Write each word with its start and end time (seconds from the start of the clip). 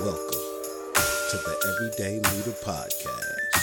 Welcome 0.00 0.40
to 1.30 1.36
the 1.36 1.56
Everyday 1.68 2.14
Leader 2.14 2.50
Podcast. 2.64 3.53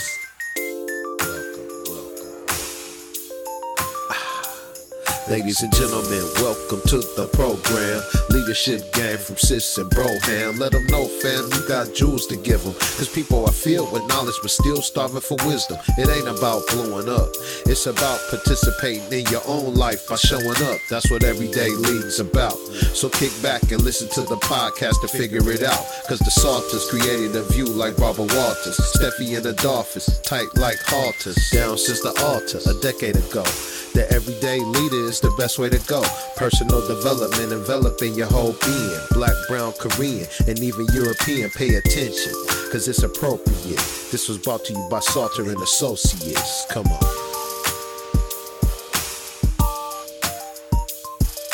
Ladies 5.31 5.63
and 5.63 5.73
gentlemen, 5.73 6.27
welcome 6.43 6.81
to 6.91 6.99
the 7.15 7.23
program. 7.31 8.03
Leadership 8.35 8.91
game 8.91 9.17
from 9.17 9.37
Sis 9.37 9.77
and 9.77 9.89
Broham. 9.89 10.59
Let 10.59 10.73
them 10.73 10.85
know, 10.87 11.07
fam, 11.07 11.47
you 11.55 11.65
got 11.69 11.95
jewels 11.95 12.27
to 12.27 12.35
give 12.35 12.61
them. 12.65 12.73
Cause 12.73 13.07
people 13.07 13.45
are 13.45 13.51
filled 13.53 13.93
with 13.93 14.05
knowledge 14.09 14.35
but 14.41 14.51
still 14.51 14.81
starving 14.81 15.21
for 15.21 15.37
wisdom. 15.47 15.77
It 15.97 16.09
ain't 16.11 16.27
about 16.27 16.67
blowing 16.67 17.07
up, 17.07 17.31
it's 17.63 17.87
about 17.87 18.19
participating 18.29 19.07
in 19.07 19.25
your 19.31 19.39
own 19.47 19.73
life 19.73 20.05
by 20.09 20.17
showing 20.17 20.59
up. 20.67 20.79
That's 20.89 21.09
what 21.09 21.23
Everyday 21.23 21.69
Lead's 21.79 22.19
about. 22.19 22.59
So 22.91 23.07
kick 23.07 23.31
back 23.41 23.71
and 23.71 23.81
listen 23.87 24.09
to 24.19 24.27
the 24.27 24.35
podcast 24.43 24.99
to 24.99 25.07
figure 25.07 25.49
it 25.49 25.63
out. 25.63 25.79
Cause 26.11 26.19
the 26.19 26.31
Salters 26.31 26.91
created 26.91 27.37
a 27.37 27.43
view 27.55 27.67
like 27.71 27.95
Barbara 27.95 28.27
Walters. 28.35 28.75
Steffi 28.99 29.37
and 29.37 29.45
Adolphus, 29.45 30.19
tight 30.23 30.51
like 30.55 30.79
halters. 30.87 31.39
Down 31.51 31.77
since 31.77 32.01
the 32.01 32.11
altar 32.19 32.59
a 32.67 32.75
decade 32.83 33.15
ago. 33.15 33.45
The 33.93 34.09
everyday 34.09 34.59
leader 34.59 35.03
is 35.09 35.19
the 35.19 35.31
best 35.37 35.59
way 35.59 35.67
to 35.67 35.77
go. 35.79 36.01
Personal 36.37 36.79
development 36.87 37.51
enveloping 37.51 38.13
your 38.13 38.27
whole 38.27 38.55
being. 38.63 38.99
Black, 39.11 39.35
brown, 39.49 39.73
Korean, 39.73 40.25
and 40.47 40.57
even 40.59 40.85
European. 40.93 41.49
Pay 41.49 41.75
attention, 41.75 42.31
cause 42.71 42.87
it's 42.87 43.03
appropriate. 43.03 43.83
This 44.11 44.29
was 44.29 44.37
brought 44.37 44.63
to 44.65 44.73
you 44.73 44.87
by 44.89 44.99
Salter 45.01 45.43
and 45.43 45.61
Associates. 45.61 46.65
Come 46.69 46.87
on. 46.87 46.99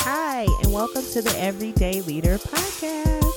Hi, 0.05 0.45
and 0.61 0.71
welcome 0.71 1.03
to 1.13 1.23
the 1.23 1.33
Everyday 1.39 2.01
Leader 2.01 2.37
Podcast. 2.37 3.33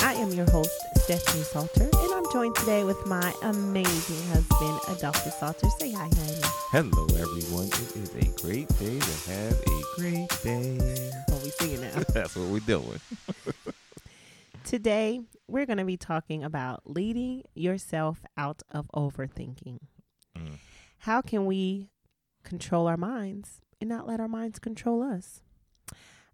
I 0.00 0.14
am 0.14 0.32
your 0.32 0.50
host, 0.50 0.72
Stephanie 0.96 1.44
Salter, 1.44 1.84
and 1.84 2.12
I'm 2.14 2.24
joined 2.32 2.56
today 2.56 2.82
with 2.82 3.06
my 3.06 3.32
amazing 3.42 4.26
husband, 4.26 4.80
Adolphus 4.88 5.38
Salter. 5.38 5.68
Say 5.78 5.92
hi, 5.92 6.08
honey. 6.16 6.39
Hello, 6.72 7.04
everyone. 7.18 7.66
It 7.66 7.96
is 7.96 8.14
a 8.14 8.46
great 8.46 8.68
day 8.78 8.96
to 9.00 9.30
have 9.32 9.60
a 9.60 9.82
great 9.96 10.28
day. 10.44 10.78
What 11.26 11.42
we 11.42 11.50
singing 11.50 11.80
now? 11.80 12.00
That's 12.14 12.36
what 12.36 12.46
we're 12.46 12.60
doing. 12.60 13.00
today, 14.64 15.20
we're 15.48 15.66
going 15.66 15.78
to 15.78 15.84
be 15.84 15.96
talking 15.96 16.44
about 16.44 16.82
leading 16.84 17.42
yourself 17.56 18.22
out 18.36 18.62
of 18.70 18.88
overthinking. 18.94 19.78
Mm. 20.38 20.58
How 20.98 21.20
can 21.20 21.44
we 21.44 21.90
control 22.44 22.86
our 22.86 22.96
minds 22.96 23.62
and 23.80 23.90
not 23.90 24.06
let 24.06 24.20
our 24.20 24.28
minds 24.28 24.60
control 24.60 25.02
us? 25.02 25.42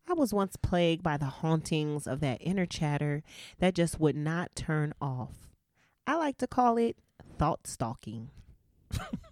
I 0.07 0.13
was 0.13 0.35
once 0.35 0.57
plagued 0.57 1.03
by 1.03 1.17
the 1.17 1.25
hauntings 1.25 2.07
of 2.07 2.21
that 2.21 2.43
inner 2.43 2.67
chatter 2.67 3.23
that 3.59 3.75
just 3.75 3.99
would 3.99 4.17
not 4.17 4.55
turn 4.55 4.93
off. 5.01 5.49
I 6.07 6.17
like 6.17 6.37
to 6.37 6.47
call 6.47 6.77
it 6.77 6.99
thought 7.39 7.67
stalking. 7.67 8.29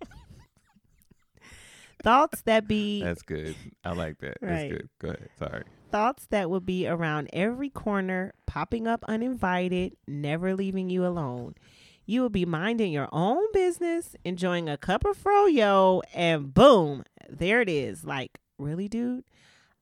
Thoughts 2.05 2.43
that 2.43 2.69
be 2.69 3.03
That's 3.05 3.23
good. 3.23 3.57
I 3.85 3.93
like 3.93 4.19
that. 4.21 4.37
Right. 4.41 4.51
That's 4.51 4.73
good. 4.73 4.89
Go 5.01 5.09
ahead. 5.09 5.29
Sorry. 5.39 5.63
thoughts 5.91 6.27
that 6.27 6.51
would 6.51 6.67
be 6.67 6.87
around 6.87 7.29
every 7.33 7.71
corner, 7.71 8.35
popping 8.47 8.87
up 8.87 9.05
uninvited, 9.09 9.97
never 10.07 10.55
leaving 10.55 10.91
you 10.91 11.05
alone. 11.07 11.55
You 12.07 12.21
will 12.21 12.31
be 12.31 12.45
minding 12.45 12.93
your 12.93 13.09
own 13.13 13.45
business, 13.55 14.15
enjoying 14.25 14.69
a 14.69 14.77
cup 14.77 15.05
of 15.07 15.17
froyo, 15.17 16.03
and 16.15 16.53
boom, 16.53 17.05
there 17.31 17.63
it 17.63 17.69
is. 17.71 18.05
Like, 18.05 18.39
really, 18.59 18.89
dude? 18.89 19.25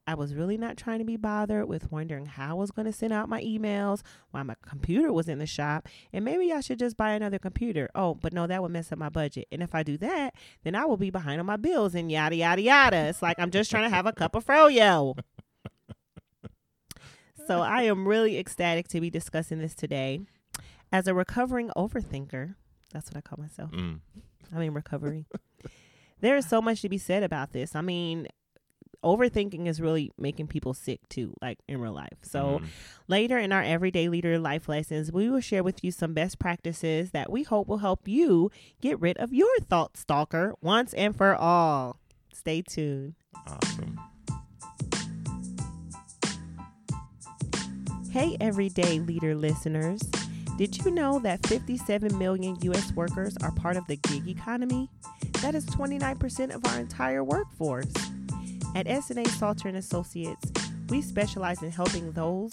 I 0.06 0.14
was 0.14 0.34
really 0.34 0.58
not 0.58 0.76
trying 0.76 0.98
to 0.98 1.04
be 1.04 1.16
bothered 1.16 1.68
with 1.68 1.92
wondering 1.92 2.26
how 2.26 2.50
I 2.50 2.54
was 2.54 2.72
going 2.72 2.86
to 2.86 2.92
send 2.92 3.12
out 3.12 3.28
my 3.28 3.40
emails 3.42 4.02
while 4.32 4.42
my 4.42 4.56
computer 4.66 5.12
was 5.12 5.28
in 5.28 5.38
the 5.38 5.46
shop. 5.46 5.88
And 6.12 6.24
maybe 6.24 6.52
I 6.52 6.60
should 6.60 6.80
just 6.80 6.96
buy 6.96 7.12
another 7.12 7.38
computer. 7.38 7.88
Oh, 7.94 8.14
but 8.14 8.32
no, 8.32 8.46
that 8.48 8.62
would 8.62 8.72
mess 8.72 8.90
up 8.90 8.98
my 8.98 9.10
budget. 9.10 9.46
And 9.52 9.62
if 9.62 9.74
I 9.74 9.84
do 9.84 9.96
that, 9.98 10.34
then 10.64 10.74
I 10.74 10.86
will 10.86 10.96
be 10.96 11.10
behind 11.10 11.38
on 11.38 11.46
my 11.46 11.56
bills 11.56 11.94
and 11.94 12.10
yada, 12.10 12.34
yada, 12.34 12.62
yada. 12.62 12.96
It's 13.08 13.22
like 13.22 13.38
I'm 13.38 13.50
just 13.50 13.70
trying 13.70 13.88
to 13.88 13.94
have 13.94 14.06
a 14.06 14.12
cup 14.12 14.34
of 14.34 14.44
froyo. 14.44 15.18
So 17.46 17.60
I 17.60 17.82
am 17.82 18.06
really 18.06 18.38
ecstatic 18.38 18.88
to 18.88 19.00
be 19.00 19.10
discussing 19.10 19.58
this 19.58 19.74
today. 19.74 20.20
As 20.92 21.06
a 21.06 21.14
recovering 21.14 21.70
overthinker, 21.76 22.54
that's 22.92 23.10
what 23.10 23.16
I 23.16 23.20
call 23.20 23.38
myself. 23.40 23.72
Mm. 23.72 24.00
I 24.54 24.58
mean, 24.58 24.72
recovery. 24.72 25.26
there 26.20 26.36
is 26.36 26.46
so 26.48 26.62
much 26.62 26.82
to 26.82 26.88
be 26.88 26.98
said 26.98 27.22
about 27.22 27.52
this. 27.52 27.74
I 27.74 27.80
mean, 27.80 28.28
overthinking 29.02 29.66
is 29.66 29.80
really 29.80 30.10
making 30.18 30.46
people 30.46 30.74
sick 30.74 31.00
too, 31.08 31.34
like 31.42 31.58
in 31.68 31.80
real 31.80 31.92
life. 31.92 32.18
So 32.22 32.60
Mm. 32.60 32.66
later 33.08 33.38
in 33.38 33.52
our 33.52 33.62
everyday 33.62 34.08
leader 34.08 34.38
life 34.38 34.68
lessons, 34.68 35.10
we 35.12 35.28
will 35.28 35.40
share 35.40 35.62
with 35.62 35.82
you 35.84 35.90
some 35.92 36.14
best 36.14 36.38
practices 36.38 37.10
that 37.10 37.30
we 37.30 37.42
hope 37.42 37.68
will 37.68 37.78
help 37.78 38.06
you 38.06 38.50
get 38.80 39.00
rid 39.00 39.16
of 39.18 39.32
your 39.32 39.58
thought 39.68 39.96
stalker 39.96 40.54
once 40.62 40.92
and 40.94 41.16
for 41.16 41.34
all. 41.34 41.98
Stay 42.32 42.62
tuned. 42.62 43.14
Awesome. 43.46 43.98
Hey, 48.10 48.36
everyday 48.40 49.00
leader 49.00 49.34
listeners. 49.34 50.00
Did 50.58 50.84
you 50.84 50.90
know 50.90 51.18
that 51.20 51.44
57 51.46 52.18
million 52.18 52.56
U.S. 52.62 52.92
workers 52.92 53.34
are 53.42 53.50
part 53.52 53.76
of 53.78 53.86
the 53.86 53.96
gig 53.96 54.28
economy? 54.28 54.90
That 55.40 55.54
is 55.54 55.64
29% 55.66 56.54
of 56.54 56.64
our 56.66 56.78
entire 56.78 57.24
workforce. 57.24 57.90
At 58.74 58.88
S&A 58.88 59.24
Salter 59.26 59.68
and 59.68 59.76
Associates, 59.76 60.50
we 60.88 61.02
specialize 61.02 61.62
in 61.62 61.70
helping 61.70 62.12
those 62.12 62.50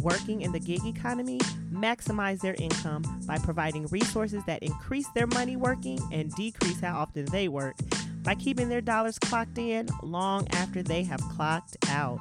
working 0.00 0.42
in 0.42 0.52
the 0.52 0.60
gig 0.60 0.84
economy 0.84 1.38
maximize 1.72 2.40
their 2.40 2.54
income 2.54 3.02
by 3.26 3.38
providing 3.38 3.86
resources 3.88 4.42
that 4.46 4.62
increase 4.62 5.08
their 5.14 5.26
money 5.26 5.56
working 5.56 6.00
and 6.12 6.34
decrease 6.34 6.80
how 6.80 6.98
often 6.98 7.24
they 7.26 7.48
work 7.48 7.74
by 8.22 8.34
keeping 8.34 8.68
their 8.68 8.80
dollars 8.80 9.18
clocked 9.18 9.58
in 9.58 9.88
long 10.02 10.46
after 10.52 10.82
they 10.82 11.02
have 11.02 11.20
clocked 11.20 11.76
out 11.88 12.18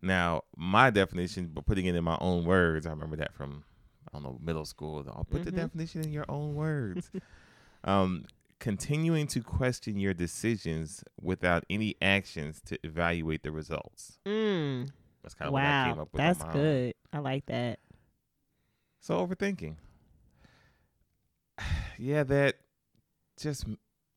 Now, 0.00 0.42
my 0.56 0.88
definition, 0.90 1.48
but 1.52 1.66
putting 1.66 1.86
it 1.86 1.94
in 1.94 2.02
my 2.02 2.16
own 2.20 2.44
words, 2.44 2.86
I 2.86 2.90
remember 2.90 3.16
that 3.16 3.34
from 3.34 3.64
I 4.08 4.16
don't 4.16 4.22
know 4.24 4.38
middle 4.42 4.64
school. 4.64 5.04
I'll 5.14 5.24
put 5.24 5.44
the 5.44 5.52
Mhm. 5.52 5.56
definition 5.56 6.02
in 6.02 6.12
your 6.12 6.24
own 6.30 6.54
words. 6.54 7.10
um, 7.84 8.24
continuing 8.62 9.26
to 9.26 9.40
question 9.40 9.98
your 9.98 10.14
decisions 10.14 11.02
without 11.20 11.64
any 11.68 11.96
actions 12.00 12.62
to 12.64 12.78
evaluate 12.84 13.42
the 13.42 13.50
results. 13.50 14.20
Mm. 14.24 14.88
That's 15.20 15.34
kind 15.34 15.48
of 15.48 15.52
what 15.52 15.64
I 15.64 15.88
came 15.88 15.98
up 15.98 16.08
with. 16.12 16.18
that's 16.18 16.44
good. 16.44 16.94
I 17.12 17.18
like 17.18 17.44
that. 17.46 17.80
So 19.00 19.26
overthinking. 19.26 19.74
yeah, 21.98 22.22
that 22.22 22.58
just 23.36 23.66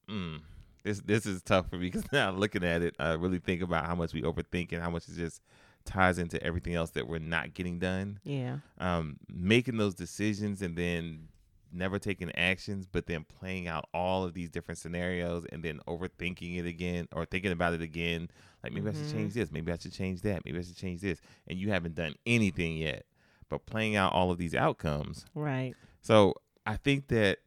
mm, 0.07 0.41
this 0.83 0.99
this 0.99 1.25
is 1.25 1.41
tough 1.41 1.71
for 1.71 1.77
me 1.77 1.89
because 1.89 2.03
now 2.11 2.29
looking 2.29 2.63
at 2.63 2.83
it, 2.83 2.95
I 2.99 3.13
really 3.13 3.39
think 3.39 3.63
about 3.63 3.87
how 3.87 3.95
much 3.95 4.13
we 4.13 4.21
overthink 4.21 4.71
and 4.73 4.81
how 4.83 4.91
much 4.91 5.09
it 5.09 5.15
just 5.15 5.41
ties 5.85 6.19
into 6.19 6.41
everything 6.43 6.75
else 6.75 6.91
that 6.91 7.07
we're 7.07 7.17
not 7.17 7.55
getting 7.55 7.79
done. 7.79 8.19
Yeah. 8.23 8.57
Um, 8.77 9.17
making 9.27 9.77
those 9.77 9.95
decisions 9.95 10.61
and 10.61 10.75
then 10.75 11.29
never 11.75 11.99
taking 11.99 12.31
actions, 12.35 12.87
but 12.91 13.05
then 13.07 13.25
playing 13.25 13.67
out 13.67 13.87
all 13.93 14.23
of 14.23 14.33
these 14.33 14.49
different 14.49 14.77
scenarios 14.77 15.45
and 15.51 15.63
then 15.63 15.79
overthinking 15.87 16.57
it 16.57 16.65
again 16.65 17.07
or 17.11 17.25
thinking 17.25 17.51
about 17.51 17.73
it 17.73 17.81
again. 17.81 18.29
Like 18.63 18.73
maybe 18.73 18.87
I 18.89 18.91
Mhm. 18.93 18.97
should 18.97 19.11
change 19.11 19.33
this, 19.33 19.51
maybe 19.51 19.71
I 19.71 19.77
should 19.77 19.93
change 19.93 20.21
that, 20.21 20.43
maybe 20.45 20.57
I 20.57 20.61
should 20.63 20.77
change 20.77 21.01
this, 21.01 21.19
and 21.47 21.59
you 21.59 21.69
haven't 21.71 21.95
done 21.95 22.15
anything 22.25 22.77
yet. 22.77 23.05
But 23.49 23.65
playing 23.65 23.95
out 23.95 24.13
all 24.13 24.31
of 24.31 24.37
these 24.39 24.55
outcomes 24.55 25.25
Right. 25.35 25.75
so 26.01 26.33
I 26.65 26.77
think 26.77 27.07
that 27.09 27.39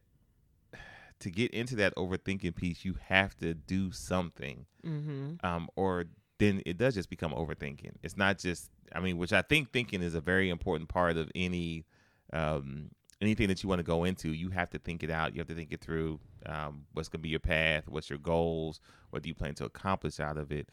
to 1.19 1.29
get 1.29 1.51
into 1.51 1.75
that 1.77 1.95
overthinking 1.95 2.55
piece, 2.55 2.85
you 2.85 2.95
have 3.07 3.35
to 3.37 3.53
do 3.53 3.91
something, 3.91 4.65
Mm-hmm. 4.85 5.45
um, 5.45 5.67
or 5.75 6.05
then 6.37 6.61
it 6.65 6.77
does 6.77 6.93
just 6.95 7.09
become 7.09 7.33
overthinking. 7.33 7.91
It's 8.01 8.15
not 8.15 8.37
just, 8.39 8.71
I 8.95 9.01
mean, 9.01 9.17
which 9.17 9.33
I 9.33 9.41
think 9.41 9.73
thinking 9.73 10.01
is 10.01 10.15
a 10.15 10.21
very 10.21 10.49
important 10.49 10.87
part 10.87 11.17
of 11.17 11.29
any, 11.35 11.85
um, 12.31 12.91
anything 13.21 13.47
that 13.47 13.61
you 13.63 13.69
want 13.69 13.79
to 13.79 13.83
go 13.83 14.03
into. 14.03 14.33
You 14.33 14.49
have 14.49 14.69
to 14.71 14.79
think 14.79 15.03
it 15.03 15.11
out. 15.11 15.33
You 15.33 15.39
have 15.39 15.47
to 15.47 15.55
think 15.55 15.71
it 15.71 15.81
through. 15.81 16.19
Um, 16.45 16.85
what's 16.93 17.09
going 17.09 17.19
to 17.19 17.23
be 17.23 17.29
your 17.29 17.39
path? 17.39 17.87
What's 17.87 18.09
your 18.09 18.19
goals? 18.19 18.79
What 19.09 19.23
do 19.23 19.29
you 19.29 19.35
plan 19.35 19.55
to 19.55 19.65
accomplish 19.65 20.19
out 20.19 20.37
of 20.37 20.51
it? 20.51 20.69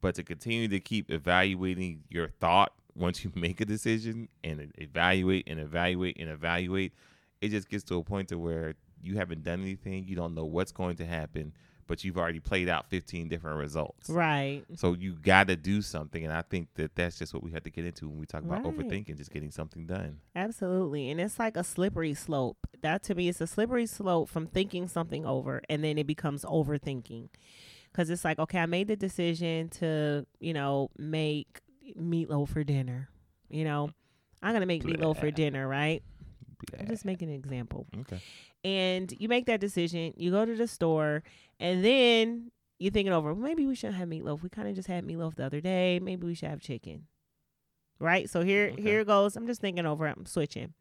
But 0.00 0.14
to 0.14 0.22
continue 0.22 0.68
to 0.68 0.80
keep 0.80 1.10
evaluating 1.10 2.04
your 2.08 2.28
thought 2.28 2.72
once 2.94 3.24
you 3.24 3.32
make 3.34 3.60
a 3.60 3.64
decision 3.64 4.28
and 4.42 4.72
evaluate 4.78 5.48
and 5.48 5.60
evaluate 5.60 6.16
and 6.18 6.28
evaluate, 6.30 6.92
it 7.40 7.50
just 7.50 7.68
gets 7.68 7.84
to 7.84 7.96
a 7.96 8.02
point 8.02 8.28
to 8.28 8.38
where 8.38 8.74
you 9.00 9.16
haven't 9.16 9.44
done 9.44 9.62
anything. 9.62 10.04
You 10.06 10.16
don't 10.16 10.34
know 10.34 10.44
what's 10.44 10.72
going 10.72 10.96
to 10.96 11.06
happen, 11.06 11.52
but 11.88 12.04
you've 12.04 12.16
already 12.16 12.38
played 12.38 12.68
out 12.68 12.88
15 12.88 13.28
different 13.28 13.56
results. 13.58 14.08
Right. 14.08 14.62
So 14.76 14.92
you 14.92 15.14
got 15.14 15.48
to 15.48 15.56
do 15.56 15.82
something. 15.82 16.22
And 16.22 16.32
I 16.32 16.42
think 16.42 16.68
that 16.74 16.94
that's 16.94 17.18
just 17.18 17.34
what 17.34 17.42
we 17.42 17.50
have 17.52 17.64
to 17.64 17.70
get 17.70 17.84
into 17.84 18.08
when 18.08 18.18
we 18.18 18.26
talk 18.26 18.44
about 18.44 18.64
Right. 18.64 18.76
overthinking, 18.76 19.16
just 19.16 19.32
getting 19.32 19.50
something 19.50 19.86
done. 19.86 20.20
Absolutely. 20.36 21.10
And 21.10 21.20
it's 21.20 21.38
like 21.38 21.56
a 21.56 21.64
slippery 21.64 22.14
slope. 22.14 22.58
That 22.82 23.02
to 23.04 23.14
me 23.16 23.28
is 23.28 23.40
a 23.40 23.46
slippery 23.48 23.86
slope 23.86 24.28
from 24.28 24.46
thinking 24.46 24.86
something 24.86 25.26
over 25.26 25.62
and 25.68 25.82
then 25.82 25.98
it 25.98 26.06
becomes 26.06 26.44
overthinking. 26.44 27.30
Cuz 27.94 28.10
it's 28.10 28.24
like, 28.24 28.38
okay, 28.38 28.60
I 28.60 28.66
made 28.66 28.86
the 28.86 28.96
decision 28.96 29.70
to, 29.70 30.26
you 30.38 30.52
know, 30.52 30.90
make 30.98 31.60
meatloaf 31.98 32.50
for 32.50 32.62
dinner. 32.62 33.08
You 33.48 33.64
know, 33.64 33.90
I'm 34.42 34.52
going 34.52 34.60
to 34.60 34.66
make 34.66 34.84
meatloaf 34.84 35.18
for 35.18 35.30
dinner, 35.30 35.66
right? 35.66 36.02
I'm 36.78 36.86
just 36.86 37.04
making 37.04 37.28
an 37.30 37.34
example. 37.34 37.86
Okay. 38.00 38.18
And 38.64 39.12
you 39.18 39.28
make 39.28 39.46
that 39.46 39.60
decision, 39.60 40.12
you 40.16 40.30
go 40.30 40.44
to 40.44 40.54
the 40.56 40.66
store, 40.66 41.22
and 41.60 41.84
then 41.84 42.50
you're 42.78 42.92
thinking 42.92 43.12
over, 43.12 43.32
well, 43.32 43.42
maybe 43.42 43.66
we 43.66 43.74
shouldn't 43.74 43.98
have 43.98 44.08
meatloaf. 44.08 44.42
We 44.42 44.48
kind 44.48 44.68
of 44.68 44.74
just 44.74 44.88
had 44.88 45.04
meatloaf 45.06 45.36
the 45.36 45.46
other 45.46 45.60
day. 45.60 46.00
Maybe 46.00 46.26
we 46.26 46.34
should 46.34 46.48
have 46.48 46.60
chicken. 46.60 47.06
Right? 48.00 48.28
So 48.30 48.42
here 48.42 48.70
Okay. 48.72 48.82
here 48.82 49.00
it 49.00 49.06
goes. 49.06 49.36
I'm 49.36 49.46
just 49.46 49.60
thinking 49.60 49.86
over, 49.86 50.06
I'm 50.06 50.26
switching. 50.26 50.74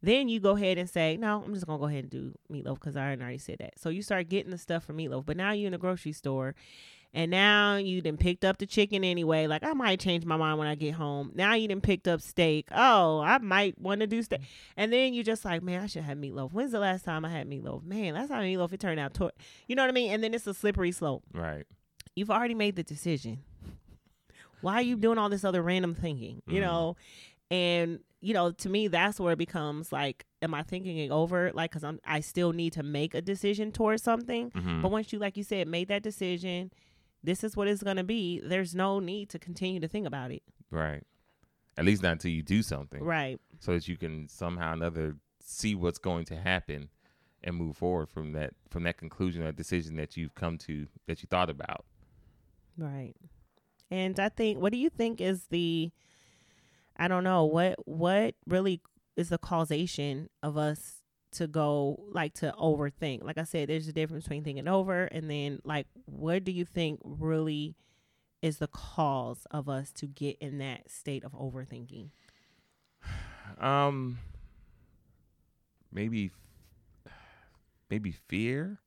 Then 0.00 0.28
you 0.28 0.38
go 0.38 0.56
ahead 0.56 0.78
and 0.78 0.88
say, 0.88 1.16
no, 1.16 1.42
I'm 1.44 1.52
just 1.54 1.66
to 1.66 1.78
go 1.78 1.86
ahead 1.86 2.04
and 2.04 2.10
do 2.10 2.34
meatloaf 2.52 2.74
because 2.74 2.96
I 2.96 3.16
already 3.16 3.38
said 3.38 3.56
that. 3.58 3.78
So 3.78 3.88
you 3.88 4.02
start 4.02 4.28
getting 4.28 4.50
the 4.52 4.58
stuff 4.58 4.84
for 4.84 4.92
meatloaf. 4.92 5.26
But 5.26 5.36
now 5.36 5.52
you're 5.52 5.66
in 5.66 5.72
the 5.72 5.78
grocery 5.78 6.12
store 6.12 6.54
and 7.14 7.30
now 7.30 7.76
you 7.76 8.00
done 8.02 8.16
picked 8.16 8.44
up 8.44 8.58
the 8.58 8.66
chicken 8.66 9.02
anyway. 9.04 9.46
Like 9.46 9.62
I 9.64 9.72
might 9.72 9.98
change 10.00 10.24
my 10.24 10.36
mind 10.36 10.58
when 10.58 10.68
I 10.68 10.74
get 10.74 10.94
home. 10.94 11.32
Now 11.34 11.54
you 11.54 11.66
done 11.68 11.80
picked 11.80 12.06
up 12.08 12.20
steak. 12.20 12.68
Oh, 12.72 13.20
I 13.20 13.38
might 13.38 13.78
want 13.80 14.00
to 14.02 14.06
do 14.06 14.22
steak. 14.22 14.40
And 14.76 14.92
then 14.92 15.14
you 15.14 15.24
just 15.24 15.44
like, 15.44 15.62
man, 15.62 15.82
I 15.82 15.86
should 15.86 16.02
have 16.04 16.18
meatloaf. 16.18 16.52
When's 16.52 16.72
the 16.72 16.80
last 16.80 17.04
time 17.04 17.24
I 17.24 17.30
had 17.30 17.48
meatloaf? 17.48 17.82
Man, 17.84 18.14
last 18.14 18.28
time 18.28 18.42
meatloaf 18.44 18.72
it 18.72 18.80
turned 18.80 19.00
out 19.00 19.14
to 19.14 19.30
you 19.66 19.74
know 19.76 19.82
what 19.82 19.90
I 19.90 19.92
mean? 19.92 20.10
And 20.12 20.22
then 20.22 20.34
it's 20.34 20.46
a 20.46 20.54
slippery 20.54 20.92
slope. 20.92 21.24
Right. 21.32 21.64
You've 22.14 22.30
already 22.30 22.54
made 22.54 22.76
the 22.76 22.82
decision. 22.82 23.38
Why 24.60 24.74
are 24.74 24.82
you 24.82 24.96
doing 24.96 25.18
all 25.18 25.28
this 25.28 25.44
other 25.44 25.62
random 25.62 25.94
thinking? 25.94 26.42
You 26.46 26.58
Mhm. 26.60 26.62
know? 26.64 26.96
And 27.50 28.00
you 28.20 28.34
know, 28.34 28.50
to 28.50 28.68
me, 28.68 28.88
that's 28.88 29.20
where 29.20 29.32
it 29.34 29.38
becomes 29.38 29.92
like, 29.92 30.26
am 30.42 30.52
I 30.52 30.64
thinking 30.64 30.98
it 30.98 31.12
over? 31.12 31.52
Like, 31.54 31.70
cause 31.70 31.84
I'm, 31.84 32.00
I 32.04 32.18
still 32.18 32.52
need 32.52 32.72
to 32.72 32.82
make 32.82 33.14
a 33.14 33.22
decision 33.22 33.70
towards 33.70 34.02
something. 34.02 34.50
Mhm. 34.50 34.82
But 34.82 34.90
once 34.90 35.12
you, 35.12 35.20
like 35.20 35.36
you 35.36 35.44
said, 35.44 35.68
made 35.68 35.86
that 35.86 36.02
decision, 36.02 36.72
this 37.28 37.44
is 37.44 37.56
what 37.56 37.68
it's 37.68 37.82
gonna 37.82 38.04
be. 38.04 38.40
There's 38.42 38.74
no 38.74 39.00
need 39.00 39.28
to 39.30 39.38
continue 39.38 39.80
to 39.80 39.88
think 39.88 40.06
about 40.06 40.30
it. 40.32 40.42
Right. 40.70 41.02
At 41.76 41.84
least 41.84 42.02
not 42.02 42.12
until 42.12 42.30
you 42.30 42.42
do 42.42 42.62
something. 42.62 43.04
Right. 43.04 43.38
So 43.60 43.72
that 43.74 43.86
you 43.86 43.96
can 43.96 44.28
somehow 44.28 44.70
or 44.70 44.74
another 44.74 45.16
see 45.40 45.74
what's 45.74 45.98
going 45.98 46.24
to 46.26 46.36
happen 46.36 46.88
and 47.44 47.54
move 47.54 47.76
forward 47.76 48.08
from 48.08 48.32
that 48.32 48.54
from 48.70 48.82
that 48.84 48.96
conclusion 48.96 49.42
or 49.42 49.52
decision 49.52 49.96
that 49.96 50.16
you've 50.16 50.34
come 50.34 50.58
to 50.58 50.86
that 51.06 51.22
you 51.22 51.28
thought 51.30 51.50
about. 51.50 51.84
Right. 52.76 53.14
And 53.90 54.18
I 54.18 54.30
think 54.30 54.58
what 54.58 54.72
do 54.72 54.78
you 54.78 54.90
think 54.90 55.20
is 55.20 55.46
the 55.50 55.90
I 56.96 57.08
don't 57.08 57.24
know, 57.24 57.44
what 57.44 57.76
what 57.86 58.34
really 58.46 58.80
is 59.16 59.28
the 59.28 59.38
causation 59.38 60.30
of 60.42 60.56
us 60.56 60.97
to 61.38 61.46
go 61.48 61.98
like 62.12 62.34
to 62.34 62.54
overthink? 62.60 63.24
Like 63.24 63.38
I 63.38 63.44
said, 63.44 63.68
there's 63.68 63.88
a 63.88 63.92
difference 63.92 64.24
between 64.24 64.44
thinking 64.44 64.68
over 64.68 65.04
and 65.06 65.28
then 65.28 65.60
like 65.64 65.86
what 66.04 66.44
do 66.44 66.52
you 66.52 66.64
think 66.64 67.00
really 67.02 67.74
is 68.42 68.58
the 68.58 68.68
cause 68.68 69.46
of 69.50 69.68
us 69.68 69.90
to 69.92 70.06
get 70.06 70.36
in 70.40 70.58
that 70.58 70.90
state 70.90 71.24
of 71.24 71.32
overthinking? 71.32 72.10
Um 73.58 74.18
maybe 75.92 76.30
maybe 77.90 78.12
fear, 78.12 78.78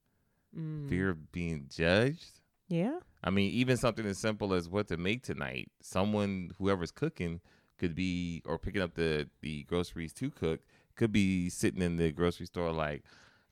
Mm. 0.55 0.89
fear 0.89 1.09
of 1.09 1.31
being 1.31 1.67
judged. 1.73 2.41
Yeah. 2.67 2.99
I 3.23 3.29
mean, 3.29 3.51
even 3.51 3.77
something 3.77 4.05
as 4.05 4.17
simple 4.17 4.53
as 4.53 4.67
what 4.67 4.89
to 4.89 4.97
make 4.97 5.23
tonight. 5.23 5.71
Someone, 5.81 6.51
whoever's 6.57 6.91
cooking, 6.91 7.39
could 7.77 7.95
be 7.95 8.41
or 8.45 8.59
picking 8.59 8.81
up 8.81 8.93
the 8.95 9.29
the 9.41 9.63
groceries 9.63 10.11
to 10.13 10.29
cook, 10.29 10.59
could 11.01 11.11
be 11.11 11.49
sitting 11.49 11.81
in 11.81 11.97
the 11.97 12.11
grocery 12.11 12.45
store 12.45 12.71
like, 12.71 13.03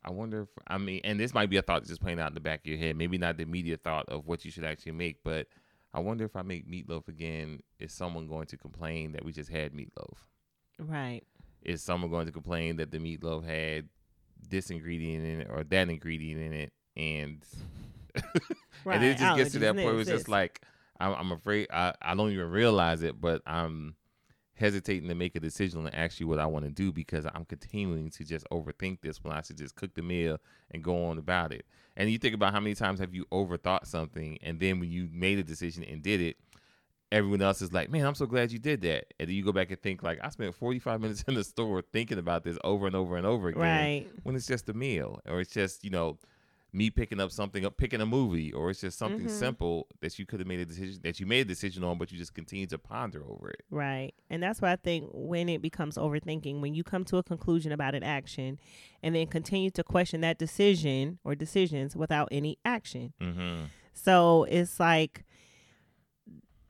I 0.06 0.12
wonder 0.12 0.44
if 0.44 0.50
I 0.68 0.78
mean, 0.78 1.02
and 1.04 1.20
this 1.20 1.34
might 1.34 1.50
be 1.50 1.58
a 1.58 1.64
thought 1.64 1.80
that's 1.82 1.90
just 1.90 2.02
playing 2.02 2.20
out 2.20 2.28
in 2.28 2.36
the 2.36 2.40
back 2.40 2.60
of 2.60 2.68
your 2.68 2.78
head. 2.78 2.96
Maybe 2.96 3.18
not 3.18 3.38
the 3.38 3.44
immediate 3.44 3.82
thought 3.84 4.08
of 4.08 4.28
what 4.28 4.46
you 4.46 4.52
should 4.52 4.66
actually 4.66 4.92
make, 4.92 5.24
but 5.24 5.48
I 5.92 6.00
wonder 6.00 6.26
if 6.26 6.36
I 6.36 6.44
make 6.44 6.70
meatloaf 6.70 7.08
again, 7.08 7.62
is 7.80 7.92
someone 7.92 8.28
going 8.28 8.46
to 8.48 8.58
complain 8.58 9.14
that 9.14 9.26
we 9.26 9.32
just 9.32 9.50
had 9.50 9.74
meatloaf? 9.74 10.14
Right. 10.78 11.24
Is 11.64 11.82
someone 11.82 12.12
going 12.12 12.28
to 12.28 12.32
complain 12.32 12.76
that 12.76 12.92
the 12.92 13.00
meatloaf 13.00 13.44
had 13.44 13.90
this 14.48 14.70
ingredient 14.70 15.26
in 15.26 15.42
it 15.42 15.48
or 15.50 15.64
that 15.64 15.90
ingredient 15.90 16.42
in 16.42 16.54
it, 16.54 16.74
and 16.96 17.44
Right. 18.86 18.96
and 18.96 19.04
it 19.04 19.18
just 19.18 19.38
gets 19.38 19.52
to 19.54 19.60
that 19.60 19.74
point 19.74 19.86
where 19.88 20.00
it's 20.00 20.10
just 20.10 20.30
like 20.30 20.62
I'm, 21.00 21.14
I'm 21.14 21.32
afraid 21.32 21.68
I, 21.74 21.94
I 22.00 22.14
don't 22.14 22.32
even 22.32 22.52
realize 22.52 23.02
it, 23.02 23.20
but 23.20 23.42
I'm 23.48 23.96
hesitating 24.60 25.08
to 25.08 25.16
make 25.16 25.36
a 25.36 25.40
decision 25.40 25.86
and 25.86 25.96
ask 25.96 26.20
you 26.20 26.28
what 26.28 26.40
I 26.40 26.46
want 26.46 26.66
to 26.66 26.72
do 26.72 26.92
because 26.92 27.26
I'm 27.26 27.46
continuing 27.46 28.10
to 28.12 28.24
just 28.24 28.46
overthink 28.52 29.02
this 29.02 29.24
when 29.24 29.34
I 29.34 29.42
should 29.42 29.58
just 29.58 29.76
cook 29.76 29.94
the 29.96 30.02
meal 30.02 30.38
and 30.72 30.84
go 30.84 31.06
on 31.06 31.18
about 31.18 31.54
it. 31.54 31.66
And 31.96 32.10
you 32.10 32.18
think 32.18 32.36
about 32.36 32.54
how 32.54 32.60
many 32.60 32.76
times 32.76 33.00
have 33.00 33.14
you 33.14 33.26
overthought 33.32 33.86
something, 33.86 34.38
and 34.42 34.60
then 34.60 34.80
when 34.80 34.92
you 34.92 35.10
made 35.12 35.40
a 35.40 35.44
decision 35.44 35.84
and 35.84 36.02
did 36.02 36.22
it, 36.22 36.38
everyone 37.12 37.42
else 37.42 37.62
is 37.62 37.74
like, 37.74 37.90
"Man, 37.90 38.06
I'm 38.06 38.16
so 38.16 38.26
glad 38.26 38.52
you 38.52 38.60
did 38.60 38.82
that." 38.82 39.14
And 39.20 39.28
then 39.28 39.36
you 39.36 39.44
go 39.44 39.52
back 39.52 39.72
and 39.72 39.82
think 39.82 40.04
like, 40.04 40.20
"I 40.22 40.30
spent 40.30 40.54
45 40.56 41.02
minutes 41.02 41.24
in 41.28 41.34
the 41.34 41.44
store 41.44 41.82
thinking 41.82 42.18
about 42.18 42.44
this 42.44 42.58
over 42.64 42.86
and 42.86 42.96
over 42.96 43.18
and 43.18 43.26
over 43.26 43.48
again." 43.50 43.62
Right. 43.62 44.08
when 44.24 44.36
it's 44.36 44.48
just 44.48 44.70
a 44.70 44.74
meal 44.74 45.20
or 45.26 45.40
it's 45.42 45.52
just 45.52 45.84
you 45.84 45.90
know 45.90 46.18
me 46.72 46.90
picking 46.92 47.20
up 47.20 47.32
something 47.32 47.66
up 47.66 47.78
picking 47.78 48.00
a 48.02 48.06
movie 48.06 48.52
or 48.54 48.70
it's 48.70 48.82
just 48.82 48.98
something 49.00 49.26
Mhm. 49.26 49.30
simple 49.30 49.88
that 50.02 50.20
you 50.20 50.26
could 50.26 50.40
have 50.40 50.48
made 50.48 50.60
a 50.60 50.66
decision 50.66 51.00
that 51.04 51.20
you 51.20 51.26
made 51.26 51.42
a 51.42 51.46
decision 51.46 51.84
on 51.84 51.98
but 51.98 52.12
you 52.12 52.18
just 52.18 52.34
continue 52.36 52.68
to 52.68 52.78
ponder 52.78 53.24
over 53.28 53.50
it 53.50 53.62
Right. 53.72 54.14
And 54.30 54.42
that's 54.44 54.62
why 54.62 54.72
I 54.72 54.76
think 54.76 55.10
when 55.14 55.50
it 55.50 55.62
becomes 55.62 55.96
overthinking, 55.98 56.62
when 56.62 56.74
you 56.76 56.84
come 56.84 57.04
to 57.06 57.18
a 57.18 57.24
conclusion 57.24 57.72
about 57.72 57.96
an 57.96 58.04
action 58.04 58.60
and 59.02 59.16
then 59.16 59.26
continue 59.28 59.72
to 59.72 59.84
question 59.84 60.22
that 60.22 60.38
decision 60.38 61.18
or 61.24 61.34
decisions 61.36 61.96
without 61.96 62.28
any 62.32 62.58
action. 62.64 63.14
mm-hmm. 63.20 63.66
So 63.94 64.44
it's 64.46 64.80
like 64.80 65.24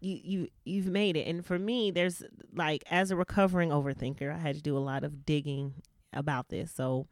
you 0.01 0.19
you 0.23 0.47
you've 0.65 0.87
made 0.87 1.17
it. 1.17 1.27
And 1.27 1.45
for 1.45 1.59
me, 1.59 1.91
there's 1.91 2.23
like 2.55 2.83
as 2.89 3.11
a 3.11 3.15
recovering 3.17 3.69
overthinker, 3.69 4.33
I 4.33 4.37
had 4.37 4.55
to 4.55 4.61
do 4.61 4.77
a 4.77 4.79
lot 4.79 5.03
of 5.03 5.25
digging 5.25 5.73
about 6.13 6.47
this. 6.49 6.71
So 6.71 7.07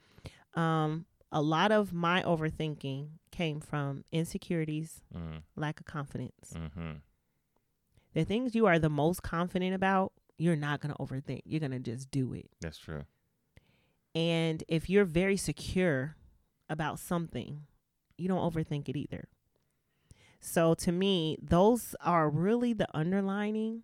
um 0.53 1.05
a 1.31 1.41
lot 1.41 1.71
of 1.71 1.93
my 1.93 2.21
overthinking 2.23 3.09
came 3.31 3.59
from 3.59 4.03
insecurities, 4.11 5.01
Mm-hmm. 5.15 5.37
lack 5.55 5.79
of 5.79 5.85
confidence. 5.85 6.53
Mm-hmm. 6.55 6.91
The 8.13 8.23
things 8.25 8.55
you 8.55 8.65
are 8.65 8.79
the 8.79 8.89
most 8.89 9.21
confident 9.23 9.75
about, 9.75 10.13
you're 10.37 10.55
not 10.55 10.79
going 10.81 10.93
to 10.95 10.99
overthink. 11.01 11.41
You're 11.45 11.59
going 11.59 11.71
to 11.71 11.79
just 11.79 12.09
do 12.11 12.33
it. 12.33 12.49
that's 12.61 12.77
true 12.79 13.03
And 14.15 14.63
if 14.67 14.89
you're 14.89 15.05
very 15.05 15.37
secure 15.37 16.15
about 16.69 16.99
something, 16.99 17.61
you 18.17 18.27
don't 18.27 18.51
overthink 18.53 18.89
it 18.89 18.97
either. 18.97 19.27
So 20.39 20.73
to 20.75 20.91
me, 20.91 21.37
those 21.41 21.95
are 22.01 22.29
really 22.29 22.73
the 22.73 22.87
underlining 22.95 23.83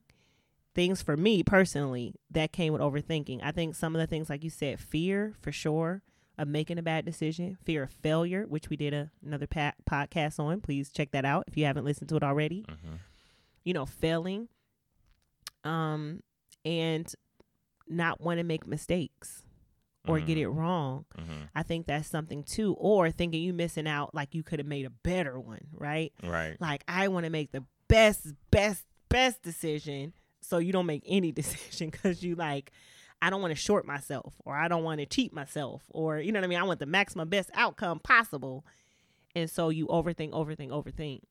things 0.75 1.01
for 1.01 1.15
me 1.17 1.43
personally 1.43 2.15
that 2.31 2.51
came 2.51 2.73
with 2.73 2.81
overthinking. 2.81 3.41
I 3.43 3.51
think 3.51 3.75
some 3.75 3.95
of 3.95 3.99
the 4.01 4.07
things, 4.07 4.29
like 4.29 4.43
you 4.43 4.49
said, 4.49 4.79
fear 4.79 5.33
for 5.41 5.51
sure 5.51 6.01
of 6.37 6.47
making 6.47 6.77
a 6.77 6.83
bad 6.83 7.05
decision, 7.05 7.57
fear 7.63 7.83
of 7.83 7.91
failure, 7.91 8.45
which 8.47 8.69
we 8.69 8.75
did 8.75 8.93
a, 8.93 9.11
another 9.25 9.47
pa- 9.47 9.73
podcast 9.89 10.39
on. 10.39 10.61
Please 10.61 10.89
check 10.89 11.11
that 11.11 11.25
out 11.25 11.43
if 11.47 11.57
you 11.57 11.65
haven't 11.65 11.85
listened 11.85 12.09
to 12.09 12.15
it 12.15 12.23
already. 12.23 12.65
mm-hmm. 12.67 12.95
You 13.63 13.73
know, 13.73 13.85
failing, 13.85 14.49
um, 15.63 16.21
and 16.65 17.13
not 17.87 18.19
want 18.19 18.39
to 18.39 18.43
make 18.43 18.67
mistakes 18.67 19.43
or 20.07 20.19
get 20.19 20.37
it 20.37 20.47
wrong. 20.47 21.05
mm-hmm. 21.17 21.43
I 21.55 21.63
think 21.63 21.85
that's 21.85 22.09
something 22.09 22.43
too. 22.43 22.75
Or 22.77 23.09
thinking 23.11 23.41
you 23.41 23.53
missing 23.53 23.87
out, 23.87 24.13
like 24.13 24.35
you 24.35 24.43
could 24.43 24.59
have 24.59 24.67
made 24.67 24.85
a 24.85 24.89
better 24.89 25.39
one, 25.39 25.67
right? 25.73 26.11
right 26.21 26.59
Like 26.59 26.83
I 26.87 27.07
want 27.07 27.25
to 27.25 27.29
make 27.29 27.51
the 27.51 27.63
best, 27.87 28.27
best, 28.51 28.83
best 29.09 29.41
decision, 29.41 30.13
so 30.41 30.57
you 30.57 30.73
don't 30.73 30.85
make 30.85 31.03
any 31.07 31.31
decision 31.31 31.89
because 31.89 32.23
you 32.23 32.35
like, 32.35 32.71
I 33.23 33.29
don't 33.29 33.41
want 33.41 33.51
to 33.51 33.59
short 33.59 33.87
myself 33.87 34.33
or 34.43 34.53
I 34.53 34.67
don't 34.67 34.83
want 34.83 34.99
to 34.99 35.05
cheat 35.05 35.31
myself 35.31 35.83
or 35.89 36.19
you 36.19 36.33
know 36.33 36.39
what 36.39 36.43
I 36.43 36.47
mean. 36.47 36.59
I 36.59 36.63
want 36.63 36.79
the 36.79 36.85
maximum 36.85 37.29
best 37.29 37.49
outcome 37.53 37.99
possible, 37.99 38.65
and 39.33 39.49
so 39.49 39.69
you 39.69 39.87
overthink, 39.87 40.31
overthink, 40.31 40.69
overthink 40.69 41.21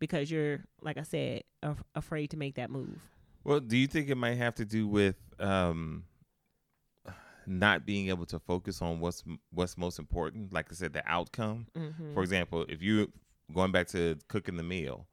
because 0.00 0.32
you're 0.32 0.64
like 0.80 0.98
I 0.98 1.04
said, 1.04 1.44
af- 1.62 1.84
afraid 1.94 2.30
to 2.30 2.36
make 2.36 2.56
that 2.56 2.70
move. 2.70 2.98
Well, 3.44 3.60
do 3.60 3.76
you 3.76 3.86
think 3.86 4.08
it 4.08 4.16
might 4.16 4.36
have 4.36 4.56
to 4.56 4.64
do 4.64 4.88
with 4.88 5.14
um, 5.38 6.04
not 7.46 7.86
being 7.86 8.08
able 8.08 8.26
to 8.26 8.40
focus 8.40 8.82
on 8.82 8.98
what's 8.98 9.22
what's 9.52 9.78
most 9.78 10.00
important? 10.00 10.52
Like 10.52 10.66
I 10.72 10.74
said, 10.74 10.92
the 10.92 11.08
outcome. 11.08 11.68
Mm-hmm. 11.78 12.14
For 12.14 12.24
example, 12.24 12.66
if 12.68 12.82
you 12.82 13.12
going 13.54 13.70
back 13.70 13.86
to 13.88 14.18
cooking 14.26 14.56
the 14.56 14.64
meal, 14.64 15.06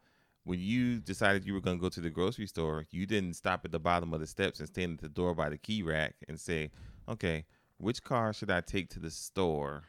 when 0.49 0.59
you 0.59 0.99
decided 0.99 1.45
you 1.45 1.53
were 1.53 1.61
going 1.61 1.77
to 1.77 1.81
go 1.81 1.89
to 1.89 2.01
the 2.01 2.09
grocery 2.09 2.47
store, 2.47 2.83
you 2.89 3.05
didn't 3.05 3.35
stop 3.35 3.63
at 3.65 3.71
the 3.71 3.79
bottom 3.79 4.15
of 4.15 4.19
the 4.19 4.25
steps 4.25 4.59
and 4.59 4.67
stand 4.67 4.93
at 4.93 5.01
the 5.01 5.07
door 5.07 5.35
by 5.35 5.47
the 5.47 5.59
key 5.59 5.83
rack 5.83 6.15
and 6.27 6.39
say, 6.39 6.71
"Okay, 7.07 7.45
which 7.77 8.03
car 8.03 8.33
should 8.33 8.49
I 8.49 8.61
take 8.61 8.89
to 8.89 8.99
the 8.99 9.11
store?" 9.11 9.83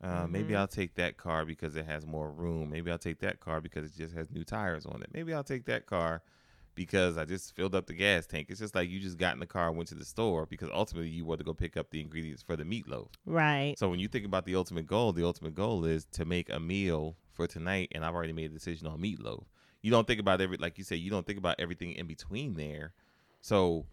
Uh, 0.00 0.26
Maybe 0.26 0.52
Mhm. 0.52 0.58
I'll 0.58 0.66
take 0.66 0.94
that 0.96 1.16
car 1.16 1.46
because 1.46 1.76
it 1.76 1.86
has 1.86 2.04
more 2.04 2.32
room. 2.32 2.70
Maybe 2.70 2.90
I'll 2.90 2.98
take 2.98 3.20
that 3.20 3.38
car 3.38 3.60
because 3.60 3.84
it 3.84 3.96
just 3.96 4.14
has 4.14 4.28
new 4.32 4.42
tires 4.42 4.84
on 4.84 5.00
it. 5.00 5.10
Maybe 5.14 5.32
I'll 5.32 5.44
take 5.44 5.64
that 5.66 5.86
car 5.86 6.22
because 6.74 7.16
I 7.16 7.24
just 7.24 7.54
filled 7.54 7.76
up 7.76 7.86
the 7.86 7.94
gas 7.94 8.26
tank. 8.26 8.48
It's 8.50 8.58
just 8.58 8.74
like 8.74 8.90
you 8.90 8.98
just 8.98 9.16
got 9.16 9.34
in 9.34 9.40
the 9.40 9.46
car 9.46 9.68
and 9.68 9.76
went 9.76 9.88
to 9.90 9.94
the 9.94 10.04
store 10.04 10.44
because 10.44 10.68
ultimately 10.72 11.08
you 11.08 11.24
want 11.24 11.38
to 11.38 11.44
go 11.44 11.54
pick 11.54 11.76
up 11.76 11.90
the 11.90 12.00
ingredients 12.00 12.42
for 12.42 12.56
the 12.56 12.64
meatloaf. 12.64 13.10
Right. 13.24 13.78
So 13.78 13.88
when 13.88 14.00
you 14.00 14.08
think 14.08 14.26
about 14.26 14.44
the 14.44 14.56
ultimate 14.56 14.88
goal, 14.88 15.12
the 15.12 15.24
ultimate 15.24 15.54
goal 15.54 15.84
is 15.84 16.04
to 16.06 16.24
make 16.24 16.50
a 16.50 16.58
meal 16.58 17.16
for 17.30 17.46
tonight, 17.46 17.92
and 17.92 18.04
I've 18.04 18.14
already 18.14 18.32
made 18.32 18.50
a 18.50 18.54
decision 18.54 18.88
on 18.88 19.00
meatloaf. 19.00 19.44
You 19.84 19.90
don't 19.90 20.06
think 20.06 20.18
about 20.18 20.40
every, 20.40 20.56
like 20.56 20.78
you 20.78 20.84
said, 20.84 21.00
you 21.00 21.10
don't 21.10 21.26
think 21.26 21.38
about 21.38 21.56
everything 21.58 21.92
in 21.92 22.06
between 22.06 22.54
there. 22.54 22.94
So 23.42 23.84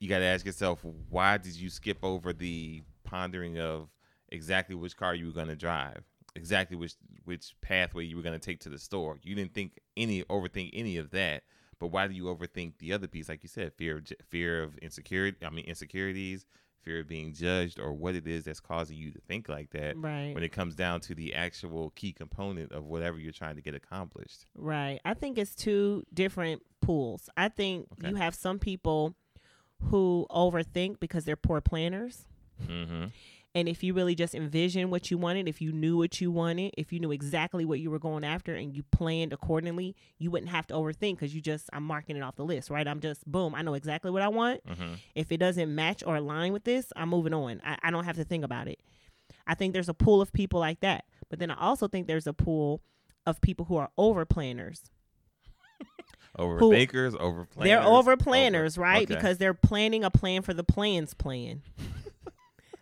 you 0.00 0.08
got 0.08 0.18
to 0.18 0.24
ask 0.24 0.44
yourself, 0.44 0.84
why 1.08 1.38
did 1.38 1.54
you 1.54 1.70
skip 1.70 1.98
over 2.02 2.32
the 2.32 2.82
pondering 3.04 3.56
of 3.56 3.88
exactly 4.30 4.74
which 4.74 4.96
car 4.96 5.14
you 5.14 5.26
were 5.26 5.32
going 5.32 5.46
to 5.46 5.54
drive, 5.54 6.02
exactly 6.34 6.76
which 6.76 6.94
which 7.24 7.54
pathway 7.60 8.04
you 8.04 8.16
were 8.16 8.22
going 8.24 8.36
to 8.36 8.44
take 8.44 8.58
to 8.62 8.68
the 8.68 8.80
store? 8.80 9.20
You 9.22 9.36
didn't 9.36 9.54
think 9.54 9.78
any 9.96 10.24
overthink 10.24 10.70
any 10.72 10.96
of 10.96 11.12
that. 11.12 11.44
But 11.78 11.88
why 11.88 12.08
do 12.08 12.14
you 12.14 12.24
overthink 12.24 12.78
the 12.78 12.92
other 12.92 13.06
piece? 13.06 13.28
Like 13.28 13.44
you 13.44 13.48
said, 13.48 13.74
fear 13.74 13.98
of 13.98 14.12
fear 14.28 14.64
of 14.64 14.76
insecurity. 14.78 15.46
I 15.46 15.50
mean, 15.50 15.66
insecurities, 15.66 16.46
fear 16.86 17.00
of 17.00 17.08
being 17.08 17.32
judged, 17.34 17.80
or 17.80 17.92
what 17.92 18.14
it 18.14 18.26
is 18.28 18.44
that's 18.44 18.60
causing 18.60 18.96
you 18.96 19.10
to 19.10 19.20
think 19.26 19.48
like 19.48 19.70
that. 19.70 19.96
Right. 19.98 20.32
When 20.32 20.44
it 20.44 20.52
comes 20.52 20.76
down 20.76 21.00
to 21.02 21.14
the 21.16 21.34
actual 21.34 21.90
key 21.96 22.12
component 22.12 22.70
of 22.72 22.84
whatever 22.84 23.18
you're 23.18 23.32
trying 23.32 23.56
to 23.56 23.60
get 23.60 23.74
accomplished. 23.74 24.46
Right. 24.54 25.00
I 25.04 25.14
think 25.14 25.36
it's 25.36 25.54
two 25.56 26.04
different 26.14 26.62
pools. 26.80 27.28
I 27.36 27.48
think 27.48 27.88
Okay. 27.98 28.08
you 28.10 28.14
have 28.14 28.34
some 28.36 28.60
people 28.60 29.14
who 29.90 30.26
overthink 30.30 31.00
because 31.00 31.24
they're 31.24 31.34
poor 31.36 31.60
planners. 31.60 32.24
Mm-hmm. 32.64 33.06
And 33.56 33.70
if 33.70 33.82
you 33.82 33.94
really 33.94 34.14
just 34.14 34.34
envision 34.34 34.90
what 34.90 35.10
you 35.10 35.16
wanted, 35.16 35.48
if 35.48 35.62
you 35.62 35.72
knew 35.72 35.96
what 35.96 36.20
you 36.20 36.30
wanted, 36.30 36.74
if 36.76 36.92
you 36.92 37.00
knew 37.00 37.10
exactly 37.10 37.64
what 37.64 37.80
you 37.80 37.90
were 37.90 37.98
going 37.98 38.22
after 38.22 38.54
and 38.54 38.76
you 38.76 38.82
planned 38.92 39.32
accordingly, 39.32 39.96
you 40.18 40.30
wouldn't 40.30 40.50
have 40.50 40.66
to 40.66 40.74
overthink 40.74 41.14
because 41.14 41.34
you 41.34 41.40
just, 41.40 41.70
I'm 41.72 41.82
marking 41.82 42.18
it 42.18 42.22
off 42.22 42.36
the 42.36 42.44
list, 42.44 42.68
right? 42.68 42.86
I'm 42.86 43.00
just, 43.00 43.24
boom, 43.26 43.54
I 43.54 43.62
know 43.62 43.72
exactly 43.72 44.10
what 44.10 44.20
I 44.20 44.28
want. 44.28 44.62
Mm-hmm. 44.66 44.94
If 45.14 45.32
it 45.32 45.38
doesn't 45.38 45.74
match 45.74 46.02
or 46.06 46.16
align 46.16 46.52
with 46.52 46.64
this, 46.64 46.92
I'm 46.96 47.08
moving 47.08 47.32
on. 47.32 47.62
I, 47.64 47.78
I 47.82 47.90
don't 47.90 48.04
have 48.04 48.16
to 48.16 48.24
think 48.24 48.44
about 48.44 48.68
it. 48.68 48.78
I 49.46 49.54
think 49.54 49.72
there's 49.72 49.88
a 49.88 49.94
pool 49.94 50.20
of 50.20 50.34
people 50.34 50.60
like 50.60 50.80
that. 50.80 51.06
But 51.30 51.38
then 51.38 51.50
I 51.50 51.56
also 51.58 51.88
think 51.88 52.08
there's 52.08 52.26
a 52.26 52.34
pool 52.34 52.82
of 53.24 53.40
people 53.40 53.64
who 53.64 53.76
are 53.76 53.88
over 53.96 54.26
planners. 54.26 54.82
Over 56.38 56.58
Who- 56.58 56.70
bakers, 56.70 57.14
over 57.14 57.46
planners. 57.46 57.70
they're 57.70 57.82
over 57.82 58.14
planners, 58.14 58.76
right? 58.76 59.04
okay. 59.04 59.14
Because 59.14 59.38
they're 59.38 59.54
planning 59.54 60.04
a 60.04 60.10
plan 60.10 60.42
for 60.42 60.52
the 60.52 60.64
plans 60.64 61.14
plan. 61.14 61.62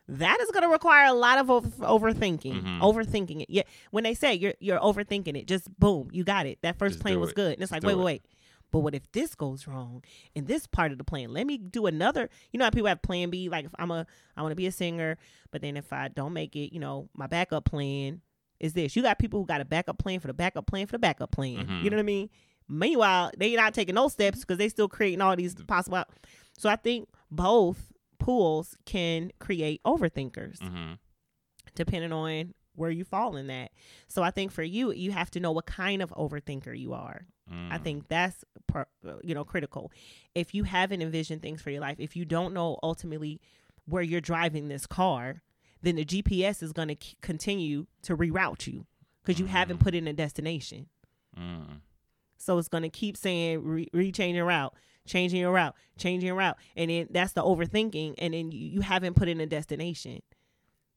That 0.09 0.41
is 0.41 0.51
going 0.51 0.63
to 0.63 0.69
require 0.69 1.07
a 1.07 1.13
lot 1.15 1.39
of 1.39 1.51
over- 1.51 1.69
overthinking, 1.69 2.63
Mhm. 2.63 2.81
overthinking 2.81 3.43
it. 3.43 3.51
Yeah, 3.51 3.63
when 3.91 4.05
they 4.05 4.15
say 4.15 4.35
you're 4.35 4.55
you're 4.61 4.79
overthinking 4.81 5.37
it, 5.37 5.47
just 5.47 5.69
boom, 5.79 6.09
you 6.13 6.25
got 6.25 6.47
it. 6.47 6.59
That 6.63 6.79
first 6.79 6.95
Just 6.95 7.03
plan 7.03 7.19
was 7.21 7.31
it. 7.31 7.37
good, 7.37 7.53
and 7.55 7.63
it's 7.63 7.73
like, 7.73 7.81
do 7.83 7.89
wait, 7.89 7.97
wait, 7.97 8.05
wait. 8.05 8.23
But 8.71 8.81
what 8.81 8.95
if 8.95 9.11
this 9.13 9.35
goes 9.37 9.69
wrong 9.69 10.03
in 10.35 10.47
this 10.47 10.67
part 10.67 10.91
of 10.91 10.99
the 10.99 11.05
plan? 11.05 11.33
Let 11.33 11.47
me 11.47 11.59
do 11.59 11.87
another. 11.87 12.29
You 12.53 12.59
know 12.59 12.65
how 12.65 12.71
people 12.71 12.89
have 12.89 13.03
plan 13.03 13.31
B, 13.31 13.49
like 13.49 13.65
if 13.67 13.71
I'm 13.79 13.91
a 13.91 14.05
I 14.37 14.43
want 14.43 14.51
to 14.53 14.57
be 14.57 14.67
a 14.67 14.73
singer, 14.73 15.17
but 15.53 15.63
then 15.63 15.77
if 15.77 15.93
I 15.93 16.09
don't 16.09 16.33
make 16.33 16.57
it, 16.57 16.75
you 16.75 16.81
know, 16.81 17.09
my 17.15 17.27
backup 17.29 17.65
plan 17.65 18.21
is 18.61 18.73
this. 18.73 18.97
You 18.97 19.03
got 19.03 19.19
people 19.19 19.41
who 19.41 19.47
got 19.47 19.61
a 19.61 19.65
backup 19.65 19.99
plan 19.99 20.19
for 20.21 20.27
the 20.27 20.35
backup 20.35 20.67
plan 20.67 20.87
for 20.87 20.93
the 20.93 20.99
backup 20.99 21.31
plan. 21.31 21.67
Mhm. 21.67 21.83
You 21.85 21.91
know 21.91 21.97
what 21.97 22.03
I 22.03 22.05
mean? 22.05 22.31
Meanwhile, 22.69 23.31
they 23.39 23.55
not 23.55 23.75
taking 23.75 23.95
those 23.95 24.13
steps 24.13 24.41
because 24.41 24.59
they 24.59 24.69
still 24.69 24.89
creating 24.89 25.21
all 25.21 25.37
these 25.37 25.55
possible. 25.55 25.99
out- 25.99 26.11
So 26.59 26.69
I 26.69 26.77
think 26.77 27.09
both 27.31 27.93
pools 28.25 28.77
can 28.87 29.31
create 29.39 29.81
overthinkers 29.85 30.59
Mm-hmm. 30.59 30.93
depending 31.75 32.13
on 32.13 32.55
where 32.77 32.91
you 32.91 33.05
fall 33.05 33.37
in 33.37 33.47
that. 33.49 33.71
So 34.09 34.23
I 34.23 34.31
think 34.31 34.51
for 34.51 34.63
you, 34.63 34.93
you 34.93 35.13
have 35.13 35.31
to 35.33 35.41
know 35.41 35.53
what 35.53 35.67
kind 35.67 36.03
of 36.03 36.11
overthinker 36.11 36.77
you 36.79 36.93
are. 36.93 37.27
Mm. 37.53 37.71
I 37.73 37.79
think 37.79 38.09
that's 38.09 38.45
you 39.23 39.35
know 39.35 39.45
critical. 39.45 39.93
If 40.35 40.55
you 40.55 40.65
haven't 40.65 41.03
envisioned 41.03 41.43
things 41.43 41.61
for 41.63 41.71
your 41.71 41.81
life, 41.83 41.97
if 42.01 42.17
you 42.17 42.25
don't 42.25 42.55
know 42.55 42.79
ultimately 42.83 43.41
where 43.87 44.03
you're 44.03 44.21
driving 44.33 44.69
this 44.69 44.87
car, 44.87 45.43
then 45.83 45.97
the 45.97 46.05
GPS 46.05 46.63
is 46.63 46.73
going 46.73 46.89
to 46.89 46.97
c- 47.01 47.17
continue 47.21 47.87
to 48.03 48.17
reroute 48.17 48.67
you 48.67 48.87
because 49.23 49.39
you 49.39 49.47
haven't 49.47 49.77
Mhm. 49.79 49.81
put 49.85 49.95
in 49.95 50.09
a 50.09 50.13
destination. 50.15 50.87
Mm. 51.39 51.81
So 52.39 52.57
it's 52.59 52.69
going 52.69 52.83
to 52.83 52.89
keep 52.91 53.17
saying 53.17 53.63
re- 53.63 53.89
re-changing 53.93 54.37
your 54.37 54.47
route, 54.47 54.75
changing 55.07 55.41
your 55.41 55.53
route, 55.53 55.75
changing 55.99 56.27
your 56.27 56.37
route, 56.37 56.57
and 56.77 56.91
then 56.91 57.09
that's 57.11 57.33
the 57.33 57.43
overthinking, 57.43 58.15
and 58.19 58.35
then 58.35 58.51
you, 58.53 58.67
you 58.69 58.81
haven't 58.81 59.15
put 59.15 59.29
in 59.29 59.41
a 59.41 59.47
destination. 59.47 60.21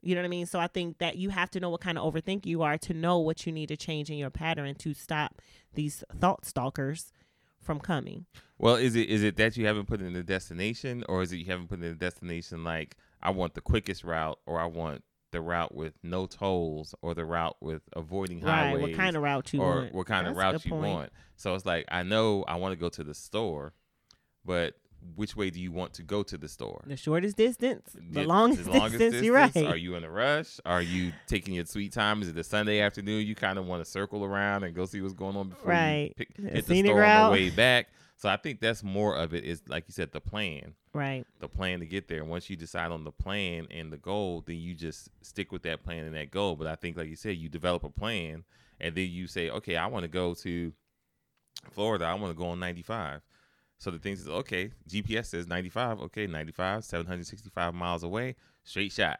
You 0.01 0.15
know 0.15 0.21
what 0.21 0.25
I 0.27 0.29
mean? 0.29 0.45
So 0.45 0.59
I 0.59 0.67
think 0.67 0.99
that 0.99 1.17
you 1.17 1.29
have 1.31 1.49
to 1.51 1.59
know 1.59 1.69
what 1.69 1.81
kind 1.81 1.97
of 1.97 2.13
overthink 2.13 2.45
you 2.45 2.61
are 2.61 2.77
to 2.77 2.93
know 2.93 3.17
what 3.19 3.45
you 3.45 3.51
need 3.51 3.67
to 3.67 3.75
change 3.77 4.09
in 4.09 4.17
your 4.17 4.29
pattern 4.29 4.75
to 4.75 4.93
stop 4.93 5.41
these 5.73 6.03
thought 6.19 6.45
stalkers 6.45 7.11
from 7.59 7.79
coming. 7.79 8.25
Well, 8.59 8.75
is 8.75 8.95
it 8.95 9.09
is 9.09 9.23
it 9.23 9.35
that 9.37 9.57
you 9.57 9.65
haven't 9.65 9.87
put 9.87 10.01
in 10.01 10.13
the 10.13 10.23
destination, 10.23 11.03
or 11.09 11.21
is 11.23 11.31
it 11.31 11.37
you 11.37 11.45
haven't 11.45 11.67
put 11.67 11.79
in 11.81 11.89
the 11.89 11.95
destination 11.95 12.63
like 12.63 12.95
I 13.21 13.31
want 13.31 13.55
the 13.55 13.61
quickest 13.61 14.03
route, 14.03 14.39
or 14.45 14.59
I 14.59 14.65
want 14.65 15.03
the 15.31 15.41
route 15.41 15.75
with 15.75 15.93
no 16.03 16.25
tolls, 16.27 16.95
or 17.01 17.13
the 17.13 17.25
route 17.25 17.57
with 17.59 17.81
avoiding 17.93 18.39
Right? 18.39 18.67
highways, 18.69 18.81
What 18.83 18.93
kind 18.93 19.15
of 19.17 19.23
route 19.23 19.51
you 19.53 19.61
or 19.61 19.75
want? 19.81 19.93
what 19.93 20.07
kind 20.07 20.27
of 20.27 20.35
That's 20.35 20.43
a 20.43 20.45
route 20.53 20.65
you 20.65 20.71
point. 20.71 20.93
want. 20.93 21.09
So 21.35 21.53
it's 21.55 21.65
like 21.65 21.85
I 21.89 22.03
know 22.03 22.43
I 22.47 22.55
want 22.55 22.71
to 22.71 22.77
go 22.79 22.87
to 22.89 23.03
the 23.03 23.13
store, 23.15 23.73
but 24.47 24.73
which 25.15 25.35
way 25.35 25.49
do 25.51 25.59
you 25.61 25.71
want 25.71 25.93
to 25.93 26.03
go 26.03 26.23
to 26.23 26.37
the 26.37 26.47
store? 26.47 26.81
The 26.87 26.97
shortest 26.97 27.37
distance, 27.37 27.91
the 27.93 28.21
Yeah, 28.21 28.27
longest, 28.27 28.63
the 28.65 28.71
longest 28.79 28.97
distance, 28.97 29.23
You're 29.25 29.35
right. 29.35 29.55
Are 29.55 29.77
you 29.77 29.93
in 29.95 30.03
a 30.03 30.09
rush? 30.09 30.59
Are 30.65 30.81
you 30.81 31.13
taking 31.27 31.53
your 31.53 31.65
sweet 31.65 31.93
time? 31.93 32.21
Is 32.23 32.29
it 32.29 32.37
a 32.37 32.43
Sunday 32.43 32.79
afternoon? 32.81 33.25
You 33.27 33.35
kind 33.35 33.59
of 33.59 33.67
want 33.67 33.85
to 33.85 33.89
circle 33.89 34.25
around 34.25 34.63
and 34.63 34.73
go 34.73 34.85
see 34.85 34.99
what's 35.01 35.13
going 35.13 35.35
on 35.37 35.49
before 35.49 35.71
Right. 35.71 36.13
you 36.17 36.25
pick, 36.25 36.35
hit 36.37 36.65
the 36.65 36.81
store 36.83 37.03
on 37.03 37.25
the 37.27 37.31
way 37.31 37.49
back. 37.51 37.89
So 38.17 38.27
I 38.27 38.35
think 38.37 38.59
that's 38.59 38.83
more 38.83 39.15
of 39.15 39.35
it 39.35 39.43
is 39.43 39.61
like 39.67 39.83
you 39.87 39.93
said, 39.93 40.11
the 40.11 40.19
plan, 40.19 40.73
right. 40.91 41.23
the 41.39 41.47
plan 41.47 41.79
to 41.81 41.85
get 41.85 42.07
there. 42.07 42.25
Once 42.25 42.49
you 42.49 42.55
decide 42.55 42.91
on 42.91 43.03
the 43.03 43.11
plan 43.11 43.67
and 43.69 43.93
the 43.93 43.97
goal, 43.97 44.43
then 44.47 44.57
you 44.57 44.73
just 44.73 45.09
stick 45.21 45.51
with 45.51 45.61
that 45.63 45.83
plan 45.83 46.05
and 46.05 46.15
that 46.15 46.31
goal. 46.31 46.55
But 46.55 46.65
I 46.65 46.73
think, 46.75 46.97
like 46.97 47.07
you 47.09 47.15
said, 47.15 47.37
you 47.37 47.47
develop 47.47 47.83
a 47.83 47.89
plan 47.91 48.43
and 48.79 48.95
then 48.95 49.07
you 49.11 49.27
say, 49.27 49.51
okay, 49.51 49.77
I 49.77 49.85
want 49.85 50.03
to 50.03 50.07
go 50.09 50.33
to 50.33 50.73
Florida. 51.71 52.05
I 52.05 52.15
want 52.15 52.35
to 52.35 52.37
go 52.37 52.49
on 52.49 52.59
95. 52.59 53.21
So 53.77 53.91
the 53.91 53.99
thing 53.99 54.13
is 54.13 54.27
okay. 54.27 54.71
GPS 54.89 55.27
says 55.27 55.47
95. 55.47 56.01
Okay, 56.01 56.27
95, 56.27 56.83
765 56.83 57.73
miles 57.73 58.03
away, 58.03 58.35
straight 58.63 58.91
shot. 58.91 59.19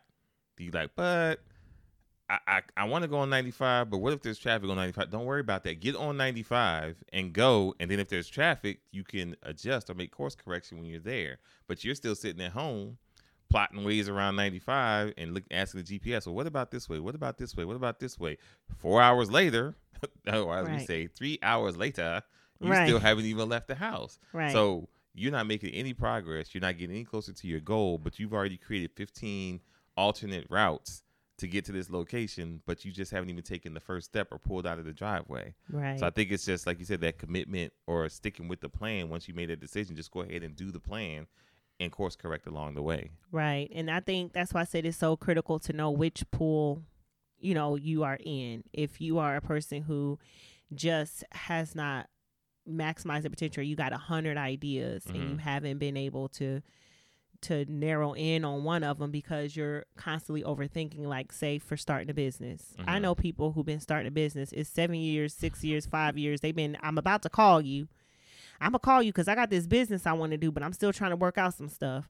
You 0.58 0.72
like, 0.72 0.92
but 0.96 1.40
I 2.30 2.40
I, 2.48 2.62
I 2.76 2.84
want 2.86 3.04
to 3.04 3.08
go 3.08 3.18
on 3.20 3.30
95. 3.30 3.90
But 3.90 4.00
what 4.00 4.14
if 4.14 4.22
there's 4.22 4.40
traffic 4.40 4.70
on 4.70 4.76
95? 4.76 5.12
Don't 5.12 5.26
worry 5.26 5.42
about 5.42 5.64
that. 5.64 5.80
Get 5.80 5.96
on 5.96 6.18
95 6.18 7.04
and 7.14 7.34
go. 7.34 7.76
And 7.80 7.90
then 7.90 8.00
if 8.00 8.10
there's 8.10 8.28
traffic, 8.28 8.80
you 8.92 9.04
can 9.04 9.36
adjust 9.44 9.90
or 9.90 9.94
make 9.94 10.12
course 10.12 10.36
correction 10.36 10.78
when 10.78 10.88
you're 10.88 11.00
there. 11.00 11.38
But 11.68 11.84
you're 11.84 11.96
still 11.96 12.16
sitting 12.16 12.42
at 12.42 12.52
home 12.52 12.98
plotting 13.50 13.84
ways 13.84 14.10
around 14.10 14.36
95 14.36 15.14
and 15.18 15.34
look 15.34 15.44
asking 15.52 15.84
the 15.84 16.00
GPS, 16.00 16.26
well, 16.26 16.36
what 16.36 16.48
about 16.48 16.72
this 16.72 16.90
way? 16.90 17.00
What 17.00 17.16
about 17.16 17.38
this 17.38 17.56
way? 17.56 17.66
What 17.66 17.76
about 17.76 18.00
this 18.00 18.20
way? 18.20 18.38
Four 18.78 19.02
hours 19.02 19.32
later, 19.32 19.76
or 20.28 20.34
oh, 20.34 20.52
as 20.52 20.70
we 20.70 20.80
say, 20.80 21.08
three 21.08 21.40
hours 21.42 21.78
later, 21.78 22.24
you 22.60 22.70
Right. 22.72 22.88
still 22.88 23.00
haven't 23.00 23.26
even 23.26 23.50
left 23.50 23.68
the 23.68 23.76
house. 23.76 24.20
Right. 24.34 24.52
So 24.52 24.88
you're 25.14 25.32
not 25.32 25.48
making 25.48 25.72
any 25.74 25.94
progress. 25.94 26.54
You're 26.54 26.62
not 26.62 26.78
getting 26.78 26.96
any 26.96 27.06
closer 27.06 27.34
to 27.34 27.48
your 27.48 27.60
goal, 27.60 27.98
but 27.98 28.20
you've 28.20 28.34
already 28.34 28.58
created 28.58 28.92
15 28.96 29.60
alternate 29.96 30.46
routes 30.50 31.04
to 31.38 31.48
get 31.48 31.66
to 31.66 31.72
this 31.72 31.90
location, 31.90 32.62
but 32.66 32.84
you 32.84 32.92
just 32.92 33.12
haven't 33.12 33.30
even 33.30 33.44
taken 33.44 33.74
the 33.76 33.80
first 33.80 34.06
step 34.10 34.28
or 34.32 34.40
pulled 34.40 34.66
out 34.66 34.80
of 34.80 34.86
the 34.86 34.94
driveway. 34.94 35.54
Right. 35.70 36.00
So 36.00 36.08
I 36.08 36.10
think 36.10 36.32
it's 36.32 36.46
just 36.46 36.66
like 36.66 36.80
you 36.80 36.86
said, 36.86 37.02
that 37.02 37.20
commitment 37.20 37.74
or 37.86 38.10
sticking 38.10 38.48
with 38.48 38.62
the 38.62 38.70
plan. 38.70 39.10
Once 39.10 39.28
you 39.28 39.34
made 39.36 39.52
a 39.52 39.56
decision, 39.56 39.96
just 39.96 40.12
go 40.12 40.22
ahead 40.22 40.42
and 40.44 40.56
do 40.56 40.72
the 40.72 40.80
plan 40.80 41.28
and 41.80 41.92
course 41.92 42.16
correct 42.16 42.48
along 42.48 42.74
the 42.74 42.82
way. 42.82 43.12
Right. 43.32 43.72
And 43.74 43.92
I 43.92 44.00
think 44.00 44.34
that's 44.34 44.52
why 44.52 44.62
I 44.62 44.64
said 44.64 44.84
it's 44.86 44.98
so 44.98 45.16
critical 45.16 45.60
to 45.60 45.74
know 45.74 45.92
which 45.92 46.24
pool, 46.32 46.82
you 47.40 47.54
know, 47.54 47.76
you 47.76 48.04
are 48.04 48.18
in. 48.24 48.64
If 48.74 49.00
you 49.00 49.20
are 49.20 49.36
a 49.36 49.42
person 49.42 49.84
who 49.84 50.18
just 50.74 51.24
has 51.32 51.76
not 51.76 52.10
maximized 52.68 53.24
the 53.24 53.30
potential, 53.30 53.64
you 53.64 53.76
got 53.76 53.94
a 53.94 53.98
hundred 53.98 54.38
ideas 54.38 55.06
and 55.06 55.16
you 55.16 55.36
Mhm. 55.36 55.40
haven't 55.40 55.78
been 55.80 55.98
able 55.98 56.28
to 56.30 56.62
to 57.42 57.66
narrow 57.72 58.14
in 58.14 58.44
on 58.44 58.64
one 58.64 58.84
of 58.84 58.98
them 58.98 59.12
because 59.12 59.56
you're 59.56 59.86
constantly 59.96 60.42
overthinking 60.42 61.06
like 61.06 61.32
say 61.32 61.60
for 61.60 61.78
starting 61.78 62.10
a 62.10 62.14
business. 62.14 62.74
I 62.80 62.98
Mhm. 62.98 63.02
know 63.04 63.14
people 63.16 63.52
who've 63.52 63.64
been 63.66 63.80
starting 63.80 64.08
a 64.08 64.12
business 64.12 64.52
it's 64.54 64.68
seven 64.72 64.96
years 64.96 65.36
six 65.36 65.64
years 65.64 65.86
five 65.86 66.18
years. 66.18 66.42
They've 66.42 66.56
been 66.56 66.78
i'm 66.82 66.98
about 66.98 67.22
to 67.22 67.30
call 67.30 67.62
you. 67.62 67.88
I'm 68.60 68.70
gonna 68.72 68.80
call 68.80 69.04
you 69.04 69.12
because 69.12 69.28
i 69.28 69.36
got 69.36 69.52
this 69.52 69.68
business 69.68 70.08
i 70.08 70.14
want 70.14 70.32
to 70.32 70.38
do 70.38 70.52
but 70.52 70.64
i'm 70.64 70.74
still 70.74 70.92
trying 70.92 71.12
to 71.12 71.16
work 71.16 71.38
out 71.38 71.54
some 71.54 71.70
stuff. 71.70 72.10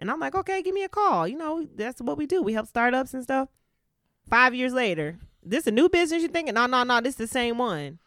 And 0.00 0.10
i'm 0.10 0.18
like 0.18 0.34
okay 0.34 0.62
give 0.62 0.74
me 0.74 0.82
a 0.82 0.88
call. 0.88 1.28
You 1.28 1.36
know 1.38 1.64
that's 1.76 2.00
what 2.02 2.18
we 2.18 2.26
do. 2.26 2.42
We 2.42 2.52
help 2.54 2.66
startups 2.66 3.14
and 3.14 3.22
stuff. 3.22 3.48
Five 4.28 4.52
years 4.52 4.72
later 4.72 5.20
this 5.44 5.68
a 5.68 5.70
new 5.70 5.88
business 5.88 6.22
you're 6.22 6.30
thinking? 6.32 6.54
No 6.54 6.66
no 6.66 6.82
no 6.82 7.00
this 7.00 7.10
is 7.14 7.18
the 7.18 7.26
same 7.28 7.56
one 7.58 8.00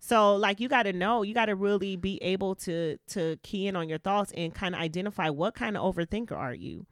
so 0.00 0.36
like 0.36 0.60
you 0.60 0.68
got 0.68 0.84
to 0.84 0.92
know, 0.92 1.22
you 1.22 1.34
got 1.34 1.46
to 1.46 1.54
really 1.54 1.96
be 1.96 2.22
able 2.22 2.54
to 2.56 2.98
to 3.08 3.36
key 3.42 3.66
in 3.66 3.76
on 3.76 3.88
your 3.88 3.98
thoughts 3.98 4.32
and 4.36 4.54
kind 4.54 4.74
of 4.74 4.80
identify 4.80 5.30
what 5.30 5.54
kind 5.54 5.76
of 5.76 5.94
overthinker 5.94 6.32
are 6.36 6.54
you? 6.54 6.86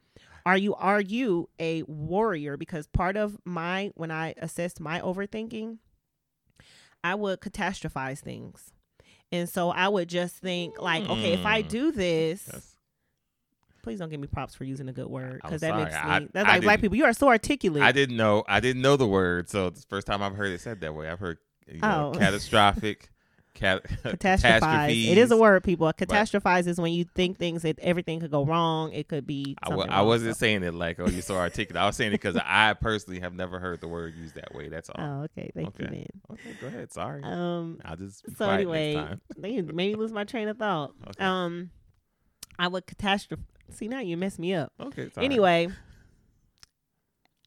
Are 0.45 0.57
you 0.57 0.75
are 0.75 0.99
you 1.01 1.49
a 1.59 1.83
warrior 1.83 2.57
because 2.57 2.87
part 2.87 3.15
of 3.17 3.37
my 3.45 3.91
when 3.95 4.11
I 4.11 4.33
assessed 4.37 4.79
my 4.81 4.99
overthinking, 4.99 5.77
I 7.03 7.15
would 7.15 7.39
catastrophize 7.41 8.19
things. 8.19 8.71
And 9.31 9.49
so 9.49 9.69
I 9.71 9.87
would 9.87 10.09
just 10.09 10.35
think 10.37 10.79
like, 10.81 11.03
okay, 11.09 11.33
if 11.33 11.45
I 11.45 11.63
Mm. 11.63 11.67
do 11.69 11.91
this, 11.91 12.43
That's- 12.45 12.75
please 13.81 13.99
don't 13.99 14.09
give 14.09 14.19
me 14.19 14.27
props 14.27 14.53
for 14.55 14.63
using 14.63 14.87
a 14.89 14.93
good 14.93 15.07
word 15.07 15.41
because 15.43 15.61
that 15.61 15.69
sorry. 15.71 15.83
makes 15.85 15.93
me 15.95 15.99
I- 15.99 16.27
that's 16.31 16.47
I 16.49 16.53
like 16.53 16.61
black 16.61 16.81
people. 16.81 16.97
You 16.97 17.05
are 17.05 17.13
so 17.13 17.27
articulate. 17.29 17.81
I 17.83 17.91
didn't 17.91 18.15
know. 18.17 18.43
I 18.47 18.59
didn't 18.59 18.81
know 18.81 18.95
the 18.95 19.07
word, 19.07 19.49
so 19.49 19.67
it's 19.67 19.81
the 19.81 19.87
first 19.87 20.07
time 20.07 20.21
I've 20.21 20.35
heard 20.35 20.51
it 20.51 20.61
said 20.61 20.81
that 20.81 20.93
way. 20.93 21.09
I've 21.09 21.19
heard 21.19 21.39
you 21.67 21.79
know, 21.79 22.11
Oh. 22.13 22.17
catastrophic, 22.19 23.09
cat, 23.53 23.83
catastrophize. 24.03 25.07
It 25.11 25.17
is 25.17 25.31
a 25.31 25.37
word, 25.37 25.63
people. 25.63 25.91
Catastrophize 25.93 26.67
is 26.67 26.79
when 26.79 26.91
you 26.93 27.05
think 27.15 27.37
things 27.37 27.61
that 27.63 27.77
everything 27.79 28.19
could 28.19 28.31
go 28.31 28.45
wrong. 28.45 28.91
It 28.93 29.07
could 29.07 29.25
be. 29.27 29.55
I, 29.63 29.69
w- 29.69 29.81
something 29.83 29.93
I 29.97 30.01
wasn't 30.01 30.35
so- 30.35 30.39
saying 30.39 30.63
it 30.63 30.73
like, 30.73 30.99
oh, 30.99 31.07
you're 31.07 31.21
so 31.21 31.35
articulate. 31.35 31.81
I 31.83 31.85
was 31.85 31.95
saying 31.95 32.09
it 32.11 32.21
because 32.21 32.37
I 32.43 32.73
personally 32.73 33.19
have 33.21 33.33
never 33.33 33.59
heard 33.59 33.81
the 33.81 33.87
word 33.87 34.15
used 34.15 34.35
that 34.35 34.53
way. 34.55 34.69
That's 34.69 34.89
all. 34.89 34.95
Oh, 35.03 35.23
okay. 35.23 35.51
Thank 35.55 35.77
you, 35.79 35.85
man. 35.85 36.07
Okay, 36.31 36.55
go 36.61 36.67
ahead. 36.67 36.91
Sorry. 36.91 37.21
Um. 37.23 37.79
I'll 37.85 37.95
just 37.97 38.25
be 38.25 38.31
So 38.33 38.45
quiet 38.45 38.53
anyway, 38.61 38.95
next 38.95 39.07
time. 39.09 39.21
they 39.37 39.61
made 39.61 39.73
me 39.75 39.95
lose 39.95 40.11
my 40.11 40.23
train 40.23 40.47
of 40.47 40.57
thought. 40.57 40.93
Okay. 41.09 41.23
Um, 41.23 41.69
I 42.59 42.67
would 42.67 42.85
catastrophe. 42.85 43.43
See 43.71 43.87
now 43.87 43.99
you 43.99 44.17
messed 44.17 44.37
me 44.39 44.53
up. 44.53 44.71
Okay. 44.79 45.09
Sorry. 45.09 45.25
Anyway, 45.25 45.69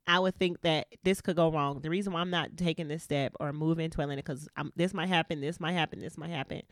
I 0.06 0.18
would 0.20 0.36
think 0.36 0.60
that 0.62 0.86
this 1.02 1.20
could 1.20 1.36
go 1.36 1.50
wrong. 1.50 1.80
The 1.80 1.90
reason 1.90 2.12
why 2.12 2.20
I'm 2.20 2.30
not 2.30 2.56
taking 2.56 2.88
this 2.88 3.02
step 3.02 3.34
or 3.40 3.52
moving 3.52 3.90
to 3.90 4.00
Atlanta 4.00 4.22
because 4.22 4.48
this 4.76 4.94
might 4.94 5.08
happen, 5.08 5.40
this 5.40 5.58
might 5.58 5.72
happen, 5.72 5.98
this 6.00 6.16
might 6.16 6.30
happen, 6.30 6.62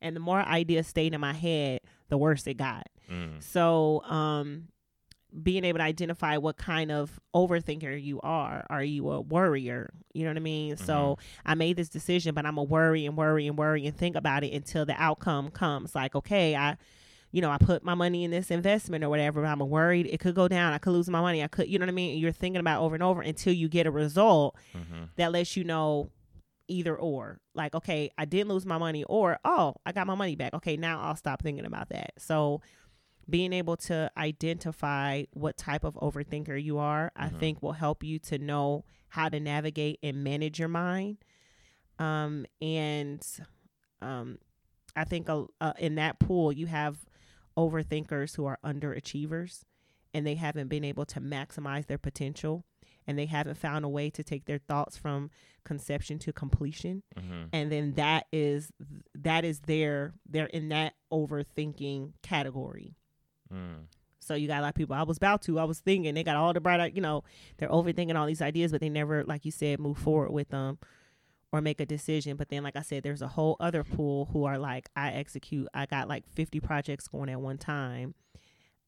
and 0.00 0.14
the 0.14 0.20
more 0.20 0.40
ideas 0.40 0.86
stayed 0.86 1.12
in 1.14 1.20
my 1.20 1.32
head, 1.32 1.80
the 2.08 2.16
worse 2.18 2.46
it 2.46 2.54
got. 2.54 2.86
Mm, 3.10 3.42
So, 3.42 4.02
um, 4.04 4.68
being 5.42 5.64
able 5.64 5.78
to 5.78 5.84
identify 5.84 6.36
what 6.36 6.56
kind 6.56 6.92
of 6.92 7.18
overthinker 7.34 8.00
you 8.00 8.20
are. 8.20 8.64
Are 8.70 8.84
you 8.84 9.10
a 9.10 9.20
worrier? 9.20 9.92
You 10.12 10.22
know 10.22 10.30
what 10.30 10.36
I 10.36 10.40
mean? 10.40 10.76
So 10.76 11.18
I 11.44 11.56
made 11.56 11.76
this 11.76 11.88
decision, 11.88 12.36
but 12.36 12.46
I'm 12.46 12.56
a 12.56 12.62
worry 12.62 13.04
and 13.04 13.16
worry 13.16 13.48
and 13.48 13.58
worry 13.58 13.84
and 13.84 13.96
think 13.96 14.14
about 14.14 14.44
it 14.44 14.52
until 14.52 14.86
the 14.86 14.94
outcome 14.96 15.50
comes. 15.50 15.92
Like, 15.92 16.14
okay, 16.14 16.54
I, 16.54 16.76
you 17.34 17.40
know, 17.40 17.50
I 17.50 17.58
put 17.58 17.82
my 17.82 17.94
money 17.94 18.22
in 18.22 18.30
this 18.30 18.52
investment 18.52 19.02
or 19.02 19.08
whatever. 19.08 19.42
But 19.42 19.48
I'm 19.48 19.58
worried 19.58 20.06
it 20.06 20.20
could 20.20 20.36
go 20.36 20.46
down. 20.46 20.72
I 20.72 20.78
could 20.78 20.92
lose 20.92 21.08
my 21.08 21.20
money. 21.20 21.42
I 21.42 21.48
could, 21.48 21.66
you 21.68 21.80
know 21.80 21.82
what 21.84 21.88
I 21.90 21.94
mean? 21.94 22.12
And 22.12 22.20
you're 22.20 22.30
thinking 22.30 22.60
about 22.60 22.80
over 22.80 22.94
and 22.94 23.02
over 23.02 23.22
until 23.22 23.52
you 23.52 23.68
get 23.68 23.86
a 23.88 23.90
result 23.90 24.54
mhm. 24.72 25.08
that 25.16 25.32
lets 25.32 25.56
you 25.56 25.64
know 25.64 26.10
either 26.68 26.96
or 26.96 27.40
like 27.54 27.74
okay 27.74 28.08
i 28.16 28.24
didn't 28.24 28.48
lose 28.48 28.64
my 28.64 28.78
money 28.78 29.04
or 29.04 29.38
oh 29.44 29.74
i 29.84 29.92
got 29.92 30.06
my 30.06 30.14
money 30.14 30.34
back 30.34 30.54
okay 30.54 30.78
now 30.78 30.98
i'll 31.02 31.14
stop 31.14 31.42
thinking 31.42 31.66
about 31.66 31.90
that 31.90 32.12
so 32.18 32.62
being 33.28 33.52
able 33.52 33.76
to 33.76 34.10
identify 34.16 35.24
what 35.34 35.58
type 35.58 35.84
of 35.84 35.92
overthinker 35.96 36.56
you 36.62 36.78
are 36.78 37.12
i 37.16 37.28
Mhm. 37.28 37.38
think 37.38 37.62
will 37.62 37.72
help 37.72 38.02
you 38.02 38.18
to 38.20 38.38
know 38.38 38.82
how 39.08 39.28
to 39.28 39.38
navigate 39.40 39.98
and 40.02 40.24
manage 40.24 40.58
your 40.58 40.68
mind 40.68 41.18
um 41.98 42.46
and 42.62 43.22
um 44.00 44.38
i 44.96 45.04
think 45.04 45.28
uh, 45.28 45.44
in 45.78 45.96
that 45.96 46.18
pool 46.18 46.50
you 46.50 46.66
have 46.66 46.96
overthinkers 47.56 48.36
who 48.36 48.46
are 48.46 48.58
underachievers 48.64 49.62
and 50.12 50.26
they 50.26 50.34
haven't 50.36 50.68
been 50.68 50.84
able 50.84 51.04
to 51.06 51.20
maximize 51.20 51.86
their 51.86 51.98
potential 51.98 52.64
and 53.06 53.18
they 53.18 53.26
haven't 53.26 53.56
found 53.56 53.84
a 53.84 53.88
way 53.88 54.08
to 54.10 54.22
take 54.24 54.46
their 54.46 54.58
thoughts 54.58 54.96
from 54.96 55.30
conception 55.64 56.18
to 56.18 56.32
completion 56.32 57.02
Mhm. 57.16 57.48
and 57.52 57.70
then 57.72 57.92
that 57.94 58.26
is 58.32 58.72
that 59.14 59.44
is 59.44 59.60
their 59.60 60.14
they're 60.28 60.46
in 60.46 60.68
that 60.70 60.94
overthinking 61.12 62.12
category 62.22 62.94
Mm. 63.52 63.86
so 64.20 64.34
you 64.34 64.46
got 64.48 64.60
a 64.60 64.62
lot 64.62 64.68
of 64.70 64.74
people 64.74 64.96
i 64.96 65.02
was 65.02 65.16
about 65.18 65.42
to 65.42 65.58
i 65.58 65.64
was 65.64 65.80
thinking 65.80 66.14
they 66.14 66.24
got 66.24 66.36
all 66.36 66.52
the 66.52 66.60
bright 66.60 66.94
you 66.94 67.02
know 67.02 67.22
they're 67.58 67.68
overthinking 67.68 68.16
all 68.16 68.26
these 68.26 68.40
ideas 68.42 68.72
but 68.72 68.80
they 68.80 68.88
never 68.88 69.22
like 69.24 69.44
you 69.44 69.50
said 69.50 69.78
move 69.78 69.98
forward 69.98 70.30
with 70.32 70.48
them 70.48 70.78
or 71.54 71.60
make 71.60 71.80
a 71.80 71.86
decision 71.86 72.36
but 72.36 72.48
then 72.48 72.62
like 72.62 72.74
i 72.76 72.82
said 72.82 73.02
there's 73.02 73.22
a 73.22 73.28
whole 73.28 73.56
other 73.60 73.84
pool 73.84 74.28
who 74.32 74.44
are 74.44 74.58
like 74.58 74.88
i 74.96 75.10
execute 75.12 75.68
i 75.72 75.86
got 75.86 76.08
like 76.08 76.24
50 76.28 76.58
projects 76.60 77.06
going 77.08 77.28
at 77.28 77.40
one 77.40 77.58
time 77.58 78.14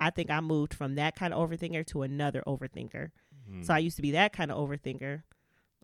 i 0.00 0.10
think 0.10 0.30
i 0.30 0.40
moved 0.40 0.74
from 0.74 0.96
that 0.96 1.14
kind 1.14 1.32
of 1.32 1.48
overthinker 1.48 1.86
to 1.86 2.02
another 2.02 2.42
overthinker 2.46 3.10
Mm. 3.48 3.64
so 3.64 3.72
I 3.72 3.78
used 3.78 3.94
to 3.94 4.02
be 4.02 4.10
that 4.10 4.32
kind 4.32 4.50
of 4.50 4.58
overthinker, 4.58 5.22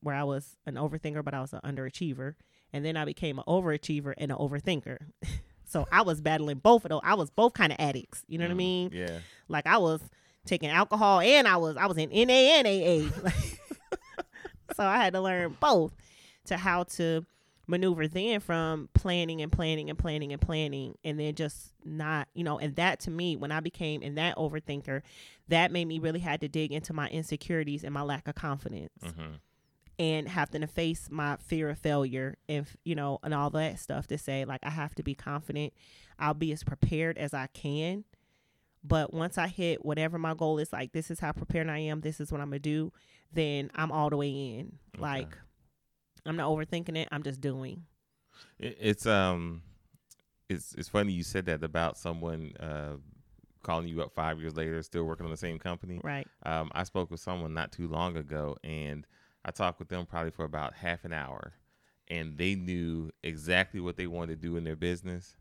where 0.01 0.17
I 0.17 0.25
was 0.25 0.57
an 0.67 0.75
overthinker, 0.75 1.23
but 1.25 1.33
I 1.33 1.41
was 1.41 1.53
an 1.53 1.61
underachiever. 1.65 2.35
And 2.73 2.85
then 2.85 2.97
I 2.97 3.05
became 3.05 3.39
an 3.39 3.45
overachiever 3.47 4.15
and 4.19 4.33
an 4.33 4.37
overthinker. 4.37 4.99
so 5.65 5.87
I 5.93 6.03
was 6.03 6.21
battling 6.21 6.59
both 6.59 6.85
of 6.85 6.89
those. 6.89 7.03
I 7.05 7.15
was 7.15 7.31
both 7.31 7.53
kind 7.53 7.71
of 7.73 7.79
addicts. 7.79 8.25
You 8.27 8.39
know 8.39 8.47
what 8.47 8.51
I 8.51 8.55
Mm. 8.55 8.57
mean? 8.57 8.91
Yeah. 8.93 9.19
Like 9.47 9.69
I 9.69 9.79
was 9.79 10.01
taking 10.45 10.71
alcohol 10.71 11.21
and 11.21 11.47
I 11.47 11.57
was 11.57 11.77
I 11.77 11.87
was 11.87 11.97
in 11.99 12.11
NA 12.11 12.33
and 12.33 12.67
AA. 12.67 13.31
so 14.75 14.85
I 14.85 14.97
had 14.97 15.13
to 15.13 15.21
learn 15.21 15.57
both 15.61 15.93
to 16.47 16.57
how 16.57 16.83
to 16.85 17.25
maneuver 17.69 18.09
then 18.09 18.41
from 18.41 18.89
planning 18.93 19.41
and 19.41 19.53
planning 19.53 19.89
and 19.89 19.99
planning 19.99 20.33
and 20.33 20.43
planning 20.43 20.97
and 21.05 21.19
then 21.19 21.35
just 21.35 21.73
not 21.85 22.27
you 22.35 22.43
know 22.43 22.59
and 22.59 22.75
that 22.75 22.99
to 22.99 23.11
me 23.11 23.37
when 23.37 23.53
i 23.53 23.61
became 23.61 24.03
in 24.03 24.17
that 24.17 24.37
overthinker 24.37 25.01
that 25.49 25.71
made 25.71 25.85
me 25.87 26.01
really 26.01 26.19
had 26.19 26.41
to 26.41 26.49
dig 26.49 26.73
into 26.73 26.93
my 26.93 27.09
insecurities 27.11 27.85
and 27.85 27.95
my 27.95 28.03
lack 28.03 28.27
of 28.27 28.35
confidence 28.35 28.93
Mhm. 29.05 29.39
and 29.99 30.29
having 30.29 30.61
to 30.63 30.67
face 30.67 31.09
my 31.11 31.37
fear 31.37 31.71
of 31.71 31.79
failure 31.79 32.37
and 32.49 32.67
you 32.85 32.97
know 32.97 33.21
and 33.23 33.33
all 33.33 33.49
that 33.51 33.79
stuff 33.79 34.09
to 34.09 34.19
say 34.19 34.45
like 34.45 34.61
i 34.65 34.71
have 34.71 34.95
to 34.97 35.03
be 35.05 35.15
confident 35.15 35.73
i'll 36.19 36.35
be 36.35 36.51
as 36.53 36.65
prepared 36.65 37.17
as 37.17 37.33
i 37.33 37.47
can 37.47 38.05
but 38.83 39.15
once 39.15 39.39
i 39.39 39.47
hit 39.47 39.85
whatever 39.85 40.19
my 40.19 40.35
goal 40.35 40.59
is 40.59 40.73
like 40.73 40.93
this 40.93 41.13
is 41.13 41.21
how 41.21 41.31
prepared 41.31 41.69
i 41.69 41.79
am 41.79 42.01
this 42.01 42.21
is 42.21 42.33
what 42.33 42.41
i'm 42.41 42.49
gonna 42.49 42.59
do 42.59 42.93
then 43.33 43.71
i'm 43.77 43.93
all 43.93 44.11
the 44.11 44.17
way 44.17 44.31
in 44.31 44.79
Okay. 44.97 45.01
like 45.03 45.39
i'm 46.27 46.37
not 46.37 46.49
overthinking 46.49 46.97
it 46.97 47.09
i'm 47.13 47.23
just 47.23 47.41
doing 47.41 47.85
it's 48.59 49.07
um, 49.07 49.63
it's 50.49 50.75
it's 50.75 50.89
funny 50.89 51.13
you 51.13 51.23
said 51.23 51.47
that 51.47 51.63
about 51.63 51.99
someone 51.99 52.55
uh 52.59 52.97
calling 53.63 53.89
you 53.89 54.03
up 54.03 54.13
five 54.13 54.41
years 54.41 54.57
later, 54.57 54.83
still 54.83 55.05
working 55.05 55.25
on 55.25 55.31
the 55.31 55.37
same 55.37 55.59
company. 55.59 56.01
right 56.03 56.27
Um, 56.45 56.71
I 56.75 56.85
spoke 56.85 57.11
with 57.11 57.21
someone 57.21 57.55
not 57.55 57.73
too 57.73 57.89
long 57.89 58.17
ago, 58.17 58.57
and 58.63 59.07
I 59.45 59.51
talked 59.51 59.79
with 59.79 59.89
them 59.89 60.07
probably 60.07 60.31
for 60.31 60.45
about 60.45 60.75
half 60.75 61.05
an 61.05 61.13
hour, 61.13 61.55
and 62.09 62.37
they 62.37 62.55
knew 62.55 63.11
exactly 63.23 63.81
what 63.81 63.97
they 63.97 64.07
wanted 64.07 64.41
to 64.41 64.49
do 64.49 64.57
in 64.57 64.65
their 64.65 64.77
business. 64.77 65.37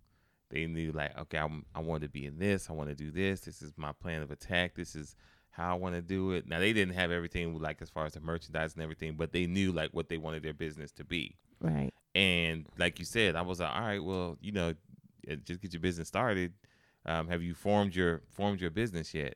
They 0.49 0.65
knew 0.65 0.91
like, 0.91 1.17
okay, 1.17 1.37
I'm, 1.37 1.65
I 1.73 1.79
want 1.79 2.03
to 2.03 2.09
be 2.09 2.25
in 2.25 2.37
this. 2.37 2.69
I 2.69 2.73
want 2.73 2.89
to 2.89 2.95
do 2.95 3.09
this. 3.09 3.41
This 3.41 3.61
is 3.61 3.73
my 3.77 3.93
plan 3.93 4.21
of 4.21 4.31
attack. 4.31 4.75
This 4.75 4.95
is 4.95 5.15
how 5.51 5.71
I 5.71 5.77
want 5.77 5.95
to 5.95 6.01
do 6.01 6.31
it. 6.31 6.47
Now 6.47 6.59
they 6.59 6.73
didn't 6.73 6.95
have 6.95 7.11
everything 7.11 7.59
like 7.59 7.81
as 7.81 7.89
far 7.89 8.05
as 8.05 8.13
the 8.13 8.21
merchandise 8.21 8.73
and 8.73 8.81
everything, 8.81 9.15
but 9.15 9.31
they 9.31 9.45
knew 9.45 9.71
like 9.71 9.91
what 9.91 10.09
they 10.09 10.17
wanted 10.17 10.43
their 10.43 10.53
business 10.53 10.91
to 10.93 11.03
be. 11.03 11.35
right 11.59 11.93
And 12.15 12.65
like 12.77 12.99
you 12.99 13.05
said, 13.05 13.35
I 13.35 13.41
was 13.41 13.59
like, 13.59 13.73
all 13.73 13.81
right, 13.81 14.03
well, 14.03 14.37
you 14.41 14.51
know, 14.51 14.73
uh, 15.29 15.35
just 15.45 15.61
get 15.61 15.73
your 15.73 15.81
business 15.81 16.07
started. 16.07 16.53
Um, 17.05 17.27
have 17.27 17.43
you 17.43 17.53
formed 17.53 17.95
your 17.95 18.21
formed 18.31 18.61
your 18.61 18.71
business 18.71 19.13
yet? 19.13 19.35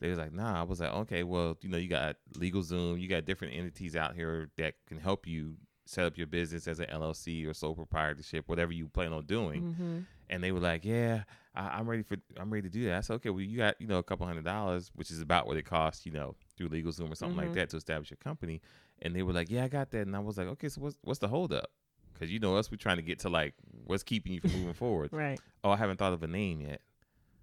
They 0.00 0.08
was 0.08 0.18
like, 0.18 0.32
nah. 0.32 0.60
I 0.60 0.62
was 0.64 0.80
like, 0.80 0.92
okay, 0.92 1.22
well, 1.22 1.56
you 1.60 1.68
know, 1.68 1.78
you 1.78 1.88
got 1.88 2.16
LegalZoom, 2.34 3.00
you 3.00 3.08
got 3.08 3.24
different 3.24 3.54
entities 3.54 3.96
out 3.96 4.14
here 4.14 4.50
that 4.58 4.74
can 4.86 4.98
help 4.98 5.26
you 5.26 5.56
set 5.86 6.06
up 6.06 6.16
your 6.16 6.26
business 6.26 6.66
as 6.66 6.80
an 6.80 6.86
LLC 6.86 7.46
or 7.46 7.54
sole 7.54 7.74
proprietorship, 7.74 8.48
whatever 8.48 8.72
you 8.72 8.88
plan 8.88 9.12
on 9.12 9.24
doing. 9.24 9.62
mm-hmm. 9.62 9.98
And 10.30 10.42
they 10.42 10.52
were 10.52 10.60
like, 10.60 10.84
yeah, 10.84 11.24
I, 11.54 11.68
I'm 11.78 11.88
ready 11.88 12.02
for, 12.02 12.16
I'm 12.38 12.52
ready 12.52 12.68
to 12.68 12.72
do 12.72 12.84
that. 12.86 12.96
I 12.96 13.00
said, 13.00 13.14
okay, 13.14 13.30
well, 13.30 13.40
you 13.40 13.56
got, 13.58 13.80
you 13.80 13.86
know, 13.86 13.98
a 13.98 14.02
couple 14.02 14.26
hundred 14.26 14.44
dollars, 14.44 14.90
which 14.94 15.10
is 15.10 15.20
about 15.20 15.46
what 15.46 15.56
it 15.56 15.64
costs, 15.64 16.04
you 16.04 16.12
know, 16.12 16.34
through 16.56 16.68
LegalZoom 16.70 17.12
or 17.12 17.14
something 17.14 17.38
Mhm. 17.38 17.42
like 17.42 17.52
that 17.54 17.70
to 17.70 17.76
establish 17.76 18.10
your 18.10 18.16
company. 18.18 18.60
And 19.02 19.14
they 19.14 19.22
were 19.22 19.32
like, 19.32 19.50
yeah, 19.50 19.64
I 19.64 19.68
got 19.68 19.90
that. 19.92 20.06
And 20.06 20.16
I 20.16 20.20
was 20.20 20.36
like, 20.38 20.48
okay, 20.48 20.68
so 20.68 20.80
what's 20.80 20.96
what's 21.02 21.18
the 21.20 21.28
holdup? 21.28 21.70
Because 22.12 22.30
you 22.30 22.38
know 22.38 22.56
us, 22.56 22.70
we're 22.70 22.76
trying 22.76 22.96
to 22.96 23.02
get 23.02 23.18
to 23.20 23.28
like 23.28 23.54
what's 23.86 24.02
keeping 24.02 24.32
you 24.32 24.40
from 24.40 24.52
moving 24.52 24.74
forward. 24.74 25.10
right 25.12 25.40
Oh, 25.62 25.70
I 25.70 25.76
haven't 25.76 25.98
thought 25.98 26.12
of 26.12 26.22
a 26.22 26.26
name 26.28 26.60
yet. 26.60 26.80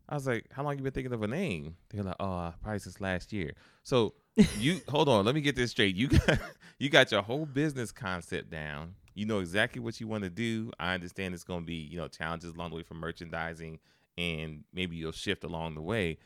I 0.09 0.15
was 0.15 0.27
like, 0.27 0.45
how 0.51 0.63
long 0.63 0.77
you 0.77 0.83
been 0.83 0.91
thinking 0.91 1.13
of 1.13 1.23
a 1.23 1.27
name? 1.27 1.77
They're 1.89 2.03
like, 2.03 2.17
oh, 2.19 2.53
probably 2.61 2.79
since 2.79 2.99
last 2.99 3.31
year. 3.31 3.53
So 3.83 4.13
you 4.59 4.81
hold 4.89 5.07
on, 5.09 5.25
let 5.25 5.35
me 5.35 5.41
get 5.41 5.55
this 5.55 5.71
straight. 5.71 5.95
You 5.95 6.07
got 6.09 6.39
you 6.79 6.89
got 6.89 7.11
your 7.11 7.21
whole 7.21 7.45
business 7.45 7.91
concept 7.91 8.49
down. 8.49 8.95
You 9.13 9.25
know 9.25 9.39
exactly 9.39 9.81
what 9.81 9.99
you 9.99 10.07
want 10.07 10.23
to 10.23 10.29
do. 10.29 10.71
I 10.79 10.93
understand 10.93 11.33
it's 11.33 11.43
going 11.43 11.61
to 11.61 11.65
be 11.65 11.75
you 11.75 11.97
know 11.97 12.07
challenges 12.07 12.53
along 12.53 12.69
the 12.71 12.75
way 12.77 12.83
from 12.83 12.97
merchandising, 12.97 13.79
and 14.21 14.63
maybe 14.73 14.95
you'll 14.95 15.11
shift 15.11 15.43
along 15.43 15.75
the 15.75 15.81
way. 15.81 16.17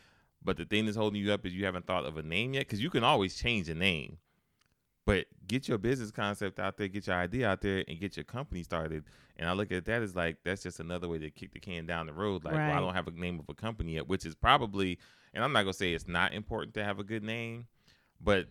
But 0.43 0.57
the 0.57 0.65
thing 0.65 0.85
that's 0.85 0.97
holding 0.97 1.21
you 1.21 1.31
up 1.31 1.45
is 1.45 1.53
you 1.53 1.65
haven't 1.65 1.87
thought 1.87 2.05
of 2.05 2.17
a 2.17 2.23
name 2.23 2.53
yet, 2.53 2.61
because 2.61 2.81
you 2.81 2.89
can 2.89 3.03
always 3.03 3.35
change 3.35 3.69
a 3.69 3.75
name. 3.75 4.17
But 5.05 5.27
get 5.47 5.67
your 5.67 5.77
business 5.77 6.11
concept 6.11 6.59
out 6.59 6.77
there, 6.77 6.87
get 6.87 7.07
your 7.07 7.15
idea 7.15 7.47
out 7.47 7.61
there, 7.61 7.83
and 7.87 7.99
get 7.99 8.17
your 8.17 8.23
company 8.23 8.63
started. 8.63 9.05
And 9.37 9.47
I 9.47 9.53
look 9.53 9.71
at 9.71 9.85
that 9.85 10.01
as 10.01 10.15
like 10.15 10.37
that's 10.43 10.63
just 10.63 10.79
another 10.79 11.07
way 11.07 11.19
to 11.19 11.29
kick 11.29 11.53
the 11.53 11.59
can 11.59 11.85
down 11.85 12.07
the 12.07 12.13
road. 12.13 12.43
Like, 12.43 12.55
well, 12.55 12.77
I 12.77 12.79
don't 12.79 12.95
have 12.95 13.07
a 13.07 13.11
name 13.11 13.39
of 13.39 13.45
a 13.49 13.53
company 13.53 13.93
yet, 13.93 14.07
which 14.07 14.25
is 14.25 14.33
probably, 14.33 14.97
and 15.33 15.43
I'm 15.43 15.53
not 15.53 15.61
gonna 15.63 15.73
say 15.73 15.93
it's 15.93 16.07
not 16.07 16.33
important 16.33 16.73
to 16.75 16.83
have 16.83 16.99
a 16.99 17.03
good 17.03 17.23
name, 17.23 17.67
but 18.19 18.47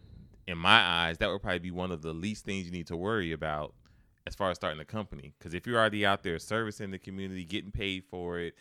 in 0.47 0.59
my 0.59 0.81
eyes, 0.81 1.19
that 1.19 1.29
would 1.31 1.43
probably 1.43 1.59
be 1.59 1.71
one 1.71 1.91
of 1.91 2.03
the 2.03 2.13
least 2.13 2.45
things 2.45 2.67
you 2.67 2.73
need 2.73 2.87
to 2.87 2.97
worry 2.97 3.33
about 3.33 3.75
as 4.27 4.35
far 4.35 4.51
as 4.51 4.57
starting 4.57 4.81
a 4.81 4.85
company. 4.85 5.35
Because 5.39 5.55
if 5.55 5.67
you're 5.67 5.79
already 5.79 6.07
out 6.07 6.23
there 6.23 6.39
servicing 6.39 6.91
the 6.91 6.99
community, 6.99 7.45
getting 7.45 7.71
paid 7.71 8.05
for 8.05 8.39
it, 8.39 8.55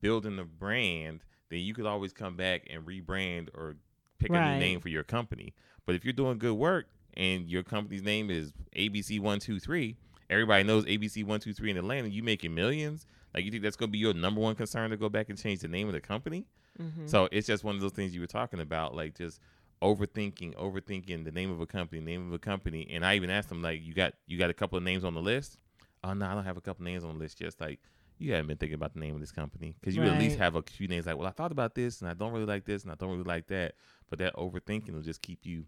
building 0.00 0.38
a 0.38 0.44
brand, 0.44 1.24
then 1.50 1.60
you 1.60 1.74
could 1.74 1.86
always 1.86 2.12
come 2.12 2.36
back 2.36 2.66
and 2.70 2.84
rebrand 2.86 3.48
or 3.54 3.76
pick 4.18 4.30
a 4.30 4.54
new 4.54 4.60
name 4.60 4.80
for 4.80 4.88
your 4.88 5.02
company. 5.02 5.54
But 5.86 5.94
if 5.94 6.04
you're 6.04 6.12
doing 6.12 6.38
good 6.38 6.54
work 6.54 6.86
and 7.14 7.48
your 7.48 7.62
company's 7.62 8.02
name 8.02 8.30
is 8.30 8.52
ABC 8.76 9.18
One 9.20 9.40
Two 9.40 9.58
Three, 9.58 9.96
everybody 10.28 10.62
knows 10.64 10.84
ABC 10.84 11.24
One 11.24 11.40
Two 11.40 11.52
Three 11.52 11.70
in 11.70 11.76
Atlanta. 11.76 12.08
You 12.08 12.22
making 12.22 12.54
millions. 12.54 13.06
Like 13.34 13.44
you 13.44 13.50
think 13.50 13.62
that's 13.62 13.76
gonna 13.76 13.90
be 13.90 13.98
your 13.98 14.14
number 14.14 14.40
one 14.40 14.54
concern 14.54 14.90
to 14.90 14.96
go 14.96 15.08
back 15.08 15.28
and 15.28 15.38
change 15.38 15.60
the 15.60 15.68
name 15.68 15.86
of 15.88 15.92
the 15.94 16.00
company? 16.00 16.46
Mhm. 16.80 17.08
So 17.08 17.28
it's 17.32 17.46
just 17.46 17.64
one 17.64 17.74
of 17.74 17.80
those 17.80 17.92
things 17.92 18.14
you 18.14 18.20
were 18.20 18.26
talking 18.26 18.60
about, 18.60 18.94
like 18.94 19.16
just 19.16 19.40
overthinking, 19.82 20.54
overthinking 20.56 21.24
the 21.24 21.30
name 21.32 21.50
of 21.50 21.60
a 21.60 21.66
company, 21.66 22.00
name 22.00 22.26
of 22.26 22.32
a 22.32 22.38
company. 22.38 22.86
And 22.90 23.04
I 23.04 23.16
even 23.16 23.30
asked 23.30 23.48
them, 23.48 23.62
like, 23.62 23.82
you 23.82 23.94
got 23.94 24.14
you 24.26 24.38
got 24.38 24.50
a 24.50 24.54
couple 24.54 24.76
of 24.78 24.84
names 24.84 25.04
on 25.04 25.14
the 25.14 25.22
list? 25.22 25.58
Oh 26.04 26.12
no, 26.12 26.26
I 26.26 26.34
don't 26.34 26.44
have 26.44 26.56
a 26.56 26.60
couple 26.60 26.84
names 26.84 27.04
on 27.04 27.14
the 27.14 27.18
list. 27.18 27.38
Just 27.38 27.60
like 27.60 27.80
you 28.20 28.32
haven't 28.32 28.48
been 28.48 28.56
thinking 28.58 28.74
about 28.74 28.92
the 28.94 29.00
name 29.00 29.14
of 29.14 29.20
this 29.20 29.32
company 29.32 29.74
because 29.80 29.96
you 29.96 30.02
would 30.02 30.12
at 30.12 30.18
least 30.20 30.38
have 30.38 30.54
a 30.54 30.62
few 30.62 30.86
names. 30.86 31.06
Like, 31.06 31.16
well, 31.16 31.26
I 31.26 31.30
thought 31.30 31.52
about 31.52 31.74
this, 31.74 32.00
and 32.00 32.10
I 32.10 32.14
don't 32.14 32.32
really 32.32 32.44
like 32.44 32.64
this, 32.64 32.82
and 32.82 32.92
I 32.92 32.94
don't 32.94 33.10
really 33.10 33.24
like 33.24 33.46
that. 33.48 33.74
But 34.08 34.18
that 34.18 34.34
overthinking 34.36 34.92
will 34.92 35.00
just 35.02 35.22
keep 35.22 35.46
you 35.46 35.64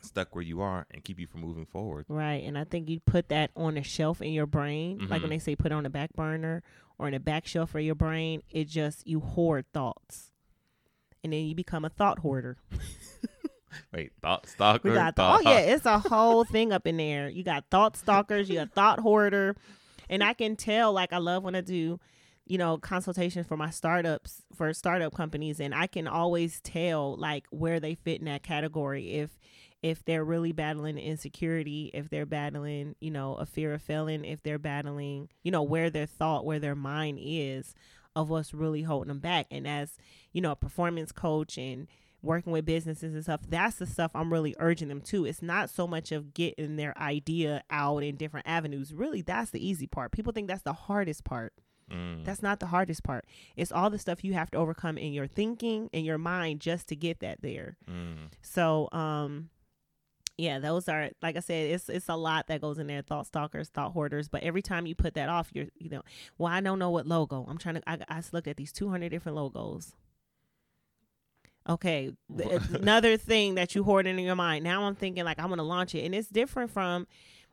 stuck 0.00 0.34
where 0.34 0.44
you 0.44 0.60
are 0.60 0.86
and 0.92 1.02
keep 1.04 1.18
you 1.18 1.26
from 1.26 1.40
moving 1.40 1.66
forward. 1.66 2.06
Right. 2.08 2.42
And 2.44 2.56
I 2.56 2.64
think 2.64 2.88
you 2.88 3.00
put 3.00 3.28
that 3.30 3.50
on 3.56 3.76
a 3.76 3.82
shelf 3.82 4.22
in 4.22 4.32
your 4.32 4.46
brain. 4.46 4.98
Like 5.08 5.18
Mhm. 5.18 5.22
when 5.22 5.30
they 5.30 5.38
say 5.38 5.56
put 5.56 5.72
on 5.72 5.84
a 5.86 5.90
back 5.90 6.12
burner 6.14 6.62
or 6.98 7.08
in 7.08 7.14
a 7.14 7.20
back 7.20 7.46
shelf 7.46 7.74
of 7.74 7.80
your 7.80 7.96
brain, 7.96 8.42
it 8.50 8.68
just, 8.68 9.06
you 9.08 9.18
hoard 9.20 9.66
thoughts. 9.72 10.30
And 11.24 11.32
then 11.32 11.44
you 11.46 11.54
become 11.54 11.84
a 11.84 11.88
thought 11.88 12.20
hoarder. 12.20 12.58
Wait, 13.92 14.12
thought 14.22 14.46
stalker. 14.48 14.88
We 14.88 14.94
got, 14.94 15.16
thought, 15.16 15.42
oh, 15.44 15.50
yeah, 15.50 15.58
it's 15.58 15.84
a 15.84 15.98
whole 15.98 16.44
thing 16.44 16.72
up 16.72 16.86
in 16.86 16.96
there. 16.96 17.28
You 17.28 17.42
got 17.42 17.64
thought 17.70 17.96
stalkers, 17.96 18.48
you 18.48 18.56
got 18.56 18.72
thought 18.72 19.00
hoarder. 19.00 19.56
And 20.08 20.22
I 20.22 20.32
can 20.32 20.56
tell, 20.56 20.92
like, 20.92 21.12
I 21.12 21.18
love 21.18 21.42
when 21.42 21.54
I 21.54 21.60
do, 21.60 22.00
you 22.46 22.58
know, 22.58 22.78
consultations 22.78 23.46
for 23.46 23.56
my 23.56 23.70
startups, 23.70 24.42
for 24.54 24.72
startup 24.72 25.14
companies, 25.14 25.60
and 25.60 25.74
I 25.74 25.86
can 25.86 26.08
always 26.08 26.60
tell, 26.60 27.16
like, 27.16 27.46
where 27.50 27.80
they 27.80 27.94
fit 27.94 28.20
in 28.20 28.26
that 28.26 28.42
category. 28.42 29.14
If, 29.14 29.38
if 29.82 30.04
they're 30.04 30.24
really 30.24 30.52
battling 30.52 30.98
insecurity, 30.98 31.90
if 31.94 32.08
they're 32.10 32.26
battling, 32.26 32.96
you 33.00 33.10
know, 33.10 33.34
a 33.34 33.46
fear 33.46 33.74
of 33.74 33.82
failing, 33.82 34.24
if 34.24 34.42
they're 34.42 34.58
battling, 34.58 35.28
you 35.42 35.52
know, 35.52 35.62
where 35.62 35.90
their 35.90 36.06
thought, 36.06 36.44
where 36.44 36.58
their 36.58 36.74
mind 36.74 37.18
is 37.20 37.74
of 38.16 38.30
what's 38.30 38.52
really 38.52 38.82
holding 38.82 39.08
them 39.08 39.20
back. 39.20 39.46
And 39.50 39.68
as, 39.68 39.96
you 40.32 40.40
know, 40.40 40.52
a 40.52 40.56
performance 40.56 41.12
coach 41.12 41.56
and 41.58 41.86
working 42.22 42.52
with 42.52 42.64
businesses 42.64 43.14
and 43.14 43.22
stuff, 43.22 43.40
that's 43.48 43.76
the 43.76 43.86
stuff 43.86 44.10
I'm 44.14 44.32
really 44.32 44.54
urging 44.58 44.88
them 44.88 45.00
to. 45.02 45.24
It's 45.24 45.42
not 45.42 45.70
so 45.70 45.86
much 45.86 46.10
of 46.12 46.34
getting 46.34 46.76
their 46.76 46.96
idea 46.98 47.62
out 47.70 48.02
in 48.02 48.16
different 48.16 48.46
avenues. 48.48 48.92
Really, 48.92 49.22
that's 49.22 49.50
the 49.50 49.66
easy 49.66 49.86
part. 49.86 50.12
People 50.12 50.32
think 50.32 50.48
that's 50.48 50.62
the 50.62 50.72
hardest 50.72 51.24
part. 51.24 51.52
Mm, 51.90 52.22
That's 52.22 52.42
not 52.42 52.60
the 52.60 52.66
hardest 52.66 53.02
part. 53.02 53.24
It's 53.56 53.72
all 53.72 53.88
the 53.88 53.98
stuff 53.98 54.22
you 54.22 54.34
have 54.34 54.50
to 54.50 54.58
overcome 54.58 54.98
in 54.98 55.14
your 55.14 55.26
thinking 55.26 55.88
and 55.94 56.04
your 56.04 56.18
mind 56.18 56.60
just 56.60 56.86
to 56.88 56.96
get 56.96 57.20
that 57.20 57.40
there. 57.40 57.78
mm, 57.90 58.28
So, 58.42 58.90
um, 58.92 59.48
yeah, 60.36 60.58
those 60.58 60.86
are 60.88 61.08
like 61.22 61.36
I 61.36 61.40
said, 61.40 61.70
it's 61.70 61.88
it's 61.88 62.08
a 62.10 62.14
lot 62.14 62.46
that 62.48 62.60
goes 62.60 62.78
in 62.78 62.86
there. 62.88 63.00
Thought 63.02 63.26
stalkers, 63.26 63.70
thought 63.70 63.92
hoarders. 63.92 64.28
But 64.28 64.42
every 64.42 64.60
time 64.62 64.86
you 64.86 64.94
put 64.94 65.14
that 65.14 65.28
off, 65.30 65.48
you're 65.54 65.66
you 65.78 65.88
know, 65.88 66.02
well, 66.36 66.52
I 66.52 66.60
don't 66.60 66.78
know 66.78 66.90
what 66.90 67.06
logo. 67.06 67.46
I'm 67.48 67.56
trying 67.58 67.76
to. 67.76 67.82
I, 67.88 67.98
I 68.08 68.16
just 68.16 68.32
looked 68.34 68.48
at 68.48 68.56
these 68.58 68.70
200 68.72 69.08
different 69.08 69.34
logos. 69.36 69.94
Okay, 71.68 72.12
another 72.72 73.16
thing 73.16 73.56
that 73.56 73.74
you 73.74 73.84
hoard 73.84 74.06
in 74.06 74.18
your 74.18 74.36
mind. 74.36 74.64
Now 74.64 74.84
I'm 74.84 74.94
thinking 74.94 75.24
like 75.24 75.38
I'm 75.38 75.48
gonna 75.48 75.62
launch 75.62 75.94
it, 75.94 76.04
and 76.04 76.14
it's 76.14 76.28
different 76.28 76.70
from 76.70 77.06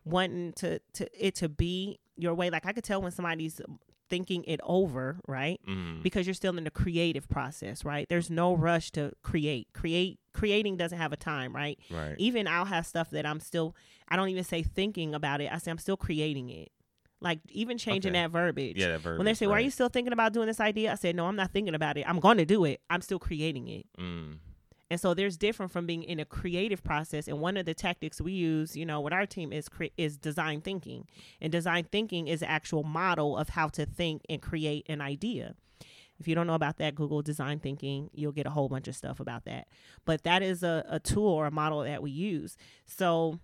wanting 0.03 0.53
to 0.53 0.79
to 0.93 1.07
it 1.27 1.35
to 1.35 1.49
be 1.49 1.99
your 2.15 2.33
way. 2.33 2.49
Like 2.49 2.65
I 2.65 2.73
could 2.73 2.83
tell 2.83 3.01
when 3.01 3.11
somebody's 3.11 3.59
thinking 4.09 4.43
it 4.45 4.59
over, 4.63 5.17
right? 5.27 5.59
mm. 5.67 6.01
because 6.03 6.27
you're 6.27 6.33
still 6.33 6.57
in 6.57 6.63
the 6.63 6.71
creative 6.71 7.27
process, 7.27 7.83
right? 7.83 8.07
There's 8.07 8.29
no 8.29 8.53
rush 8.55 8.91
to 8.91 9.11
create. 9.23 9.67
Create 9.73 10.19
creating 10.33 10.77
doesn't 10.77 10.97
have 10.97 11.13
a 11.13 11.17
time, 11.17 11.55
right? 11.55 11.79
right. 11.89 12.15
Even 12.17 12.47
I'll 12.47 12.65
have 12.65 12.85
stuff 12.85 13.09
that 13.11 13.25
I'm 13.25 13.39
still 13.39 13.75
I 14.07 14.15
don't 14.15 14.29
even 14.29 14.43
say 14.43 14.63
thinking 14.63 15.15
about 15.15 15.41
it. 15.41 15.51
I 15.51 15.57
say 15.57 15.71
I'm 15.71 15.77
still 15.77 15.97
creating 15.97 16.49
it. 16.49 16.71
Like 17.21 17.39
even 17.49 17.77
changing 17.77 18.11
Okay. 18.11 18.21
that 18.21 18.31
verbiage. 18.31 18.77
Yeah, 18.77 18.89
that 18.89 19.01
verb. 19.01 19.17
When 19.17 19.25
they 19.25 19.33
say, 19.33 19.47
"Why 19.47 19.57
are 19.57 19.61
you 19.61 19.71
still 19.71 19.89
thinking 19.89 20.13
about 20.13 20.33
doing 20.33 20.47
this 20.47 20.59
idea?" 20.59 20.91
I 20.91 20.95
said, 20.95 21.15
"No, 21.15 21.25
I'm 21.27 21.35
not 21.35 21.51
thinking 21.51 21.73
about 21.73 21.97
it. 21.97 22.07
I'm 22.07 22.19
going 22.19 22.37
to 22.37 22.45
do 22.45 22.65
it. 22.65 22.81
I'm 22.89 23.01
still 23.01 23.19
creating 23.19 23.67
it." 23.67 23.85
Mm, 23.97 24.39
And 24.91 24.99
so 24.99 25.13
there's 25.15 25.35
different 25.37 25.71
from 25.71 25.87
being 25.87 26.03
in 26.03 26.19
a 26.19 26.25
creative 26.25 26.83
process. 26.83 27.27
And 27.27 27.39
one 27.39 27.57
of 27.57 27.65
the 27.65 27.73
tactics 27.73 28.21
we 28.21 28.33
use, 28.33 28.75
you 28.77 28.85
know, 28.85 29.01
with 29.01 29.13
our 29.13 29.25
team 29.25 29.51
is 29.51 29.67
cre- 29.69 29.85
is 29.97 30.17
design 30.17 30.61
thinking. 30.61 31.07
And 31.41 31.51
design 31.51 31.85
thinking 31.91 32.27
is 32.27 32.41
the 32.41 32.49
actual 32.49 32.83
model 32.83 33.35
of 33.37 33.49
how 33.49 33.69
to 33.69 33.85
think 33.85 34.21
and 34.29 34.41
create 34.41 34.85
an 34.87 35.01
idea. 35.01 35.55
If 36.19 36.27
you 36.27 36.35
don't 36.35 36.47
know 36.47 36.53
about 36.53 36.77
that, 36.77 36.95
Google 36.95 37.21
design 37.21 37.59
thinking, 37.59 38.09
you'll 38.13 38.31
get 38.31 38.45
a 38.45 38.51
whole 38.51 38.69
bunch 38.69 38.87
of 38.87 38.95
stuff 38.95 39.19
about 39.19 39.45
that. 39.45 39.67
But 40.05 40.23
that 40.23 40.43
is 40.43 40.63
a, 40.63 40.85
a 40.87 40.99
tool 40.99 41.27
or 41.27 41.45
a 41.47 41.51
model 41.51 41.81
that 41.81 42.01
we 42.03 42.11
use. 42.11 42.55
So 42.85 43.39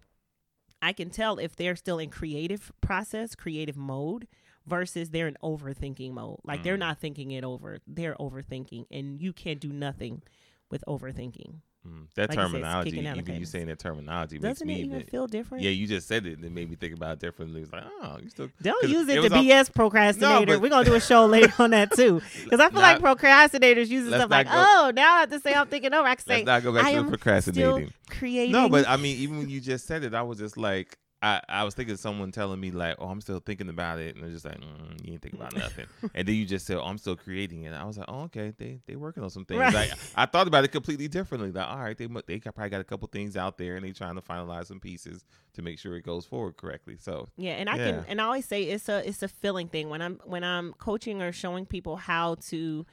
I 0.82 0.94
can 0.94 1.10
tell 1.10 1.38
if 1.38 1.56
they're 1.56 1.76
still 1.76 2.00
in 2.00 2.10
creative 2.10 2.72
process, 2.82 3.36
creative 3.36 3.78
mode, 3.78 4.28
versus 4.66 5.10
they're 5.10 5.28
in 5.28 5.38
overthinking 5.44 6.12
mode. 6.14 6.40
Like 6.44 6.64
they're 6.64 6.76
Mm. 6.76 6.80
not 6.80 7.00
thinking 7.00 7.32
it 7.32 7.44
over, 7.44 7.80
they're 7.88 8.16
overthinking. 8.16 8.86
And 8.92 9.22
you 9.22 9.34
can't 9.34 9.60
do 9.60 9.72
nothing 9.74 10.22
with 10.70 10.84
overthinking. 10.88 11.62
Mm. 11.88 12.08
That 12.16 12.30
Like 12.30 12.38
terminology, 12.38 13.00
even 13.00 13.36
you 13.40 13.46
saying 13.46 13.68
that 13.68 13.80
terminology 13.80 14.38
Doesn't 14.38 14.68
me 14.68 14.74
it 14.76 14.78
even 14.86 14.96
even 14.98 15.08
feel 15.08 15.28
different? 15.28 15.64
Yeah, 15.64 15.72
you 15.72 15.88
just 15.88 16.08
said 16.08 16.26
it 16.26 16.36
and 16.36 16.46
it 16.46 16.52
made 16.52 16.70
me 16.70 16.76
think 16.76 16.94
about 16.96 17.14
it 17.14 17.20
differently. 17.20 17.62
It's 17.62 17.72
like, 17.72 17.84
oh, 18.02 18.18
you 18.22 18.30
still 18.30 18.50
don't 18.62 18.88
use 18.90 19.08
it, 19.10 19.18
it 19.18 19.30
to 19.30 19.36
all- 19.36 19.44
BS 19.44 19.74
procrastinator. 19.74 20.46
but- 20.54 20.62
We're 20.62 20.70
gonna 20.70 20.86
do 20.86 20.94
a 20.96 21.00
show 21.02 21.26
later 21.26 21.54
on 21.60 21.72
that 21.72 21.92
too, 21.94 22.22
because 22.44 22.60
I 22.60 22.70
feel 22.70 22.82
like 22.82 23.00
procrastinators 23.00 23.88
use 23.88 24.08
let's 24.08 24.22
stuff 24.22 24.32
like, 24.32 24.48
go- 24.48 24.54
"Oh, 24.56 24.92
now 24.96 25.16
I 25.16 25.20
have 25.22 25.30
to 25.32 25.40
say 25.40 25.54
I'm 25.54 25.68
thinking 25.68 25.94
over." 25.94 26.08
I 26.08 26.16
can 26.16 26.26
say, 26.26 26.34
Let's 26.38 26.46
not 26.46 26.64
go 26.64 26.74
back 26.74 26.86
"I 26.86 26.94
to 26.94 27.04
procrastinating. 27.06 27.88
still 27.88 27.90
creating." 28.18 28.52
No, 28.52 28.70
but 28.70 28.88
I 28.88 28.98
mean, 28.98 29.18
even 29.18 29.38
when 29.40 29.50
you 29.50 29.60
just 29.62 29.86
said 29.88 30.04
it, 30.04 30.14
I 30.14 30.22
was 30.22 30.38
just 30.40 30.58
like, 30.58 30.98
I, 31.22 31.40
I 31.48 31.64
was 31.64 31.76
thinking 31.76 31.94
of 31.94 32.00
someone 32.00 32.32
telling 32.32 32.60
me 32.60 32.72
like, 32.72 32.96
oh, 32.98 33.08
I'm 33.08 33.22
still 33.22 33.40
thinking 33.40 33.70
about 33.70 34.00
it, 34.00 34.16
and 34.16 34.24
they're 34.24 34.32
just 34.32 34.44
like, 34.46 34.60
mm, 34.60 35.06
you 35.06 35.14
ain't 35.14 35.22
thinking 35.22 35.40
about 35.40 35.54
nothing. 35.54 35.86
and 36.16 36.28
then 36.28 36.34
you 36.34 36.46
just 36.46 36.66
said, 36.66 36.78
oh, 36.78 36.84
I'm 36.84 36.98
still 36.98 37.16
creating 37.16 37.64
it. 37.64 37.74
I 37.74 37.84
was 37.84 37.98
like, 37.98 38.08
oh, 38.10 38.22
okay, 38.24 38.54
they 38.58 38.80
they 38.88 38.96
working 38.96 39.22
on 39.22 39.30
some 39.30 39.46
things. 39.46 39.60
Right. 39.60 39.74
Like 39.74 39.92
I 40.16 40.26
thought 40.26 40.48
about 40.48 40.64
it 40.64 40.70
completely 40.70 41.08
differently. 41.08 41.52
Like, 41.52 41.68
all 41.68 41.78
right, 41.80 41.98
they 41.98 42.08
they 42.26 42.40
probably 42.40 42.70
got 42.70 42.82
a 42.82 42.86
couple 42.86 43.08
things 43.08 43.38
out 43.38 43.58
there, 43.58 43.76
and 43.76 43.86
they 43.86 43.92
trying 43.92 44.16
to 44.16 44.22
finalize 44.22 44.66
some 44.68 44.80
pieces 44.80 45.24
to 45.54 45.62
make 45.62 45.78
sure 45.78 45.96
it 45.96 46.02
goes 46.04 46.26
forward 46.26 46.58
correctly. 46.58 46.98
So 47.00 47.28
Yeah, 47.38 47.52
and 47.54 47.70
I 47.70 47.78
Yeah. 47.78 47.86
can 47.86 48.06
and 48.08 48.20
I 48.22 48.24
always 48.26 48.46
say 48.46 48.64
it's 48.64 48.90
a 48.90 49.08
it's 49.08 49.22
a 49.22 49.28
feeling 49.28 49.68
thing 49.68 49.90
when 49.90 50.02
I'm 50.02 50.20
when 50.26 50.44
I'm 50.44 50.74
coaching 50.74 51.22
or 51.22 51.32
showing 51.32 51.66
people 51.68 51.98
how 51.98 52.36
to 52.50 52.86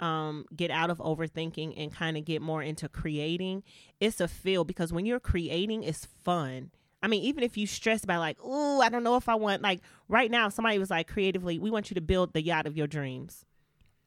um 0.00 0.44
get 0.54 0.70
out 0.70 0.90
of 0.90 0.98
overthinking 0.98 1.74
and 1.76 1.92
kind 1.92 2.16
of 2.16 2.24
get 2.24 2.42
more 2.42 2.62
into 2.62 2.88
creating, 2.88 3.62
it's 4.00 4.20
a 4.20 4.28
feel 4.28 4.64
because 4.64 4.92
when 4.92 5.06
you're 5.06 5.20
creating 5.20 5.84
it's 5.84 6.04
fun. 6.04 6.70
I 7.02 7.08
mean, 7.08 7.22
even 7.24 7.42
if 7.42 7.56
you 7.56 7.66
stress 7.66 8.04
about 8.04 8.20
like, 8.20 8.38
oh, 8.42 8.80
I 8.80 8.88
don't 8.88 9.02
know 9.02 9.16
if 9.16 9.28
I 9.28 9.34
want 9.34 9.62
like 9.62 9.80
right 10.08 10.30
now, 10.30 10.48
somebody 10.48 10.78
was 10.78 10.90
like 10.90 11.08
creatively, 11.08 11.58
we 11.58 11.70
want 11.70 11.90
you 11.90 11.94
to 11.94 12.00
build 12.00 12.32
the 12.32 12.42
yacht 12.42 12.66
of 12.66 12.76
your 12.76 12.86
dreams. 12.86 13.44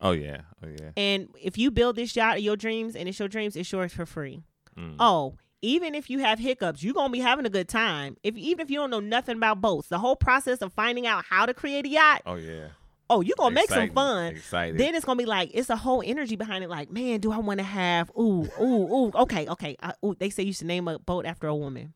oh 0.02 0.12
yeah, 0.12 0.42
oh 0.64 0.68
yeah. 0.70 0.92
And 0.98 1.30
if 1.42 1.58
you 1.58 1.72
build 1.72 1.96
this 1.96 2.16
yacht 2.16 2.38
of 2.38 2.44
your 2.44 2.56
dreams 2.56 2.96
and 2.96 3.08
it's 3.10 3.20
your 3.20 3.28
dreams, 3.28 3.56
it's 3.56 3.72
yours 3.72 3.94
for 3.94 4.06
free. 4.06 4.44
Mm. 4.78 4.96
Oh, 5.00 5.36
even 5.62 5.96
if 5.96 6.10
you 6.10 6.20
have 6.20 6.38
hiccups, 6.40 6.84
you're 6.84 6.94
gonna 6.94 7.12
be 7.12 7.20
having 7.20 7.46
a 7.46 7.50
good 7.50 7.68
time. 7.68 8.18
If 8.24 8.36
even 8.38 8.62
if 8.64 8.70
you 8.70 8.78
don't 8.78 8.90
know 8.92 9.00
nothing 9.00 9.38
about 9.38 9.62
boats, 9.62 9.88
the 9.88 9.98
whole 10.00 10.16
process 10.16 10.60
of 10.62 10.72
finding 10.74 11.08
out 11.08 11.26
how 11.30 11.46
to 11.46 11.54
create 11.54 11.86
a 11.86 11.90
yacht, 11.90 12.22
Oh 12.26 12.36
yeah. 12.36 12.68
oh, 13.10 13.22
you're 13.22 13.36
gonna 13.38 13.56
make 13.56 13.70
some 13.70 13.90
fun. 13.92 14.36
Excited. 14.36 14.78
Then 14.80 14.96
it's 14.96 15.06
gonna 15.06 15.18
be 15.18 15.26
like 15.26 15.52
it's 15.54 15.70
a 15.70 15.76
whole 15.76 16.04
energy 16.06 16.36
behind 16.36 16.64
it. 16.64 16.70
Like, 16.70 16.92
man, 16.92 17.20
do 17.20 17.32
I 17.32 17.40
want 17.40 17.60
to 17.60 17.66
have? 17.66 18.12
Ooh, 18.18 18.48
ooh, 18.62 18.94
ooh. 18.94 19.12
Okay, 19.16 19.48
okay. 19.48 19.76
I, 19.82 19.94
ooh, 20.04 20.16
they 20.18 20.30
say 20.30 20.44
you 20.44 20.54
should 20.54 20.68
name 20.68 20.88
a 20.88 21.00
boat 21.00 21.26
after 21.26 21.48
a 21.48 21.56
woman. 21.56 21.94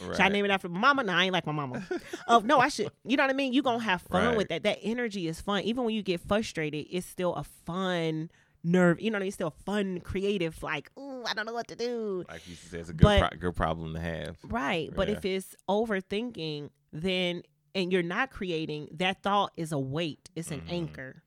Should 0.00 0.20
I 0.20 0.28
name 0.28 0.44
it 0.44 0.50
after 0.50 0.68
my 0.68 0.78
mama? 0.80 1.04
No, 1.04 1.12
I 1.12 1.24
ain't 1.24 1.32
like 1.32 1.46
my 1.46 1.52
mama. 1.52 1.86
Oh 2.28 2.40
no, 2.40 2.58
I 2.58 2.68
should. 2.68 2.90
You 3.04 3.16
know 3.16 3.22
what 3.24 3.30
I 3.30 3.34
mean? 3.34 3.52
You're 3.52 3.62
gonna 3.62 3.82
have 3.82 4.02
fun 4.02 4.26
Right. 4.28 4.36
with 4.36 4.48
that. 4.48 4.62
That 4.62 4.78
energy 4.82 5.28
is 5.28 5.40
fun. 5.40 5.62
Even 5.62 5.84
when 5.84 5.94
you 5.94 6.02
get 6.02 6.20
frustrated, 6.20 6.86
it's 6.90 7.06
still 7.06 7.34
a 7.34 7.44
fun 7.44 8.30
nerve. 8.62 9.00
You 9.00 9.10
know 9.10 9.16
what 9.16 9.22
I 9.22 9.24
mean? 9.24 9.32
Still 9.32 9.50
fun, 9.64 10.00
creative. 10.00 10.62
Like, 10.62 10.90
ooh, 10.98 11.22
I 11.26 11.34
don't 11.34 11.46
know 11.46 11.52
what 11.52 11.68
to 11.68 11.76
do. 11.76 12.24
Like 12.28 12.48
you 12.48 12.54
said, 12.54 12.80
it's 12.80 12.88
a 12.90 12.92
good 12.94 13.02
But- 13.04 13.30
pro- 13.30 13.38
good 13.38 13.56
problem 13.56 13.94
to 13.94 14.00
have. 14.00 14.36
Right. 14.44 14.90
But 14.94 15.08
if 15.08 15.24
it's 15.24 15.54
overthinking, 15.68 16.70
then 16.92 17.42
and 17.76 17.92
you're 17.92 18.04
not 18.04 18.30
creating, 18.30 18.86
that 18.98 19.20
thought 19.22 19.52
is 19.56 19.72
a 19.72 19.78
weight. 19.78 20.30
It's 20.36 20.52
an 20.52 20.60
Mhm. 20.60 20.72
anchor. 20.72 21.23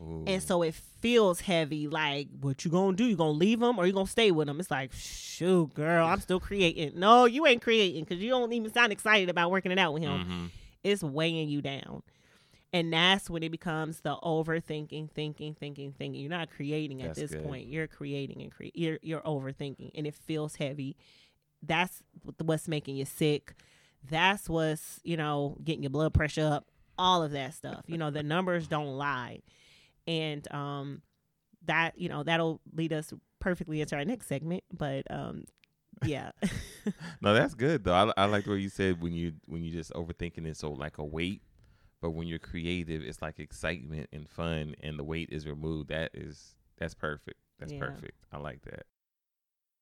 Ooh. 0.00 0.24
and 0.26 0.42
so 0.42 0.62
it 0.62 0.74
feels 0.74 1.40
heavy. 1.40 1.88
Like, 1.88 2.28
what 2.40 2.64
you 2.64 2.70
gonna 2.70 2.96
do? 2.96 3.04
You 3.06 3.16
gonna 3.16 3.30
leave 3.32 3.60
him 3.62 3.78
or 3.78 3.86
you 3.86 3.92
gonna 3.92 4.06
stay 4.06 4.30
with 4.30 4.48
him? 4.48 4.60
It's 4.60 4.70
like, 4.70 4.92
shoot, 4.92 5.74
girl, 5.74 6.06
I'm 6.06 6.20
still 6.20 6.40
creating. 6.40 6.98
No, 6.98 7.24
you 7.24 7.46
ain't 7.46 7.62
creating 7.62 8.04
because 8.04 8.22
you 8.22 8.30
don't 8.30 8.52
even 8.52 8.72
sound 8.72 8.92
excited 8.92 9.28
about 9.28 9.50
working 9.50 9.72
it 9.72 9.78
out 9.78 9.92
with 9.94 10.02
him. 10.02 10.24
Mhm. 10.24 10.50
It's 10.84 11.02
weighing 11.02 11.48
you 11.48 11.60
down. 11.62 12.02
And 12.72 12.92
that's 12.92 13.30
when 13.30 13.42
it 13.42 13.50
becomes 13.50 14.00
the 14.00 14.16
overthinking, 14.16 15.10
thinking, 15.12 15.54
thinking, 15.54 15.92
thinking. 15.98 16.20
You're 16.20 16.30
not 16.30 16.50
creating 16.50 17.00
at 17.00 17.08
That's 17.14 17.20
this 17.20 17.30
good. 17.32 17.44
point. 17.44 17.66
You're 17.66 17.86
creating 17.86 18.42
and 18.42 18.52
cre- 18.52 18.66
you're 18.74 18.98
you're 19.02 19.22
overthinking, 19.22 19.92
and 19.94 20.06
it 20.06 20.14
feels 20.14 20.56
heavy. 20.56 20.94
That's 21.62 22.02
what's 22.42 22.68
making 22.68 22.96
you 22.96 23.04
sick. 23.06 23.54
That's 24.08 24.48
what's 24.50 25.00
you 25.02 25.16
know 25.16 25.56
getting 25.64 25.82
your 25.82 25.90
blood 25.90 26.12
pressure 26.14 26.44
up. 26.46 26.66
All 26.98 27.22
of 27.22 27.30
that 27.32 27.54
stuff. 27.54 27.84
You 27.86 27.96
know 27.96 28.10
the 28.10 28.22
numbers 28.22 28.68
don't 28.68 28.98
lie, 28.98 29.40
and 30.08 30.50
um, 30.52 31.02
that 31.66 31.96
you 31.98 32.08
know 32.08 32.24
that'll 32.24 32.60
lead 32.72 32.92
us 32.92 33.12
perfectly 33.38 33.80
into 33.80 33.94
our 33.94 34.04
next 34.04 34.26
segment. 34.26 34.64
But 34.76 35.08
um, 35.10 35.44
yeah, 36.04 36.30
No, 37.20 37.34
that's 37.34 37.54
good 37.54 37.84
though. 37.84 37.94
I, 37.94 38.12
I 38.16 38.24
like 38.24 38.46
what 38.46 38.54
you 38.54 38.68
said 38.68 39.00
when 39.00 39.12
you 39.12 39.34
when 39.46 39.62
you 39.62 39.70
just 39.70 39.92
overthinking 39.92 40.46
it. 40.46 40.56
So 40.56 40.72
like 40.72 40.98
a 40.98 41.04
weight, 41.04 41.42
but 42.00 42.10
when 42.10 42.26
you're 42.26 42.38
creative, 42.38 43.02
it's 43.02 43.20
like 43.22 43.38
excitement 43.38 44.08
and 44.12 44.28
fun, 44.28 44.74
and 44.82 44.98
the 44.98 45.04
weight 45.04 45.28
is 45.30 45.46
removed. 45.46 45.90
That 45.90 46.10
is 46.14 46.56
that's 46.78 46.94
perfect. 46.94 47.38
That's 47.58 47.72
Yeah. 47.72 47.78
perfect. 47.80 48.14
I 48.32 48.38
like 48.38 48.62
that. 48.62 48.86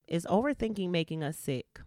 is 0.08 0.24
overthinking 0.26 0.90
making 0.90 1.22
us 1.22 1.36
sick? 1.38 1.80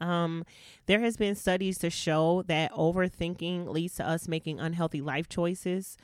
Um, 0.00 0.44
there 0.86 1.00
has 1.00 1.16
been 1.16 1.34
studies 1.34 1.78
to 1.78 1.90
show 1.90 2.42
that 2.46 2.70
overthinking 2.72 3.66
leads 3.68 3.96
to 3.96 4.06
us 4.08 4.28
making 4.28 4.60
unhealthy 4.60 5.00
life 5.00 5.28
choices, 5.28 5.96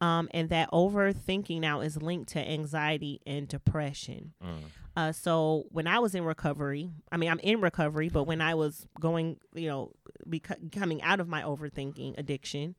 um, 0.00 0.28
and 0.32 0.48
that 0.50 0.70
overthinking 0.70 1.60
now 1.60 1.80
is 1.80 2.00
linked 2.00 2.30
to 2.30 2.38
anxiety 2.38 3.20
and 3.26 3.48
depression. 3.48 4.32
Mm. 4.42 4.58
Uh, 4.96 5.12
so 5.12 5.66
when 5.70 5.86
I 5.86 5.98
was 5.98 6.14
in 6.14 6.24
recovery, 6.24 6.90
I 7.12 7.16
mean, 7.16 7.30
I'm 7.30 7.38
in 7.40 7.60
recovery, 7.60 8.08
but 8.08 8.24
when 8.24 8.40
I 8.40 8.54
was 8.54 8.86
going, 9.00 9.38
you 9.54 9.68
know, 9.68 9.92
coming 10.72 11.02
out 11.02 11.20
of 11.20 11.28
my 11.28 11.42
overthinking 11.42 12.18
addiction, 12.18 12.74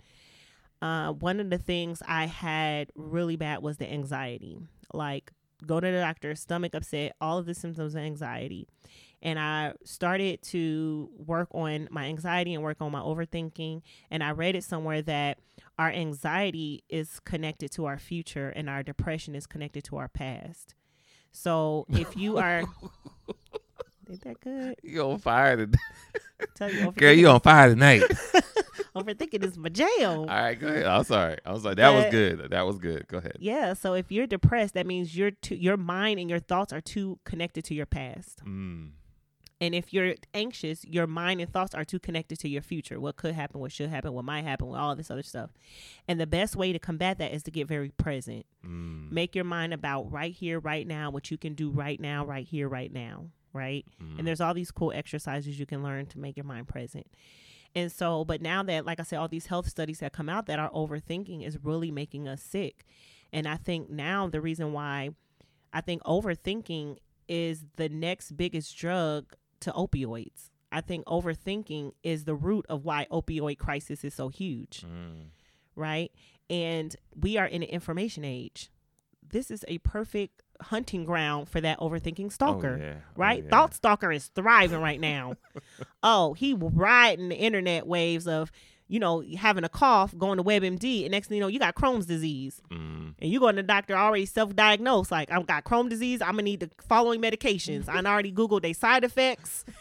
uh, 0.81 1.13
one 1.13 1.39
of 1.39 1.49
the 1.49 1.57
things 1.57 2.01
I 2.07 2.25
had 2.25 2.91
really 2.95 3.35
bad 3.35 3.61
was 3.61 3.77
the 3.77 3.91
anxiety. 3.91 4.57
Like, 4.93 5.31
go 5.65 5.79
to 5.79 5.87
the 5.87 5.99
doctor, 5.99 6.35
stomach 6.35 6.73
upset, 6.73 7.15
all 7.19 7.37
of 7.37 7.45
the 7.45 7.53
symptoms 7.53 7.95
of 7.95 8.01
anxiety. 8.01 8.67
And 9.21 9.37
I 9.37 9.73
started 9.83 10.41
to 10.43 11.09
work 11.17 11.49
on 11.51 11.87
my 11.91 12.05
anxiety 12.05 12.53
and 12.53 12.63
work 12.63 12.77
on 12.79 12.91
my 12.91 13.01
overthinking. 13.01 13.81
And 14.09 14.23
I 14.23 14.31
read 14.31 14.55
it 14.55 14.63
somewhere 14.63 15.01
that 15.03 15.39
our 15.77 15.89
anxiety 15.89 16.83
is 16.89 17.19
connected 17.21 17.71
to 17.73 17.85
our 17.85 17.97
future 17.97 18.49
and 18.49 18.69
our 18.69 18.83
depression 18.83 19.35
is 19.35 19.45
connected 19.45 19.83
to 19.85 19.97
our 19.97 20.07
past. 20.07 20.75
So 21.31 21.85
if 21.89 22.17
you 22.17 22.37
are, 22.37 22.63
did 24.09 24.21
that 24.21 24.39
good? 24.39 24.75
You 24.83 25.03
on 25.03 25.19
fire 25.19 25.57
today, 25.57 25.77
Tell 26.55 26.71
you, 26.71 26.91
girl? 26.91 27.13
You 27.13 27.27
on 27.29 27.39
fire 27.41 27.69
tonight? 27.69 28.03
overthinking 28.95 29.43
is 29.43 29.57
my 29.57 29.69
jam. 29.69 30.19
All 30.19 30.25
right, 30.25 30.59
go 30.59 30.67
ahead. 30.67 30.85
I'm 30.85 31.03
sorry. 31.03 31.37
I'm 31.45 31.59
sorry. 31.59 31.75
That 31.75 31.89
was 31.89 32.05
good. 32.11 32.49
That 32.49 32.65
was 32.65 32.77
good. 32.77 33.07
Go 33.07 33.17
ahead. 33.19 33.37
Yeah. 33.39 33.73
So 33.73 33.93
if 33.93 34.11
you're 34.11 34.27
depressed, 34.27 34.73
that 34.73 34.85
means 34.85 35.15
your 35.15 35.31
too, 35.31 35.55
your 35.55 35.77
mind 35.77 36.19
and 36.19 36.29
your 36.29 36.39
thoughts 36.39 36.73
are 36.73 36.81
too 36.81 37.19
connected 37.23 37.63
to 37.65 37.75
your 37.75 37.85
past. 37.85 38.43
Mm. 38.45 38.91
And 39.61 39.75
if 39.75 39.91
you're 39.93 40.15
anxious, 40.33 40.85
your 40.85 41.05
mind 41.05 41.41
and 41.41 41.51
thoughts 41.51 41.75
are 41.75 41.83
too 41.83 41.99
connected 41.99 42.39
to 42.39 42.49
your 42.49 42.61
future. 42.61 42.99
What 42.99 43.17
could 43.17 43.35
happen, 43.35 43.59
what 43.59 43.73
should 43.73 43.89
happen, 43.89 44.13
what 44.13 44.23
might 44.23 44.43
happen, 44.43 44.73
all 44.73 44.95
this 44.95 45.11
other 45.11 45.23
stuff. 45.23 45.49
And 46.07 46.19
the 46.19 46.27
best 46.27 46.55
way 46.55 46.71
to 46.71 46.79
combat 46.79 47.17
that 47.17 47.33
is 47.33 47.43
to 47.43 47.51
get 47.51 47.67
very 47.67 47.89
present. 47.89 48.45
Mm. 48.65 49.11
Make 49.11 49.35
your 49.35 49.43
mind 49.43 49.73
about 49.73 50.11
right 50.11 50.33
here, 50.33 50.59
right 50.59 50.87
now, 50.87 51.11
what 51.11 51.29
you 51.29 51.37
can 51.37 51.55
do 51.55 51.71
right 51.71 51.99
now, 51.99 52.25
right 52.25 52.47
here, 52.47 52.69
right 52.69 52.91
now, 52.91 53.25
right? 53.51 53.85
Mm. 54.01 54.19
And 54.19 54.27
there's 54.27 54.39
all 54.39 54.53
these 54.53 54.71
cool 54.71 54.93
exercises 54.93 55.59
you 55.59 55.65
can 55.65 55.83
learn 55.83 56.05
to 56.07 56.19
make 56.19 56.37
your 56.37 56.45
mind 56.45 56.69
present. 56.69 57.07
And 57.75 57.91
so, 57.91 58.23
but 58.23 58.41
now 58.41 58.63
that, 58.63 58.85
like 58.85 58.99
I 58.99 59.03
said, 59.03 59.19
all 59.19 59.27
these 59.27 59.47
health 59.47 59.67
studies 59.67 59.99
have 59.99 60.13
come 60.13 60.29
out 60.29 60.45
that 60.45 60.57
our 60.57 60.71
overthinking 60.71 61.45
is 61.45 61.57
really 61.61 61.91
making 61.91 62.27
us 62.27 62.41
sick. 62.41 62.85
And 63.31 63.47
I 63.47 63.57
think 63.57 63.89
now 63.89 64.27
the 64.27 64.41
reason 64.41 64.73
why 64.73 65.09
I 65.73 65.81
think 65.81 66.01
overthinking 66.03 66.97
is 67.27 67.65
the 67.75 67.89
next 67.89 68.35
biggest 68.35 68.75
drug 68.75 69.35
to 69.61 69.71
opioids. 69.71 70.49
I 70.71 70.81
think 70.81 71.05
overthinking 71.05 71.93
is 72.03 72.25
the 72.25 72.35
root 72.35 72.65
of 72.69 72.85
why 72.85 73.07
opioid 73.11 73.57
crisis 73.57 74.03
is 74.03 74.13
so 74.13 74.29
huge 74.29 74.83
Mm. 74.87 75.29
right? 75.75 76.11
And 76.49 76.95
we 77.15 77.37
are 77.37 77.45
in 77.47 77.63
an 77.63 77.69
information 77.69 78.23
age. 78.25 78.69
This 79.27 79.49
is 79.51 79.63
a 79.67 79.77
perfect 79.79 80.41
hunting 80.61 81.05
ground 81.05 81.47
for 81.49 81.61
that 81.61 81.79
overthinking 81.79 82.31
stalker, 82.31 82.77
Oh, 82.81 82.83
yeah. 82.83 82.95
Oh, 82.97 83.11
right? 83.15 83.43
yeah. 83.43 83.49
Thought 83.49 83.73
stalker 83.73 84.11
is 84.11 84.27
thriving 84.27 84.81
right 84.81 84.99
now. 84.99 85.35
oh, 86.03 86.33
he 86.33 86.53
riding 86.53 87.29
the 87.29 87.35
internet 87.37 87.85
waves 87.87 88.27
of, 88.27 88.51
you 88.89 88.99
know, 88.99 89.23
having 89.37 89.63
a 89.63 89.69
cough, 89.69 90.17
going 90.17 90.37
to 90.37 90.43
WebMD, 90.43 91.03
and 91.03 91.11
next 91.11 91.27
thing 91.27 91.37
you 91.37 91.41
know, 91.41 91.47
you 91.47 91.59
got 91.59 91.75
Crohn's 91.75 92.05
disease, 92.05 92.61
Mm. 92.69 93.13
and 93.19 93.31
you 93.31 93.39
going 93.39 93.55
to 93.55 93.61
the 93.61 93.67
doctor 93.67 93.95
already 93.95 94.25
self-diagnosed, 94.25 95.11
like 95.11 95.31
I've 95.31 95.45
got 95.47 95.63
Crohn's 95.63 95.89
disease. 95.89 96.21
I'm 96.21 96.31
gonna 96.31 96.41
need 96.43 96.59
the 96.59 96.69
following 96.87 97.21
medications. 97.21 97.87
I 97.87 97.99
already 98.01 98.31
googled 98.33 98.63
their 98.63 98.73
side 98.73 99.03
effects. 99.05 99.63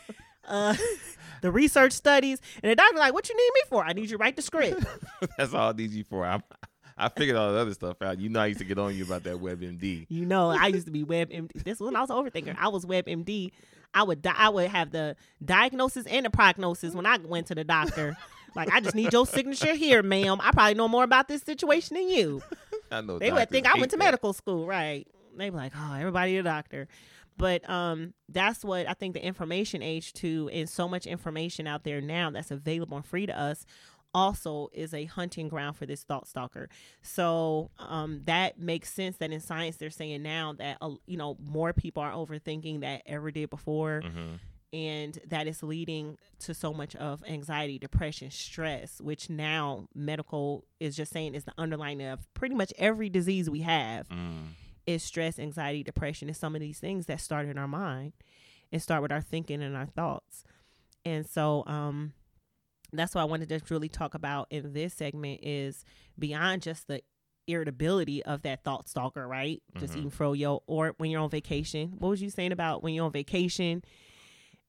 Uh, 0.51 0.75
the 1.43 1.53
research 1.53 1.93
studies, 1.93 2.41
and 2.63 2.71
the 2.73 2.75
doctor 2.75 2.97
like, 2.99 3.13
"What 3.13 3.29
you 3.29 3.37
need 3.37 3.51
me 3.55 3.61
for? 3.69 3.85
I 3.85 3.93
need 3.93 4.03
you 4.05 4.17
to 4.17 4.17
write 4.17 4.35
the 4.35 4.41
script." 4.41 4.83
That's 5.37 5.53
all 5.53 5.69
I 5.69 5.73
need 5.73 5.91
you 5.91 6.05
for. 6.05 6.25
I'm, 6.25 6.43
I 6.97 7.11
figured 7.11 7.37
all 7.37 7.53
the 7.53 7.59
other 7.59 7.75
stuff 7.75 8.01
out. 8.01 8.19
You 8.19 8.31
know, 8.31 8.41
I 8.41 8.47
used 8.47 8.61
to 8.61 8.65
get 8.65 8.79
on 8.79 8.95
you 8.97 9.05
about 9.05 9.25
that 9.25 9.35
WebMD. 9.37 10.07
You 10.09 10.25
know, 10.25 10.49
I 10.49 10.69
used 10.69 10.87
to 10.87 10.91
be 10.91 11.05
WebMD. 11.05 11.53
This 11.65 11.79
was 11.81 11.89
when 11.89 11.97
I 11.97 12.01
was 12.01 12.09
an 12.09 12.17
overthinker. 12.17 12.57
I 12.59 12.69
was 12.69 12.87
WebMD. 12.87 13.51
I 13.93 14.05
would 14.05 14.23
di- 14.23 14.35
I 14.35 14.49
would 14.49 14.69
have 14.71 14.91
the 14.91 15.17
diagnosis 15.45 16.07
and 16.07 16.25
the 16.25 16.31
prognosis 16.31 16.95
when 16.95 17.05
I 17.05 17.19
went 17.19 17.49
to 17.49 17.55
the 17.55 17.65
doctor. 17.65 18.17
Like, 18.55 18.73
I 18.73 18.81
just 18.81 18.95
need 18.95 19.13
your 19.13 19.27
signature 19.27 19.75
here, 19.75 20.03
ma'am. 20.03 20.39
I 20.41 20.51
probably 20.53 20.75
know 20.75 20.89
more 20.89 21.05
about 21.05 21.29
this 21.29 21.43
situation 21.43 21.97
than 21.97 22.09
you. 22.09 22.43
I 22.91 23.01
know. 23.01 23.19
They 23.19 23.31
would 23.33 23.51
think 23.51 23.67
I 23.67 23.79
went 23.79 23.91
to 23.93 23.97
that. 23.97 24.05
medical 24.05 24.33
school, 24.33 24.67
right? 24.67 25.07
They'd 25.37 25.51
be 25.51 25.57
like, 25.57 25.73
oh, 25.77 25.95
everybody 25.95 26.37
a 26.39 26.43
doctor. 26.43 26.89
But 27.37 27.69
um, 27.71 28.15
that's 28.29 28.65
what 28.65 28.89
I 28.89 28.95
think 28.95 29.15
the 29.15 29.25
information 29.25 29.81
age 29.83 30.13
too, 30.13 30.51
and 30.53 30.69
so 30.69 30.89
much 30.89 31.07
information 31.07 31.67
out 31.69 31.85
there 31.85 32.01
now 32.01 32.31
that's 32.31 32.51
available 32.51 32.97
and 32.97 33.07
free 33.07 33.27
to 33.27 33.39
us 33.39 33.65
also 34.15 34.71
is 34.73 34.95
a 34.95 35.05
hunting 35.05 35.49
ground 35.49 35.77
for 35.77 35.87
this 35.87 36.03
thought 36.03 36.27
stalker. 36.27 36.69
So 37.03 37.71
um, 37.79 38.23
that 38.25 38.59
makes 38.59 38.93
sense 38.93 39.19
that 39.19 39.31
in 39.31 39.39
science 39.41 39.77
they're 39.77 39.91
saying 39.91 40.23
now 40.23 40.55
that 40.55 40.79
uh, 40.81 40.93
you 41.07 41.17
know 41.19 41.37
more 41.45 41.73
people 41.73 42.03
are 42.03 42.13
overthinking 42.13 42.81
that 42.81 43.03
ever 43.07 43.31
did 43.31 43.51
before, 43.51 44.03
Mhm. 44.05 44.39
And 44.73 45.19
that 45.27 45.47
is 45.47 45.63
leading 45.63 46.19
to 46.41 46.53
so 46.55 46.73
much 46.75 46.95
of 46.97 47.23
anxiety, 47.27 47.79
depression, 47.79 48.31
stress, 48.31 49.01
which 49.01 49.31
now 49.31 49.89
medical 49.95 50.65
is 50.81 50.97
just 50.97 51.13
saying 51.13 51.35
is 51.35 51.45
the 51.45 51.53
underlying 51.57 52.03
of 52.03 52.33
pretty 52.35 52.55
much 52.55 52.73
every 52.79 53.09
disease 53.09 53.49
we 53.49 53.61
have 53.61 54.09
Mm. 54.09 54.49
is 54.87 55.03
stress, 55.03 55.39
anxiety, 55.39 55.83
depression, 55.83 56.29
is 56.29 56.37
some 56.39 56.55
of 56.55 56.61
these 56.61 56.79
things 56.81 57.07
that 57.07 57.21
start 57.21 57.47
in 57.47 57.57
our 57.59 57.69
mind 57.69 58.13
and 58.71 58.83
start 58.83 59.01
with 59.03 59.13
our 59.13 59.23
thinking 59.23 59.63
and 59.63 59.77
our 59.77 59.87
thoughts. 59.87 60.45
And 61.05 61.27
so 61.27 61.65
um 61.67 62.13
that's 62.93 63.15
what 63.15 63.21
I 63.21 63.25
wanted 63.25 63.49
to 63.51 63.61
really 63.69 63.89
talk 63.89 64.15
about 64.15 64.47
in 64.51 64.73
this 64.73 64.95
segment 64.95 65.41
is 65.43 65.85
beyond 66.19 66.63
just 66.63 66.89
the 66.89 67.03
irritability 67.47 68.23
of 68.25 68.43
that 68.43 68.63
thought 68.65 68.89
stalker, 68.89 69.27
right? 69.27 69.63
Just 69.79 69.95
Mhm. 69.95 69.99
even 69.99 70.11
froyo 70.11 70.61
or 70.67 70.95
when 70.99 71.11
you're 71.11 71.21
on 71.21 71.31
vacation. 71.31 71.93
What 71.99 72.09
was 72.11 72.23
you 72.23 72.31
saying 72.31 72.53
about 72.53 72.83
when 72.83 72.95
you're 72.95 73.05
on 73.07 73.13
vacation 73.13 73.83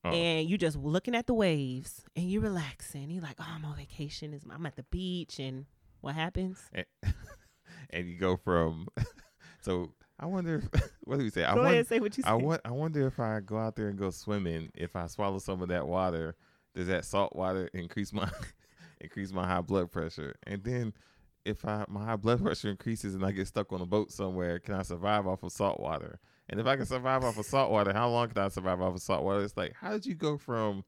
Oh. 0.06 0.12
and 0.12 0.50
you 0.50 0.58
just 0.58 0.78
looking 0.78 1.14
at 1.14 1.28
the 1.28 1.34
waves 1.34 2.04
and 2.16 2.30
you're 2.32 2.42
relaxing. 2.42 3.10
You're 3.12 3.22
like, 3.24 3.36
oh, 3.40 3.46
I'm 3.48 3.66
on 3.66 3.76
vacation. 3.76 4.34
It's- 4.34 4.50
I'm 4.54 4.66
at 4.66 4.76
the 4.78 4.84
beach. 4.84 5.40
And 5.40 5.66
what 6.02 6.16
happens? 6.16 6.60
and, 6.74 6.86
and 7.90 8.08
you 8.08 8.18
go 8.18 8.38
from 8.38 8.88
so 9.62 9.94
I 10.20 10.26
wonder 10.26 10.56
if, 10.74 10.82
what 11.04 11.18
do 11.20 11.24
we 11.26 11.30
say? 11.30 11.44
I 11.44 11.54
Go 11.54 11.62
wonder, 11.62 11.74
ahead, 11.74 11.88
say 11.88 12.00
what 12.00 12.18
you 12.18 12.24
I 12.26 12.34
want 12.36 12.62
I 12.66 12.72
wonder 12.72 13.06
if 13.08 13.20
I 13.20 13.40
go 13.42 13.58
out 13.58 13.76
there 13.76 13.88
and 13.90 13.98
go 13.98 14.10
swimming, 14.10 14.70
if 14.74 14.96
I 14.96 15.08
swallow 15.08 15.40
some 15.40 15.62
of 15.62 15.68
that 15.70 15.88
water, 15.88 16.36
does 16.76 16.88
that 16.88 17.04
salt 17.06 17.36
water 17.36 17.70
increase 17.74 18.14
my 18.14 18.30
increase 19.02 19.32
my 19.34 19.46
high 19.48 19.62
blood 19.62 19.92
pressure? 19.92 20.36
And 20.48 20.64
then 20.64 20.94
if 21.46 21.66
I 21.66 21.86
my 21.90 22.06
high 22.06 22.16
blood 22.16 22.42
pressure 22.44 22.70
increases 22.70 23.16
and 23.16 23.26
I 23.26 23.32
get 23.32 23.48
stuck 23.48 23.72
on 23.74 23.82
a 23.82 23.86
boat 23.86 24.12
somewhere, 24.12 24.60
can 24.60 24.76
I 24.76 24.84
survive 24.84 25.28
off 25.28 25.44
of 25.44 25.52
salt 25.52 25.80
water? 25.80 26.20
And 26.50 26.60
if 26.60 26.66
I 26.66 26.76
can 26.76 26.86
survive 26.86 27.24
off 27.24 27.38
of 27.38 27.46
salt 27.46 27.72
water, 27.72 27.94
how 27.94 28.10
long 28.10 28.30
can 28.30 28.42
I 28.44 28.48
survive 28.50 28.82
off 28.82 28.96
of 28.96 29.02
salt 29.02 29.24
water? 29.24 29.44
It's 29.44 29.56
like, 29.58 29.74
how 29.80 29.92
did 29.92 30.06
you 30.06 30.16
go 30.16 30.38
from 30.38 30.84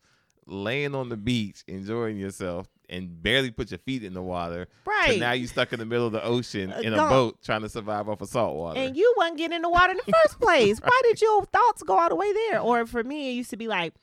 laying 0.47 0.95
on 0.95 1.09
the 1.09 1.17
beach, 1.17 1.63
enjoying 1.67 2.17
yourself, 2.17 2.67
and 2.89 3.21
barely 3.21 3.51
put 3.51 3.69
your 3.71 3.77
feet 3.77 4.03
in 4.03 4.13
the 4.13 4.21
water, 4.23 4.67
right. 4.85 5.19
now 5.19 5.31
you're 5.31 5.47
stuck 5.47 5.71
in 5.71 5.79
the 5.79 5.85
middle 5.85 6.07
of 6.07 6.11
the 6.11 6.23
ocean 6.23 6.71
Uh, 6.73 6.79
in 6.79 6.93
a 6.93 6.97
boat 6.97 7.37
trying 7.43 7.61
to 7.61 7.69
survive 7.69 8.09
off 8.09 8.19
of 8.21 8.27
salt 8.27 8.55
water? 8.55 8.79
and 8.79 8.97
you 8.97 9.13
wasn't 9.17 9.37
getting 9.37 9.55
in 9.55 9.61
the 9.61 9.69
water 9.69 9.91
in 9.91 9.97
the 10.05 10.11
first 10.25 10.39
place. 10.39 10.79
Why 10.79 10.99
did 11.03 11.21
your 11.21 11.45
thoughts 11.45 11.83
go 11.83 11.97
all 11.97 12.09
the 12.09 12.15
way 12.15 12.33
there? 12.33 12.59
Or 12.59 12.85
for 12.87 13.03
me, 13.03 13.29
it 13.29 13.33
used 13.33 13.51
to 13.51 13.57
be 13.57 13.67
like, 13.67 13.93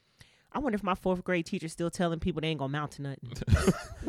I 0.53 0.61
wonder 0.61 0.77
if 0.77 0.83
my 0.83 0.95
fourth 0.95 1.23
grade 1.25 1.45
teacher's 1.45 1.73
still 1.73 1.91
telling 1.91 2.21
people 2.21 2.41
they 2.41 2.49
ain't 2.49 2.61
gonna 2.61 2.73
mount 2.73 2.93
to 2.93 3.03
nothing. 3.03 3.33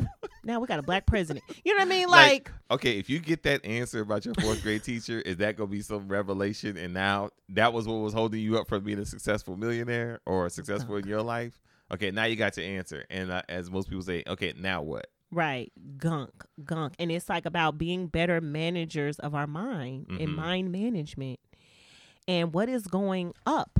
Now 0.50 0.58
we 0.58 0.66
got 0.66 0.80
a 0.80 0.82
black 0.82 1.06
president. 1.06 1.44
You 1.64 1.74
know 1.74 1.78
what 1.78 1.86
I 1.86 1.90
mean? 1.90 2.08
Like, 2.08 2.50
Like, 2.70 2.80
okay, 2.80 2.98
if 2.98 3.08
you 3.08 3.20
get 3.20 3.44
that 3.44 3.64
answer 3.64 4.00
about 4.00 4.24
your 4.24 4.34
fourth 4.34 4.62
grade 4.62 4.82
teacher, 4.82 5.20
is 5.20 5.36
that 5.36 5.56
gonna 5.56 5.68
be 5.70 5.80
some 5.80 6.08
revelation? 6.08 6.76
And 6.76 6.92
now 6.92 7.30
that 7.50 7.72
was 7.72 7.86
what 7.86 7.94
was 8.00 8.12
holding 8.12 8.40
you 8.40 8.58
up 8.58 8.66
from 8.66 8.82
being 8.82 8.98
a 8.98 9.04
successful 9.06 9.56
millionaire 9.56 10.20
or 10.26 10.48
successful 10.48 10.96
in 10.96 11.06
your 11.06 11.22
life. 11.22 11.60
Okay, 11.92 12.10
now 12.10 12.24
you 12.24 12.34
got 12.34 12.56
your 12.56 12.66
answer. 12.66 13.04
And 13.10 13.30
uh, 13.30 13.42
as 13.48 13.70
most 13.70 13.88
people 13.88 14.02
say, 14.02 14.24
okay, 14.26 14.52
now 14.58 14.82
what? 14.82 15.06
right, 15.32 15.70
gunk, 15.96 16.32
gunk. 16.64 16.94
And 16.98 17.12
it's 17.12 17.28
like 17.28 17.46
about 17.46 17.78
being 17.78 18.08
better 18.08 18.40
managers 18.40 19.20
of 19.20 19.32
our 19.32 19.46
mind 19.46 20.06
and 20.08 20.30
Mhm. 20.30 20.34
mind 20.34 20.72
management. 20.72 21.38
And 22.26 22.52
what 22.52 22.68
is 22.68 22.88
going 22.88 23.34
up? 23.46 23.78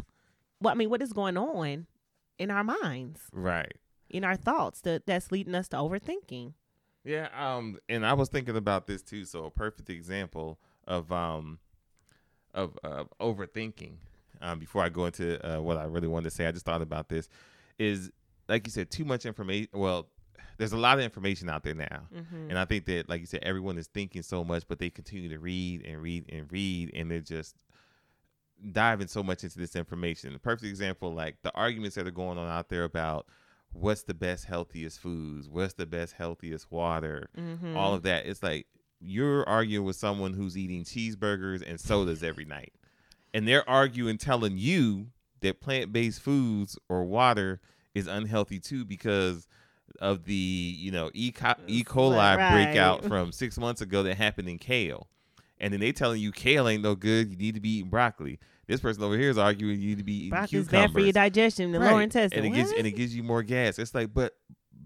Well, 0.61 0.73
I 0.73 0.77
mean, 0.77 0.89
what 0.91 1.03
is 1.03 1.13
going 1.13 1.37
on 1.37 1.89
in 2.39 2.53
our 2.53 2.63
minds, 2.63 3.23
Right. 3.33 3.73
in 4.09 4.23
our 4.23 4.37
thoughts 4.37 4.81
that, 4.83 5.07
that's 5.07 5.33
leading 5.33 5.57
us 5.57 5.67
to 5.71 5.77
overthinking? 5.79 6.55
Yeah, 7.05 7.29
um, 7.35 7.79
and 7.89 8.05
I 8.05 8.13
was 8.13 8.29
thinking 8.29 8.57
about 8.57 8.87
this 8.87 9.03
too. 9.03 9.25
So 9.25 9.45
a 9.47 9.51
perfect 9.51 9.89
example 9.91 10.59
of 10.87 11.11
um 11.13 11.59
of 12.55 12.79
uh, 12.85 13.05
overthinking. 13.21 13.93
Um, 14.43 14.59
before 14.59 14.83
I 14.83 14.89
go 14.89 15.05
into 15.07 15.39
uh, 15.47 15.61
what 15.61 15.77
I 15.77 15.85
really 15.85 16.09
wanted 16.09 16.31
to 16.31 16.35
say, 16.35 16.47
I 16.47 16.53
just 16.53 16.65
thought 16.65 16.83
about 16.83 17.09
this. 17.09 17.29
Is 17.79 18.11
like 18.49 18.67
you 18.67 18.71
said, 18.71 18.91
too 18.91 19.05
much 19.05 19.25
information. 19.27 19.69
Well, 19.73 20.09
there's 20.59 20.73
a 20.73 20.79
lot 20.79 20.99
of 20.99 21.05
information 21.05 21.49
out 21.49 21.63
there 21.63 21.75
now, 21.75 22.07
Mm-hmm. 22.15 22.51
and 22.51 22.59
I 22.59 22.65
think 22.67 22.85
that, 22.87 23.09
like 23.09 23.21
you 23.21 23.27
said, 23.27 23.43
everyone 23.43 23.79
is 23.79 23.87
thinking 23.87 24.23
so 24.23 24.45
much, 24.45 24.65
but 24.69 24.79
they 24.79 24.91
continue 24.91 25.29
to 25.31 25.39
read 25.39 25.87
and 25.87 26.03
read 26.03 26.25
and 26.31 26.51
read, 26.53 26.91
and 26.95 27.11
they're 27.11 27.21
just 27.21 27.55
diving 28.73 29.07
so 29.07 29.23
much 29.23 29.43
into 29.43 29.59
this 29.59 29.75
information. 29.75 30.33
The 30.35 30.39
perfect 30.39 30.65
example, 30.69 31.15
like 31.15 31.37
the 31.43 31.55
arguments 31.55 31.97
that 31.97 32.07
are 32.07 32.11
going 32.11 32.37
on 32.37 32.49
out 32.49 32.69
there 32.69 32.85
about 32.85 33.27
what's 33.73 34.03
the 34.03 34.15
best, 34.15 34.45
healthiest 34.47 34.99
foods, 35.01 35.49
what's 35.49 35.75
the 35.75 35.87
best, 35.87 36.15
healthiest 36.15 36.71
water, 36.71 37.29
Mm-hmm. 37.39 37.77
all 37.77 37.95
of 37.95 38.03
that. 38.03 38.27
It's 38.27 38.43
like 38.43 38.67
you're 39.01 39.49
arguing 39.49 39.87
with 39.87 39.97
someone 39.97 40.33
who's 40.35 40.57
eating 40.59 40.85
cheeseburgers 40.85 41.63
and 41.67 41.81
sodas 41.81 42.23
every 42.23 42.45
night, 42.45 42.73
and 43.33 43.47
they're 43.47 43.69
arguing, 43.69 44.19
telling 44.19 44.59
you 44.59 45.07
that 45.41 45.61
plant-based 45.61 46.21
foods 46.21 46.79
or 46.89 47.05
water 47.05 47.61
is 47.95 48.07
unhealthy 48.07 48.59
too 48.59 48.85
because 48.85 49.47
of 50.01 50.25
the 50.25 50.35
you 50.35 50.91
know 50.91 51.11
E. 51.15 51.33
co- 51.33 51.55
e. 51.67 51.83
coli 51.83 52.37
Right. 52.37 52.53
breakout 52.53 53.05
from 53.09 53.33
six 53.33 53.59
months 53.59 53.81
ago 53.81 54.03
that 54.03 54.17
happened 54.17 54.49
in 54.49 54.59
kale, 54.59 55.09
and 55.59 55.73
then 55.73 55.81
they 55.81 55.93
telling 55.93 56.21
you 56.21 56.31
kale 56.33 56.69
ain't 56.69 56.83
no 56.83 56.95
good. 56.95 57.31
You 57.31 57.37
need 57.37 57.55
to 57.55 57.61
be 57.61 57.79
eating 57.79 57.91
broccoli. 57.91 58.39
This 58.71 58.81
person 58.81 59.03
over 59.03 59.19
here 59.19 59.31
is 59.31 59.37
arguing 59.39 59.81
you 59.81 59.89
need 59.89 59.99
to 59.99 60.05
be 60.05 60.15
eating 60.27 60.31
Broccoli's 60.31 60.69
bad 60.69 60.93
for 60.93 61.01
your 61.01 61.13
digestion, 61.13 61.73
the 61.73 61.81
Right. 61.81 61.91
lower 61.93 62.03
intestine. 62.03 62.39
and 62.39 62.47
it 62.47 62.55
gives 62.55 62.73
and 62.73 62.87
it 62.87 62.93
gives 62.93 63.15
you 63.17 63.25
more 63.25 63.43
gas. 63.43 63.79
It's 63.81 63.95
like, 63.95 64.15
but 64.15 64.37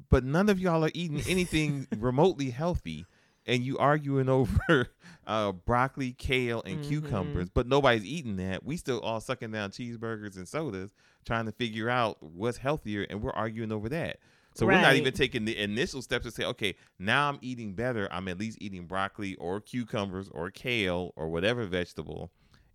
but 0.08 0.24
none 0.24 0.48
of 0.48 0.58
y'all 0.58 0.82
are 0.84 0.90
eating 0.94 1.20
anything 1.26 1.86
remotely 1.98 2.48
healthy, 2.48 3.04
and 3.46 3.62
you 3.62 3.76
arguing 3.76 4.28
over 4.30 4.88
uh, 5.26 5.52
broccoli, 5.52 6.12
kale, 6.12 6.62
and 6.64 6.80
Mhm. 6.80 6.82
cucumbers, 6.88 7.50
but 7.50 7.66
nobody's 7.66 8.06
eating 8.06 8.36
that. 8.36 8.64
We 8.64 8.78
still 8.78 9.00
all 9.00 9.20
sucking 9.20 9.50
down 9.50 9.70
cheeseburgers 9.70 10.36
and 10.36 10.48
sodas, 10.48 10.94
trying 11.26 11.44
to 11.44 11.52
figure 11.52 11.90
out 11.90 12.22
what's 12.22 12.56
healthier, 12.58 13.06
and 13.10 13.22
we're 13.22 13.32
arguing 13.32 13.70
over 13.70 13.90
that. 13.90 14.18
So 14.54 14.66
we're 14.66 14.80
not 14.80 14.94
even 14.96 15.12
taking 15.12 15.44
the 15.46 15.58
initial 15.58 16.00
steps 16.00 16.24
to 16.26 16.30
say, 16.30 16.44
okay, 16.44 16.76
now 16.98 17.28
I'm 17.28 17.38
eating 17.42 17.74
better. 17.74 18.08
I'm 18.12 18.28
at 18.28 18.38
least 18.38 18.56
eating 18.60 18.86
broccoli 18.86 19.34
or 19.34 19.60
cucumbers 19.60 20.28
or 20.30 20.50
kale 20.52 21.12
or 21.16 21.28
whatever 21.28 21.66
vegetable. 21.66 22.30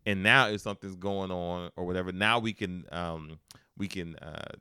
And 0.10 0.24
now 0.24 0.48
if 0.50 0.62
something's 0.62 0.96
going 0.96 1.32
on 1.32 1.72
or 1.76 1.86
whatever, 1.86 2.12
now 2.12 2.40
we 2.40 2.54
can 2.54 2.86
um 2.92 3.40
we 3.78 3.88
can 3.88 4.16
uh 4.18 4.54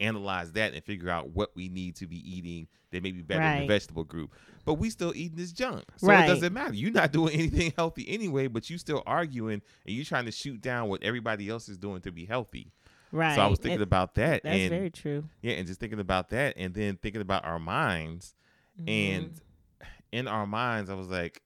analyze 0.00 0.52
that 0.52 0.74
and 0.74 0.82
figure 0.84 1.08
out 1.10 1.30
what 1.30 1.50
we 1.54 1.68
need 1.68 1.94
to 1.96 2.06
be 2.06 2.16
eating 2.36 2.66
that 2.90 3.02
may 3.02 3.12
be 3.12 3.22
better 3.22 3.44
in 3.44 3.58
the 3.58 3.66
vegetable 3.66 4.04
group. 4.04 4.34
But 4.64 4.74
we 4.74 4.90
still 4.90 5.12
eating 5.14 5.36
this 5.36 5.52
junk. 5.52 5.84
So 5.96 6.08
Right. 6.08 6.24
it 6.24 6.26
doesn't 6.26 6.52
matter. 6.52 6.74
You're 6.74 6.90
not 6.92 7.12
doing 7.12 7.32
anything 7.38 7.72
healthy 7.76 8.08
anyway, 8.08 8.46
but 8.48 8.68
you 8.70 8.78
still 8.78 9.02
arguing 9.06 9.62
and 9.86 9.94
you're 9.94 10.04
trying 10.04 10.24
to 10.26 10.32
shoot 10.32 10.60
down 10.60 10.88
what 10.88 11.02
everybody 11.02 11.48
else 11.48 11.68
is 11.68 11.78
doing 11.78 12.00
to 12.02 12.12
be 12.12 12.24
healthy. 12.24 12.72
right. 13.12 13.34
So 13.36 13.42
I 13.42 13.46
was 13.46 13.58
thinking 13.58 13.74
And 13.76 13.82
about 13.82 14.14
that 14.16 14.42
that's 14.42 14.56
and 14.56 14.70
very 14.70 14.90
true. 14.90 15.24
yeah, 15.42 15.52
and 15.54 15.66
just 15.66 15.80
thinking 15.80 16.00
about 16.00 16.30
that 16.30 16.54
and 16.56 16.74
then 16.74 16.96
thinking 16.96 17.20
about 17.22 17.44
our 17.44 17.58
minds 17.58 18.34
and 18.88 19.26
Mm-hmm. 19.26 19.86
in 20.12 20.28
our 20.28 20.46
minds 20.46 20.90
I 20.90 20.94
was 20.94 21.08
like 21.08 21.42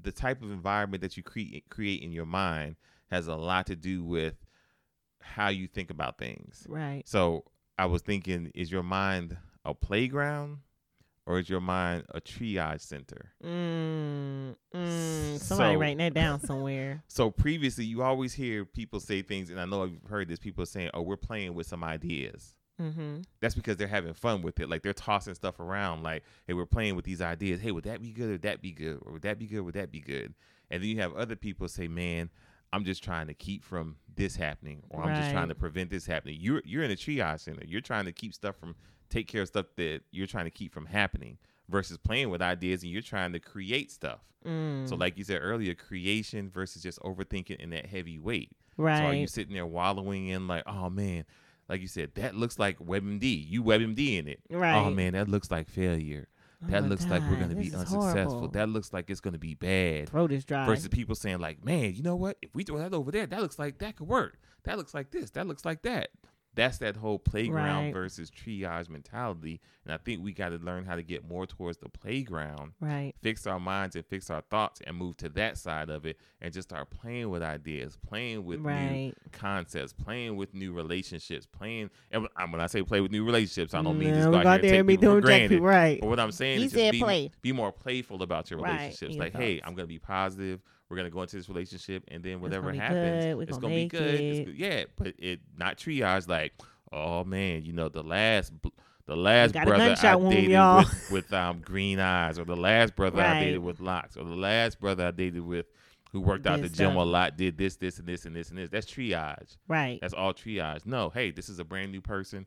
the 0.00 0.12
type 0.12 0.42
of 0.42 0.50
environment 0.50 1.00
that 1.02 1.16
you 1.16 1.22
create 1.22 1.68
create 1.70 2.02
in 2.02 2.10
your 2.12 2.26
mind 2.26 2.76
has 3.10 3.26
a 3.28 3.34
lot 3.36 3.66
to 3.66 3.76
do 3.76 4.02
with 4.04 4.34
how 5.20 5.48
you 5.48 5.66
think 5.66 5.90
about 5.90 6.18
things. 6.18 6.66
right. 6.68 7.02
So 7.06 7.44
I 7.78 7.86
was 7.86 8.02
thinking, 8.02 8.50
is 8.54 8.70
your 8.70 8.82
mind 8.82 9.36
a 9.64 9.72
playground 9.74 10.58
or 11.26 11.38
is 11.38 11.48
your 11.48 11.60
mind 11.60 12.04
a 12.10 12.20
triage 12.20 12.82
center? 12.82 13.32
Mm, 13.42 14.54
mm, 14.74 15.38
somebody 15.40 15.74
So- 15.74 15.80
writing 15.80 15.98
that 15.98 16.12
down 16.14 16.40
somewhere. 16.44 17.02
So 17.08 17.30
previously, 17.30 17.84
you 17.84 18.02
always 18.02 18.34
hear 18.34 18.64
people 18.64 19.00
say 19.00 19.22
things, 19.22 19.48
and 19.50 19.58
I 19.60 19.64
know 19.64 19.84
I've 19.84 20.10
heard 20.10 20.28
this. 20.28 20.38
People 20.38 20.66
saying, 20.66 20.90
"Oh, 20.92 21.02
we're 21.02 21.16
playing 21.16 21.54
with 21.54 21.66
some 21.66 21.82
ideas." 21.82 22.56
Mm-hmm. 22.80 23.22
That's 23.40 23.54
because 23.54 23.76
they're 23.76 23.88
having 23.88 24.14
fun 24.14 24.42
with 24.42 24.60
it. 24.60 24.68
Like 24.68 24.82
they're 24.82 24.92
tossing 24.92 25.34
stuff 25.34 25.60
around. 25.60 26.02
Like, 26.02 26.22
hey, 26.46 26.54
we're 26.54 26.66
playing 26.66 26.96
with 26.96 27.04
these 27.04 27.20
ideas. 27.22 27.60
Hey, 27.60 27.70
would 27.72 27.84
that 27.84 28.00
be 28.02 28.10
good? 28.10 28.30
Would 28.30 28.42
that 28.42 28.60
be 28.62 28.72
good? 28.72 28.98
Or 29.04 29.12
would 29.12 29.22
that 29.22 29.38
be 29.38 29.46
good? 29.46 29.60
Would 29.62 29.74
that 29.74 29.90
be 29.90 30.00
good? 30.00 30.34
And 30.70 30.82
then 30.82 30.88
you 30.90 30.98
have 31.00 31.14
other 31.14 31.36
people 31.36 31.68
say, 31.68 31.88
"Man, 31.88 32.30
I'm 32.72 32.84
just 32.84 33.04
trying 33.04 33.26
to 33.28 33.34
keep 33.34 33.62
from 33.62 33.96
this 34.14 34.36
happening, 34.36 34.82
or 34.90 35.02
I'm 35.04 35.14
just 35.14 35.30
trying 35.30 35.48
to 35.48 35.54
prevent 35.54 35.90
this 35.90 36.06
happening." 36.06 36.38
You're 36.40 36.62
you're 36.64 36.82
in 36.82 36.90
a 36.90 36.96
triage 36.96 37.40
center. 37.40 37.62
You're 37.66 37.80
trying 37.80 38.06
to 38.06 38.12
keep 38.12 38.34
stuff 38.34 38.56
from 38.56 38.74
take 39.10 39.28
care 39.28 39.42
of 39.42 39.48
stuff 39.48 39.66
that 39.76 40.00
you're 40.10 40.26
trying 40.26 40.46
to 40.46 40.50
keep 40.50 40.72
from 40.72 40.86
happening 40.86 41.38
versus 41.68 41.96
playing 41.98 42.30
with 42.30 42.42
ideas 42.42 42.82
and 42.82 42.90
you're 42.90 43.02
trying 43.02 43.32
to 43.32 43.38
create 43.38 43.90
stuff. 43.92 44.20
Mm, 44.44 44.88
So, 44.88 44.96
like 44.96 45.16
you 45.16 45.24
said 45.24 45.38
earlier, 45.42 45.74
creation 45.74 46.50
versus 46.50 46.82
just 46.82 46.98
overthinking 47.00 47.56
in 47.56 47.70
that 47.70 47.86
heavy 47.86 48.18
weight. 48.18 48.50
right. 48.76 48.98
So, 48.98 49.04
are 49.04 49.14
you 49.14 49.26
sitting 49.26 49.54
there 49.54 49.66
wallowing 49.66 50.28
in 50.28 50.46
like, 50.48 50.64
oh 50.66 50.90
man, 50.90 51.24
like 51.68 51.80
you 51.80 51.88
said, 51.88 52.14
that 52.14 52.34
looks 52.34 52.58
like 52.58 52.78
WebMD. 52.78 53.44
You 53.48 53.62
WebMD 53.62 54.18
in 54.18 54.28
it. 54.28 54.40
Oh, 54.52 54.58
right. 54.58 54.74
Oh 54.74 54.90
man, 54.90 55.14
that 55.14 55.28
looks 55.28 55.50
like 55.50 55.68
failure. 55.68 56.28
Oh 56.62 56.70
that 56.70 56.88
looks 56.88 57.06
like 57.06 57.22
we're 57.28 57.36
gonna 57.36 57.54
be 57.54 57.72
unsuccessful. 57.72 58.00
horrible. 58.00 58.48
That 58.48 58.68
looks 58.68 58.92
like 58.92 59.10
it's 59.10 59.20
gonna 59.20 59.38
be 59.38 59.54
bad. 59.54 60.08
throat 60.08 60.32
is 60.32 60.44
dry. 60.44 60.66
Versus 60.66 60.88
people 60.88 61.14
saying 61.14 61.38
like, 61.38 61.64
man, 61.64 61.94
you 61.94 62.02
know 62.02 62.16
what? 62.16 62.38
If 62.42 62.54
we 62.54 62.64
throw 62.64 62.78
that 62.78 62.94
over 62.94 63.10
there, 63.10 63.26
that 63.26 63.40
looks 63.40 63.58
like 63.58 63.78
that 63.78 63.96
could 63.96 64.08
work. 64.08 64.38
That 64.64 64.78
looks 64.78 64.94
like 64.94 65.10
this. 65.10 65.30
That 65.30 65.46
looks 65.46 65.64
like 65.64 65.82
that. 65.82 66.08
That's 66.56 66.78
that 66.78 66.96
whole 66.96 67.18
playground 67.18 67.86
Right. 67.86 67.92
versus 67.92 68.30
triage 68.30 68.88
mentality. 68.88 69.60
And 69.84 69.92
I 69.92 69.96
think 69.98 70.22
we 70.22 70.32
got 70.32 70.50
to 70.50 70.56
learn 70.58 70.84
how 70.84 70.94
to 70.96 71.02
get 71.02 71.28
more 71.28 71.46
towards 71.46 71.78
the 71.78 71.88
playground 71.88 72.72
right. 72.80 73.12
fix 73.22 73.46
our 73.46 73.58
minds 73.58 73.96
and 73.96 74.06
fix 74.06 74.30
our 74.30 74.40
thoughts 74.42 74.80
and 74.86 74.96
move 74.96 75.16
to 75.18 75.28
that 75.30 75.58
side 75.58 75.90
of 75.90 76.06
it 76.06 76.16
and 76.40 76.52
just 76.54 76.68
start 76.68 76.90
playing 76.90 77.28
with 77.30 77.42
ideas, 77.42 77.98
playing 78.06 78.44
with 78.44 78.60
new 78.60 79.12
concepts, 79.32 79.92
playing 79.92 80.36
with 80.36 80.54
new 80.54 80.72
relationships, 80.72 81.46
playing. 81.46 81.90
And 82.10 82.22
when- 82.22 82.50
when 82.52 82.60
I 82.60 82.66
say 82.66 82.82
play 82.82 83.00
with 83.00 83.10
new 83.10 83.24
relationships, 83.24 83.74
I 83.74 83.82
don't 83.82 83.98
mean 83.98 84.10
No, 84.10 84.14
just 84.16 84.30
go 84.30 84.36
out 84.38 84.42
go 84.44 84.48
here 84.50 84.54
and 84.54 84.62
there 84.64 84.70
take 84.70 84.78
and 84.80 84.86
be 84.88 84.96
people 84.96 85.08
for 85.16 85.20
doing 85.20 85.22
jack 85.22 85.26
granted. 85.40 85.48
people, 85.50 85.66
right. 85.66 86.00
But 86.00 86.06
what 86.08 86.20
I'm 86.20 86.32
saying 86.32 86.60
You 86.60 86.66
is 86.66 86.72
just 86.72 86.92
be, 86.92 86.98
play. 87.00 87.30
be 87.42 87.52
more 87.52 87.72
playful 87.72 88.22
about 88.22 88.50
your 88.50 88.60
relationships. 88.60 89.14
in 89.14 89.18
Like, 89.20 89.32
your 89.34 89.42
hey, 89.42 89.56
thoughts. 89.58 89.68
I'm 89.68 89.74
gonna 89.74 89.86
be 89.88 89.98
positive. 89.98 90.60
We're 90.94 90.98
gonna 90.98 91.10
go 91.10 91.22
into 91.22 91.34
this 91.34 91.48
relationship, 91.48 92.04
and 92.06 92.22
then 92.22 92.40
whatever 92.40 92.70
gonna 92.70 92.80
happens, 92.80 93.24
good. 93.24 93.42
It's 93.48 93.58
gonna 93.58 93.62
gonna 93.62 93.74
be 93.74 93.88
good. 93.88 94.14
It's 94.14 94.38
it. 94.38 94.44
good. 94.44 94.54
Yeah, 94.56 94.84
but 94.96 95.14
it 95.18 95.40
not 95.56 95.76
triage. 95.76 96.28
Like, 96.28 96.52
oh 96.92 97.24
man, 97.24 97.64
you 97.64 97.72
know 97.72 97.88
the 97.88 98.04
last. 98.04 98.52
The 99.06 99.16
last 99.16 99.52
brother 99.52 99.96
I 100.02 100.14
wound, 100.16 100.30
dated 100.32 100.52
y'all. 100.52 100.78
with, 100.78 101.10
with 101.10 101.32
um 101.34 101.58
green 101.58 101.98
eyes, 101.98 102.38
or 102.38 102.44
the 102.44 102.56
last 102.56 102.94
brother 102.94 103.20
I 103.20 103.32
Right. 103.32 103.40
dated 103.40 103.62
with 103.62 103.80
locks, 103.80 104.16
or 104.16 104.22
the 104.22 104.36
last 104.36 104.80
brother 104.80 105.08
I 105.08 105.10
dated 105.10 105.44
with 105.44 105.66
who 106.12 106.20
worked 106.20 106.46
out 106.46 106.62
the 106.62 106.68
gym 106.68 106.92
stuff. 106.92 106.94
a 106.96 107.00
lot, 107.00 107.36
did 107.36 107.58
this, 107.58 107.74
this, 107.74 107.98
and 107.98 108.06
this, 108.06 108.24
and 108.24 108.36
this, 108.36 108.50
and 108.50 108.56
this. 108.58 108.70
That's 108.70 108.86
triage. 108.86 109.56
Right. 109.66 109.98
That's 110.00 110.14
all 110.14 110.32
triage. 110.32 110.86
No, 110.86 111.10
hey, 111.10 111.32
this 111.32 111.48
is 111.48 111.58
a 111.58 111.64
brand 111.64 111.90
new 111.90 112.00
person. 112.00 112.46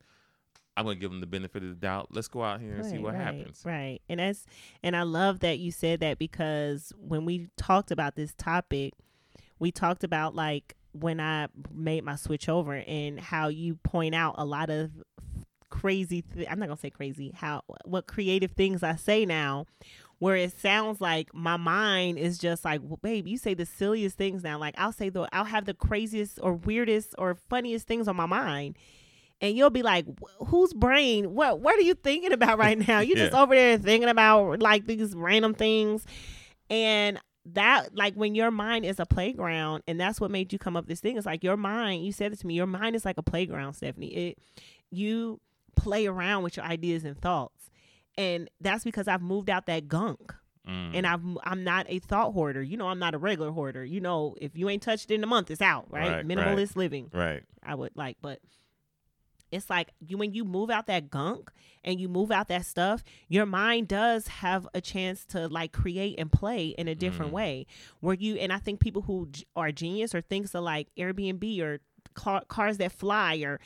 I'm 0.77 0.85
gonna 0.85 0.95
give 0.95 1.09
them 1.09 1.21
the 1.21 1.27
benefit 1.27 1.63
of 1.63 1.69
the 1.69 1.75
doubt. 1.75 2.09
Let's 2.11 2.27
go 2.27 2.43
out 2.43 2.61
here 2.61 2.75
and 2.75 2.85
see 2.85 2.99
what 2.99 3.15
right, 3.15 3.21
happens. 3.23 3.63
Right. 3.65 3.99
And 4.07 4.19
that's 4.19 4.45
and 4.83 4.95
I 4.95 5.01
love 5.01 5.39
that 5.39 5.57
you 5.57 5.71
said 5.71 6.01
that 6.01 6.19
because 6.19 6.93
when 6.97 7.25
we 7.25 7.49
talked 7.57 7.89
about 7.89 8.15
this 8.15 8.35
topic, 8.37 8.93
we 9.57 9.71
talked 9.71 10.03
about 10.03 10.35
like 10.35 10.75
when 10.91 11.19
I 11.19 11.47
made 11.73 12.03
my 12.03 12.15
switch 12.15 12.47
over 12.47 12.75
and 12.75 13.19
how 13.19 13.47
you 13.47 13.75
point 13.75 14.13
out 14.13 14.35
a 14.37 14.45
lot 14.45 14.69
of 14.69 14.91
crazy 15.69 16.21
th- 16.21 16.47
I'm 16.49 16.59
not 16.59 16.67
going 16.67 16.77
to 16.77 16.81
say 16.81 16.89
crazy, 16.91 17.31
how 17.35 17.63
what 17.83 18.07
creative 18.07 18.51
things 18.51 18.83
I 18.83 18.95
say 18.95 19.25
now 19.25 19.65
where 20.19 20.35
it 20.35 20.51
sounds 20.59 20.99
like 20.99 21.33
my 21.33 21.57
mind 21.57 22.17
is 22.17 22.37
just 22.37 22.65
like, 22.65 22.81
well, 22.83 22.99
babe, 23.01 23.27
you 23.27 23.37
say 23.37 23.53
the 23.53 23.65
silliest 23.65 24.17
things 24.17 24.43
now. 24.43 24.57
Like 24.57 24.75
I'll 24.77 24.91
say 24.91 25.09
the 25.09 25.27
I'll 25.31 25.45
have 25.45 25.65
the 25.65 25.73
craziest 25.73 26.39
or 26.41 26.53
weirdest 26.53 27.13
or 27.17 27.35
funniest 27.35 27.87
things 27.87 28.07
on 28.07 28.15
my 28.15 28.25
mind 28.25 28.77
and 29.41 29.55
you'll 29.55 29.69
be 29.69 29.83
like, 29.83 30.05
"Whose 30.47 30.73
brain? 30.73 31.33
What? 31.33 31.59
What 31.59 31.77
are 31.77 31.81
you 31.81 31.93
thinking 31.93 32.33
about 32.33 32.57
right 32.59 32.87
now? 32.87 32.99
You're 32.99 33.17
just 33.17 33.33
over 33.33 33.55
there 33.55 33.77
thinking 33.77 34.09
about 34.09 34.61
like 34.61 34.85
these 34.85 35.15
random 35.15 35.53
things." 35.53 36.05
And 36.69 37.19
that, 37.53 37.95
like, 37.95 38.15
when 38.15 38.35
your 38.35 38.51
mind 38.51 38.85
is 38.85 38.99
a 38.99 39.05
playground, 39.05 39.83
and 39.87 39.99
that's 39.99 40.19
what 40.19 40.31
made 40.31 40.51
you 40.51 40.59
come 40.59 40.75
up 40.75 40.83
with 40.83 40.89
this 40.89 40.99
thing. 40.99 41.17
It's 41.17 41.25
like 41.25 41.43
your 41.43 41.57
mind. 41.57 42.05
You 42.05 42.11
said 42.11 42.33
it 42.33 42.39
to 42.39 42.47
me. 42.47 42.55
Your 42.55 42.67
mind 42.67 42.95
is 42.95 43.05
like 43.05 43.17
a 43.17 43.23
playground, 43.23 43.73
Stephanie. 43.73 44.13
It, 44.13 44.39
you 44.91 45.39
play 45.75 46.07
around 46.07 46.43
with 46.43 46.57
your 46.57 46.65
ideas 46.65 47.05
and 47.05 47.19
thoughts, 47.19 47.69
And 48.17 48.49
that's 48.59 48.83
because 48.83 49.07
I've 49.07 49.21
moved 49.21 49.49
out 49.49 49.67
that 49.67 49.87
gunk. 49.87 50.33
Mm. 50.67 50.91
And 50.95 51.07
I've 51.07 51.21
I'm 51.43 51.63
not 51.63 51.85
a 51.87 51.99
thought 51.99 52.33
hoarder. 52.33 52.61
You 52.61 52.75
know, 52.75 52.87
I'm 52.87 52.99
not 52.99 53.13
a 53.13 53.17
regular 53.17 53.51
hoarder. 53.51 53.85
You 53.85 54.01
know, 54.01 54.35
if 54.41 54.57
you 54.57 54.67
ain't 54.69 54.83
touched 54.83 55.09
it 55.11 55.13
in 55.13 55.23
a 55.23 55.27
month, 55.27 55.49
it's 55.49 55.61
out, 55.61 55.85
right? 55.89 56.11
Right, 56.11 56.27
Minimalist 56.27 56.75
living. 56.75 57.09
right. 57.13 57.43
I 57.63 57.75
would 57.75 57.91
like, 57.95 58.17
but 58.21 58.39
it's 59.51 59.69
like 59.69 59.91
you 60.05 60.17
when 60.17 60.33
you 60.33 60.43
move 60.43 60.69
out 60.69 60.87
that 60.87 61.09
gunk 61.09 61.51
and 61.83 61.99
you 61.99 62.09
move 62.09 62.31
out 62.31 62.47
that 62.49 62.65
stuff, 62.65 63.03
your 63.29 63.45
mind 63.45 63.87
does 63.87 64.27
have 64.27 64.67
a 64.73 64.81
chance 64.81 65.23
to 65.25 65.47
like 65.47 65.71
create 65.71 66.19
and 66.19 66.31
play 66.31 66.67
in 66.69 66.87
a 66.87 66.95
different 66.95 67.31
Mhm. 67.31 67.35
way. 67.35 67.65
Where 68.01 68.15
you 68.15 68.35
and 68.35 68.51
I 68.51 68.59
think 68.59 68.79
people 68.79 69.03
who 69.03 69.29
are 69.55 69.71
genius 69.71 70.13
or 70.13 70.21
things 70.21 70.53
like 70.53 70.87
Airbnb 70.97 71.61
or 71.61 71.79
car, 72.13 72.43
cars 72.47 72.77
that 72.77 72.91
fly 72.91 73.35
or 73.37 73.59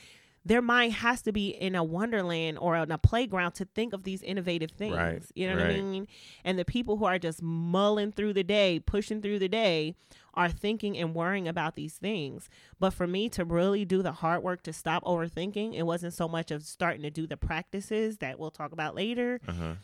their 0.44 0.60
mind 0.62 0.92
has 0.94 1.22
to 1.22 1.32
be 1.32 1.48
in 1.50 1.74
a 1.76 1.84
wonderland 1.84 2.58
or 2.58 2.76
in 2.76 2.90
a 2.90 2.98
playground 2.98 3.52
to 3.52 3.64
think 3.64 3.92
of 3.92 4.02
these 4.02 4.22
innovative 4.22 4.72
things. 4.72 4.96
Right, 4.96 5.22
You 5.34 5.48
know 5.48 5.56
what 5.56 5.66
I 5.66 5.68
mean? 5.80 6.08
And 6.44 6.58
the 6.58 6.64
people 6.64 6.96
who 6.96 7.04
are 7.04 7.18
just 7.18 7.40
mulling 7.42 8.10
through 8.12 8.32
the 8.32 8.42
day, 8.42 8.80
pushing 8.80 9.22
through 9.22 9.38
the 9.38 9.48
day, 9.48 9.94
are 10.34 10.48
thinking 10.48 10.96
and 10.98 11.14
worrying 11.14 11.46
about 11.46 11.76
these 11.76 11.94
things. 11.94 12.48
But 12.80 12.90
for 12.92 13.06
me 13.06 13.28
to 13.30 13.44
really 13.44 13.84
do 13.84 14.02
the 14.02 14.12
hard 14.12 14.42
work 14.42 14.62
to 14.64 14.72
stop 14.72 15.04
overthinking, 15.04 15.74
it 15.74 15.84
wasn't 15.84 16.14
so 16.14 16.26
much 16.26 16.50
of 16.50 16.64
starting 16.64 17.02
to 17.02 17.10
do 17.10 17.26
the 17.26 17.36
practices 17.36 18.18
that 18.18 18.38
we'll 18.40 18.50
talk 18.50 18.72
about 18.72 18.94
later, 18.96 19.40
Uh-huh. 19.46 19.74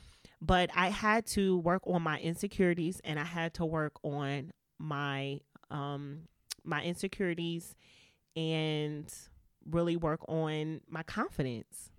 but 0.40 0.70
I 0.74 0.88
had 0.88 1.26
to 1.36 1.58
work 1.58 1.82
on 1.86 2.02
my 2.02 2.18
insecurities 2.18 3.00
and 3.04 3.20
I 3.20 3.24
had 3.24 3.54
to 3.54 3.64
work 3.64 3.92
on 4.02 4.50
my 4.78 5.40
um 5.70 6.22
my 6.64 6.82
insecurities 6.82 7.74
and 8.36 9.12
really 9.70 9.96
work 9.96 10.20
on 10.28 10.80
my 10.88 11.02
confidence. 11.02 11.90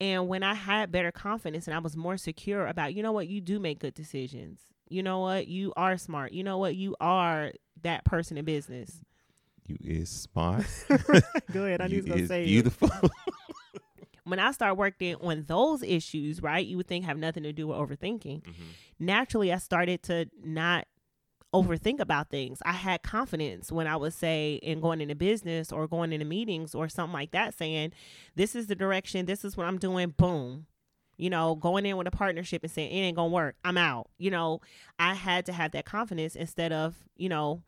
And 0.00 0.28
when 0.28 0.42
I 0.42 0.54
had 0.54 0.92
better 0.92 1.10
confidence 1.10 1.66
and 1.66 1.74
I 1.74 1.80
was 1.80 1.96
more 1.96 2.16
secure 2.16 2.66
about, 2.66 2.94
you 2.94 3.02
know 3.02 3.12
what, 3.12 3.26
you 3.28 3.40
do 3.40 3.58
make 3.58 3.80
good 3.80 3.94
decisions. 3.94 4.60
You 4.88 5.02
know 5.02 5.20
what, 5.20 5.48
you 5.48 5.72
are 5.76 5.98
smart. 5.98 6.32
You 6.32 6.44
know 6.44 6.58
what, 6.58 6.76
you 6.76 6.94
are 7.00 7.52
that 7.82 8.04
person 8.04 8.38
in 8.38 8.44
business. 8.44 9.02
You 9.66 9.76
is 9.82 10.08
smart. 10.08 10.66
Go 11.52 11.64
ahead, 11.64 11.80
I 11.82 11.86
you 11.86 12.02
need 12.02 12.12
to 12.12 12.26
say 12.26 12.44
beautiful. 12.46 12.90
When 14.24 14.38
I 14.38 14.50
start 14.50 14.76
working 14.76 15.14
on 15.16 15.44
those 15.46 15.82
issues, 15.82 16.42
right, 16.42 16.64
you 16.64 16.76
would 16.76 16.86
think 16.86 17.06
have 17.06 17.16
nothing 17.16 17.44
to 17.44 17.52
do 17.54 17.68
with 17.68 17.78
overthinking. 17.78 18.42
Mhm. 18.42 18.52
naturally 18.98 19.50
I 19.52 19.56
started 19.56 20.02
to 20.04 20.28
not 20.44 20.86
overthink 21.54 22.00
about 22.00 22.30
things. 22.30 22.58
I 22.64 22.72
had 22.72 23.02
confidence 23.02 23.72
when 23.72 23.86
I 23.86 23.96
would 23.96 24.12
say 24.12 24.54
in 24.62 24.80
going 24.80 25.00
into 25.00 25.14
business 25.14 25.72
or 25.72 25.86
going 25.88 26.12
into 26.12 26.26
meetings 26.26 26.74
or 26.74 26.88
something 26.88 27.12
like 27.12 27.30
that, 27.30 27.56
saying, 27.56 27.92
This 28.34 28.54
is 28.54 28.66
the 28.66 28.74
direction, 28.74 29.26
this 29.26 29.44
is 29.44 29.56
what 29.56 29.66
I'm 29.66 29.78
doing, 29.78 30.10
boom. 30.16 30.66
You 31.16 31.30
know, 31.30 31.56
going 31.56 31.84
in 31.84 31.96
with 31.96 32.06
a 32.06 32.12
partnership 32.12 32.62
and 32.62 32.70
saying 32.70 32.92
it 32.92 33.00
ain't 33.00 33.16
gonna 33.16 33.32
work. 33.32 33.56
I'm 33.64 33.76
out. 33.76 34.08
You 34.18 34.30
know, 34.30 34.60
I 34.98 35.14
had 35.14 35.46
to 35.46 35.52
have 35.52 35.72
that 35.72 35.84
confidence 35.84 36.36
instead 36.36 36.72
of, 36.72 36.94
you 37.16 37.28
know, 37.28 37.62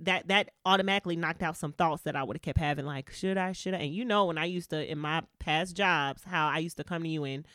that 0.00 0.28
that 0.28 0.50
automatically 0.66 1.16
knocked 1.16 1.42
out 1.42 1.56
some 1.56 1.72
thoughts 1.72 2.02
that 2.02 2.16
I 2.16 2.22
would 2.24 2.36
have 2.36 2.42
kept 2.42 2.58
having, 2.58 2.84
like, 2.84 3.10
should 3.12 3.38
I, 3.38 3.52
should 3.52 3.74
I? 3.74 3.78
And 3.78 3.94
you 3.94 4.04
know, 4.04 4.26
when 4.26 4.36
I 4.36 4.44
used 4.44 4.70
to 4.70 4.90
in 4.90 4.98
my 4.98 5.22
past 5.38 5.76
jobs, 5.76 6.24
how 6.24 6.48
I 6.48 6.58
used 6.58 6.76
to 6.78 6.84
come 6.84 7.04
to 7.04 7.08
you 7.08 7.24
and 7.24 7.46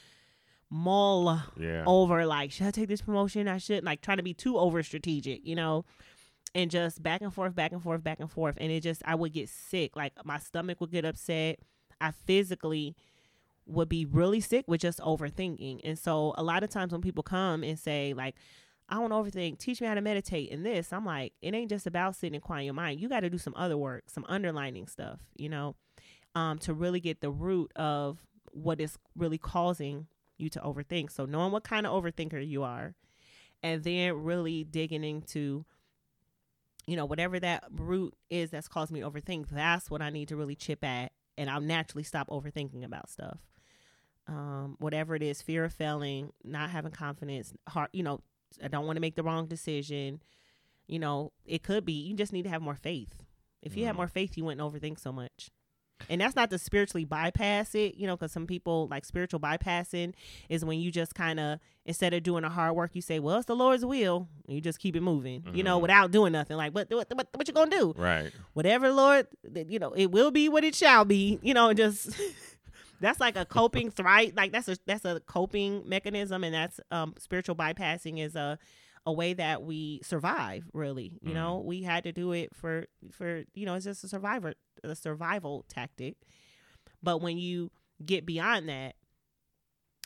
mull 0.70 1.41
yeah. 1.57 1.84
over 1.86 2.26
like 2.26 2.51
should 2.51 2.68
i 2.68 2.72
take 2.72 2.89
this 2.89 3.01
promotion? 3.01 3.47
I 3.47 3.57
should 3.57 3.84
like 3.84 4.01
trying 4.01 4.18
to 4.18 4.24
be 4.24 4.34
too 4.34 4.57
over 4.57 4.84
strategic 4.84 5.45
you 5.45 5.55
know? 5.55 5.86
And 6.55 6.72
just 6.72 7.03
back 7.03 7.22
and 7.22 7.34
forth 7.34 7.55
back 7.55 7.72
and 7.72 7.84
forth 7.84 8.03
back 8.03 8.20
and 8.20 8.32
forth. 8.32 8.55
And 8.59 8.72
it 8.72 8.82
just 8.82 9.01
i 9.05 9.15
would 9.15 9.34
get 9.34 9.49
sick. 9.49 9.95
Like 9.95 10.13
my 10.26 10.39
stomach 10.39 10.82
would 10.82 10.91
get 10.91 11.05
upset. 11.05 11.59
I 12.01 12.11
physically 12.11 12.95
would 13.65 13.89
be 13.89 14.05
really 14.05 14.39
sick 14.39 14.65
with 14.68 14.82
just 14.82 14.99
overthinking. 14.99 15.82
And 15.84 15.99
so 15.99 16.34
a 16.38 16.43
lot 16.43 16.63
of 16.63 16.70
times 16.70 16.91
when 16.91 17.01
people 17.01 17.24
come 17.24 17.63
and 17.63 17.78
say 17.78 18.13
like 18.13 18.36
i 18.89 18.95
don't 18.95 19.11
overthink. 19.11 19.59
Teach 19.59 19.82
me 19.82 19.88
how 19.88 19.95
to 19.95 20.01
meditate 20.01 20.51
and 20.51 20.65
this 20.65 20.91
i'm 20.91 21.05
like 21.05 21.34
it 21.41 21.53
ain't 21.53 21.70
just 21.70 21.88
about 21.88 22.15
sitting 22.15 22.36
and 22.36 22.43
quiet 22.43 22.65
your 22.65 22.74
mind. 22.74 22.99
You 22.99 23.07
got 23.07 23.22
to 23.22 23.30
do 23.30 23.38
some 23.38 23.53
other 23.55 23.78
work 23.78 24.03
some 24.07 24.26
underlining 24.28 24.88
stuff 24.88 25.20
you 25.38 25.49
know 25.49 25.76
um, 26.36 26.59
to 26.59 26.74
really 26.74 26.99
get 26.99 27.20
the 27.20 27.32
root 27.32 27.72
of 27.76 28.20
what 28.51 28.80
is 28.80 28.97
really 29.15 29.39
causing 29.39 30.05
you 30.38 30.49
to 30.49 30.59
overthink. 30.59 31.11
So 31.11 31.25
knowing 31.25 31.51
what 31.51 31.63
kind 31.63 31.85
of 31.85 31.91
overthinker 32.03 32.45
you 32.47 32.63
are 32.63 32.95
and 33.63 33.83
then 33.83 34.23
really 34.23 34.63
digging 34.63 35.03
into 35.03 35.65
you 36.85 36.95
know 36.95 37.05
whatever 37.05 37.39
that 37.39 37.65
root 37.71 38.13
is 38.29 38.49
that's 38.51 38.67
causing 38.67 38.93
me 38.95 39.01
to 39.01 39.09
overthink, 39.09 39.49
that's 39.49 39.89
what 39.89 40.01
I 40.01 40.09
need 40.09 40.29
to 40.29 40.35
really 40.38 40.55
chip 40.55 40.83
at 40.83 41.11
and 41.38 41.49
I'll 41.49 41.61
naturally 41.61 42.03
stop 42.03 42.29
overthinking 42.29 42.83
about 42.85 43.09
stuff. 43.09 43.39
Um 44.27 44.75
whatever 44.79 45.15
it 45.15 45.23
is, 45.23 45.41
fear 45.41 45.65
of 45.65 45.73
failing, 45.73 46.31
not 46.43 46.69
having 46.69 46.91
confidence, 46.91 47.53
heart, 47.67 47.89
you 47.93 48.03
know, 48.03 48.21
I 48.63 48.67
don't 48.67 48.85
want 48.85 48.97
to 48.97 49.01
make 49.01 49.15
the 49.15 49.23
wrong 49.23 49.47
decision. 49.47 50.21
You 50.88 50.99
know, 50.99 51.33
it 51.45 51.63
could 51.63 51.83
be 51.85 51.93
you 51.93 52.15
just 52.15 52.31
need 52.31 52.43
to 52.43 52.49
have 52.49 52.61
more 52.61 52.75
faith. 52.75 53.23
If 53.61 53.75
you 53.75 53.85
had 53.85 53.93
Mm. 53.95 53.97
more 53.97 54.07
faith, 54.07 54.38
you 54.38 54.45
wouldn't 54.45 54.61
overthink 54.61 54.99
so 54.99 55.11
much. 55.11 55.49
And 56.09 56.21
that's 56.21 56.35
not 56.35 56.49
to 56.51 56.57
spiritually 56.57 57.05
bypass 57.05 57.73
it, 57.75 57.95
you 57.95 58.05
know, 58.07 58.15
because 58.15 58.31
some 58.31 58.45
people 58.47 58.87
like 58.89 59.03
spiritual 59.03 59.39
bypassing 59.39 60.13
is 60.47 60.63
when 60.63 60.79
you 60.79 60.91
just 60.91 61.15
kind 61.15 61.39
of, 61.39 61.59
instead 61.85 62.13
of 62.13 62.23
doing 62.23 62.43
the 62.43 62.49
hard 62.49 62.75
work, 62.75 62.91
you 62.93 63.01
say, 63.01 63.19
well, 63.19 63.37
it's 63.37 63.45
the 63.45 63.55
Lord's 63.55 63.83
will. 63.83 64.27
And 64.47 64.55
you 64.55 64.61
just 64.61 64.79
keep 64.79 64.95
it 64.95 65.01
moving, 65.01 65.43
you 65.53 65.63
know, 65.63 65.79
Mhm. 65.79 65.81
without 65.81 66.11
doing 66.11 66.33
nothing. 66.33 66.55
Like, 66.57 66.73
what, 66.73 66.89
what, 66.91 67.07
what, 67.13 67.27
what 67.33 67.47
you 67.47 67.53
going 67.53 67.71
to 67.71 67.77
do? 67.77 67.93
Right. 67.97 68.31
Whatever, 68.53 68.91
Lord, 68.91 69.27
that, 69.43 69.69
you 69.71 69.79
know, 69.79 69.91
it 69.93 70.11
will 70.11 70.31
be 70.31 70.49
what 70.49 70.63
it 70.63 70.75
shall 70.75 71.03
be, 71.05 71.39
you 71.41 71.53
know, 71.53 71.73
just. 71.73 72.09
That's 72.99 73.19
like 73.19 73.35
a 73.35 73.45
coping 73.45 73.91
thrive 73.91 74.33
like 74.35 74.51
that's 74.51 74.67
a 74.67 74.75
that's 74.87 75.05
a 75.05 75.19
coping 75.19 75.87
mechanism 75.87 76.43
and 76.43 76.51
that's 76.51 76.79
um 76.89 77.13
spiritual 77.19 77.55
bypassing 77.55 78.17
is 78.17 78.35
a 78.35 78.57
a 79.07 79.11
way 79.13 79.33
that 79.33 79.63
we 79.63 79.99
survive 80.03 80.69
really 80.73 81.17
you 81.23 81.31
Mhm. 81.31 81.33
know 81.35 81.57
we 81.65 81.81
had 81.81 82.03
to 82.03 82.11
do 82.11 82.33
it 82.33 82.53
for 82.53 82.85
for 83.11 83.43
you 83.55 83.65
know 83.65 83.73
it's 83.75 83.85
just 83.85 84.03
a 84.03 84.07
survivor 84.07 84.53
a 84.83 84.95
survival 84.95 85.63
tactic. 85.67 86.17
But 87.01 87.21
when 87.21 87.37
you 87.39 87.71
get 88.05 88.25
beyond 88.25 88.69
that 88.69 88.95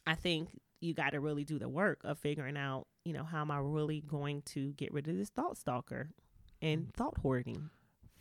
i 0.07 0.15
think 0.15 0.59
you 0.79 0.93
got 0.93 1.09
to 1.11 1.19
really 1.19 1.43
do 1.43 1.59
the 1.59 1.67
work 1.69 1.99
of 2.03 2.17
figuring 2.17 2.55
out 2.57 2.87
you 3.05 3.11
know 3.13 3.23
how 3.23 3.41
am 3.41 3.51
i 3.51 3.57
really 3.57 4.01
going 4.01 4.41
to 4.43 4.71
get 4.73 4.93
rid 4.93 5.07
of 5.07 5.15
this 5.17 5.29
thought 5.29 5.57
stalker 5.57 6.09
and 6.61 6.93
thought 6.93 7.17
hoarding? 7.17 7.69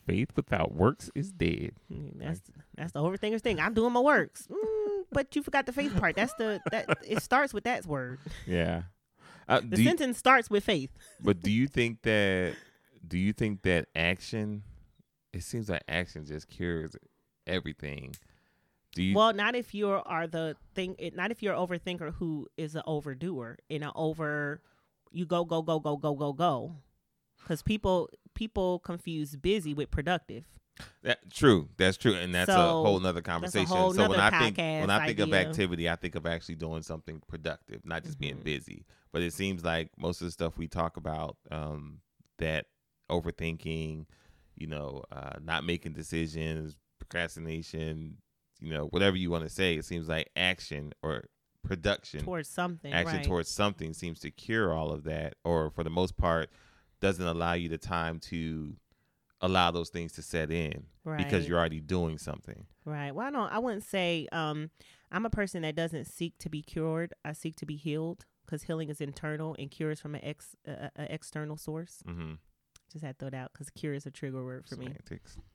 Faith 0.07 0.31
without 0.35 0.73
works 0.75 1.11
is 1.15 1.31
dead. 1.31 1.73
Mm, 1.93 2.19
that's 2.19 2.41
that's 2.75 2.93
the 2.93 3.01
overthinker's 3.01 3.43
thing. 3.43 3.61
I'm 3.61 3.75
doing 3.75 3.93
my 3.93 4.01
works. 4.01 4.49
Mm, 4.51 5.05
but 5.13 5.37
you 5.37 5.43
forgot 5.43 5.67
the 5.67 5.73
faith 5.73 5.95
part. 5.97 6.17
That's 6.17 6.33
the 6.35 6.59
that 6.71 6.89
it 7.07 7.23
starts 7.23 7.53
with 7.53 7.65
that 7.65 7.85
word. 7.87 8.19
Yeah. 8.47 8.85
Uh, 9.51 9.61
the 9.61 9.77
do 9.77 9.83
you- 9.83 9.89
sentence 9.89 10.17
starts 10.17 10.49
with 10.49 10.65
faith 10.65 10.91
but 11.23 11.41
do 11.41 11.51
you 11.51 11.67
think 11.67 12.03
that 12.03 12.55
do 13.07 13.19
you 13.19 13.33
think 13.33 13.63
that 13.63 13.89
action 13.97 14.63
it 15.33 15.43
seems 15.43 15.69
like 15.69 15.83
action 15.89 16.25
just 16.25 16.49
cures 16.49 16.97
everything. 17.47 18.15
Do 18.95 19.03
you 19.03 19.15
well 19.15 19.33
not 19.33 19.55
if 19.55 19.75
you 19.75 19.89
are 19.89 20.27
the 20.27 20.57
thing 20.75 20.97
not 21.15 21.31
if 21.31 21.43
you're 21.43 21.55
an 21.55 21.61
overthinker 21.61 22.15
who 22.15 22.49
is 22.57 22.75
an 22.75 22.83
overdoer 22.87 23.59
in 23.69 23.83
an 23.83 23.93
over 23.95 24.61
you 25.13 25.27
go 25.27 25.45
go 25.45 25.63
go 25.63 25.79
go 25.81 25.97
go 25.97 26.15
go 26.15 26.33
go 26.33 26.77
because 27.43 27.63
people 27.63 28.09
people 28.35 28.79
confuse 28.81 29.37
busy 29.37 29.75
with 29.75 29.91
productive 29.91 30.45
that, 31.03 31.31
true. 31.31 31.69
That's 31.77 31.99
true. 31.99 32.15
And 32.15 32.35
that's 32.35 32.49
a 32.49 32.55
whole 32.55 32.99
nother 33.01 33.21
conversation. 33.21 33.67
whole 33.67 33.93
so 33.93 34.09
when 34.09 34.19
I 34.19 34.31
think 34.31 34.57
when 34.57 34.89
I 34.89 35.05
think 35.07 35.19
of 35.19 35.35
activity, 35.35 35.91
I 35.91 35.97
think 35.97 36.15
of 36.15 36.25
actually 36.25 36.55
doing 36.55 36.81
something 36.83 37.21
productive, 37.29 37.85
not 37.85 38.03
just 38.03 38.19
being 38.19 38.37
Mhm. 38.39 38.45
busy. 38.45 38.87
But 39.13 39.23
it 39.23 39.33
seems 39.33 39.65
like 39.65 39.91
most 39.99 40.21
of 40.21 40.27
the 40.27 40.31
stuff 40.31 40.57
we 40.57 40.69
talk 40.69 40.97
about, 40.97 41.37
um, 41.51 41.99
that 42.39 42.67
overthinking, 43.11 44.07
you 44.57 44.67
know, 44.67 45.03
uh, 45.11 45.39
not 45.43 45.65
making 45.65 45.93
decisions, 45.93 46.77
procrastination, 46.99 48.17
you 48.61 48.73
know, 48.73 48.87
whatever 48.87 49.17
you 49.17 49.31
want 49.31 49.45
to 49.45 49.51
say, 49.51 49.75
it 49.75 49.85
seems 49.85 50.09
like 50.09 50.31
action 50.37 50.93
or 51.03 51.25
production 51.63 52.25
towards 52.25 52.49
something 52.49 52.91
action 52.91 53.19
right. 53.19 53.27
towards 53.27 53.47
something 53.47 53.93
seems 53.93 54.19
to 54.19 54.31
cure 54.31 54.73
all 54.73 54.91
of 54.91 55.05
that 55.05 55.35
or 55.45 55.69
for 55.69 55.85
the 55.85 55.91
most 55.91 56.17
part 56.17 56.49
doesn't 57.03 57.27
allow 57.27 57.53
you 57.53 57.69
the 57.69 57.77
time 57.77 58.19
to 58.19 58.75
allow 59.43 59.71
those 59.71 59.91
things 59.91 60.11
to 60.11 60.23
set 60.23 60.51
in 60.51 60.85
because 61.19 61.47
you're 61.47 61.59
already 61.59 61.79
doing 61.79 62.17
something 62.17 62.65
Right. 62.85 63.15
Well, 63.15 63.27
I 63.27 63.31
don't. 63.31 63.53
I 63.53 63.59
wouldn't 63.59 63.85
say. 63.85 64.27
Um, 64.33 64.71
I'm 65.13 65.27
a 65.27 65.31
person 65.31 65.63
that 65.63 65.75
doesn't 65.75 66.07
seek 66.07 66.39
to 66.39 66.49
be 66.49 66.63
cured. 66.63 67.15
I 67.25 67.33
seek 67.33 67.57
to 67.57 67.67
be 67.67 67.77
healed 67.77 68.25
because 68.51 68.65
healing 68.65 68.89
is 68.89 69.01
internal 69.01 69.55
and 69.59 69.71
cure 69.71 69.91
is 69.93 70.01
from 70.01 70.15
an 70.17 70.25
ex 70.25 70.57
uh, 70.67 70.89
a 70.97 71.13
external 71.15 71.57
source. 71.57 72.03
mm-hmm. 72.07 72.33
Just 72.93 73.05
had 73.05 73.17
to 73.19 73.19
throw 73.21 73.29
it 73.29 73.35
out 73.35 73.53
because 73.53 73.71
cure 73.71 73.95
is 73.95 74.05
a 74.07 74.11
trigger 74.11 74.45
word 74.45 74.67
for 74.67 74.75
me. 74.75 74.89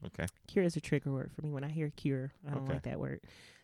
okay 0.05 0.25
Cure 0.47 0.63
is 0.63 0.77
a 0.77 0.81
trigger 0.81 1.11
word 1.11 1.31
for 1.35 1.41
me. 1.41 1.51
When 1.51 1.65
I 1.65 1.69
hear 1.69 1.89
cure, 1.89 2.31
I 2.47 2.51
don't 2.51 2.63
Okay. 2.63 2.73
like 2.73 2.83
that 2.83 2.99
word. 2.99 3.19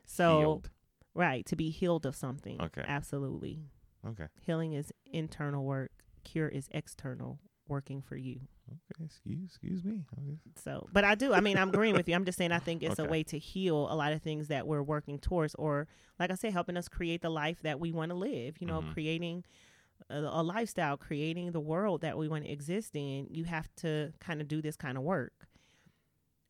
So 0.05 0.39
Healed. 0.39 0.69
right 1.15 1.45
to 1.45 1.55
be 1.55 1.69
healed 1.69 2.05
of 2.05 2.13
something. 2.15 2.59
Okay. 2.61 2.83
Absolutely. 2.85 3.63
okay 4.05 4.27
Healing 4.41 4.73
is 4.73 4.91
internal 5.05 5.63
work. 5.63 5.91
Cure 6.25 6.49
is 6.49 6.67
external 6.71 7.39
working 7.69 8.01
for 8.01 8.17
you. 8.17 8.41
Okay, 8.71 9.05
excuse 9.05 9.39
excuse 9.45 9.83
me. 9.83 10.03
Okay. 10.17 10.37
So, 10.63 10.87
but 10.93 11.03
I 11.03 11.15
do. 11.15 11.33
I 11.33 11.41
mean, 11.41 11.57
I'm 11.57 11.69
agreeing 11.69 11.95
with 11.95 12.07
you. 12.07 12.15
I'm 12.15 12.25
just 12.25 12.37
saying 12.37 12.51
I 12.51 12.59
think 12.59 12.83
it's 12.83 12.99
a 12.99 13.05
way 13.05 13.23
to 13.23 13.37
heal 13.37 13.87
a 13.91 13.95
lot 13.95 14.13
of 14.13 14.21
things 14.21 14.47
that 14.47 14.65
we're 14.67 14.81
working 14.83 15.19
towards, 15.19 15.55
or 15.55 15.87
like 16.19 16.31
I 16.31 16.35
said, 16.35 16.53
helping 16.53 16.77
us 16.77 16.87
create 16.87 17.21
the 17.21 17.29
life 17.29 17.61
that 17.63 17.79
we 17.79 17.91
want 17.91 18.09
to 18.11 18.15
live. 18.15 18.55
You 18.61 18.67
know, 18.67 18.81
Mhm. 18.81 18.93
creating 18.93 19.43
a, 20.09 20.19
a 20.19 20.43
lifestyle, 20.43 20.97
creating 20.97 21.51
the 21.51 21.59
world 21.59 22.01
that 22.01 22.17
we 22.17 22.27
want 22.27 22.45
to 22.45 22.51
exist 22.51 22.95
in. 22.95 23.27
You 23.29 23.43
have 23.45 23.67
to 23.77 24.13
kind 24.19 24.41
of 24.41 24.47
do 24.47 24.61
this 24.61 24.75
kind 24.75 24.97
of 24.97 25.03
work, 25.03 25.47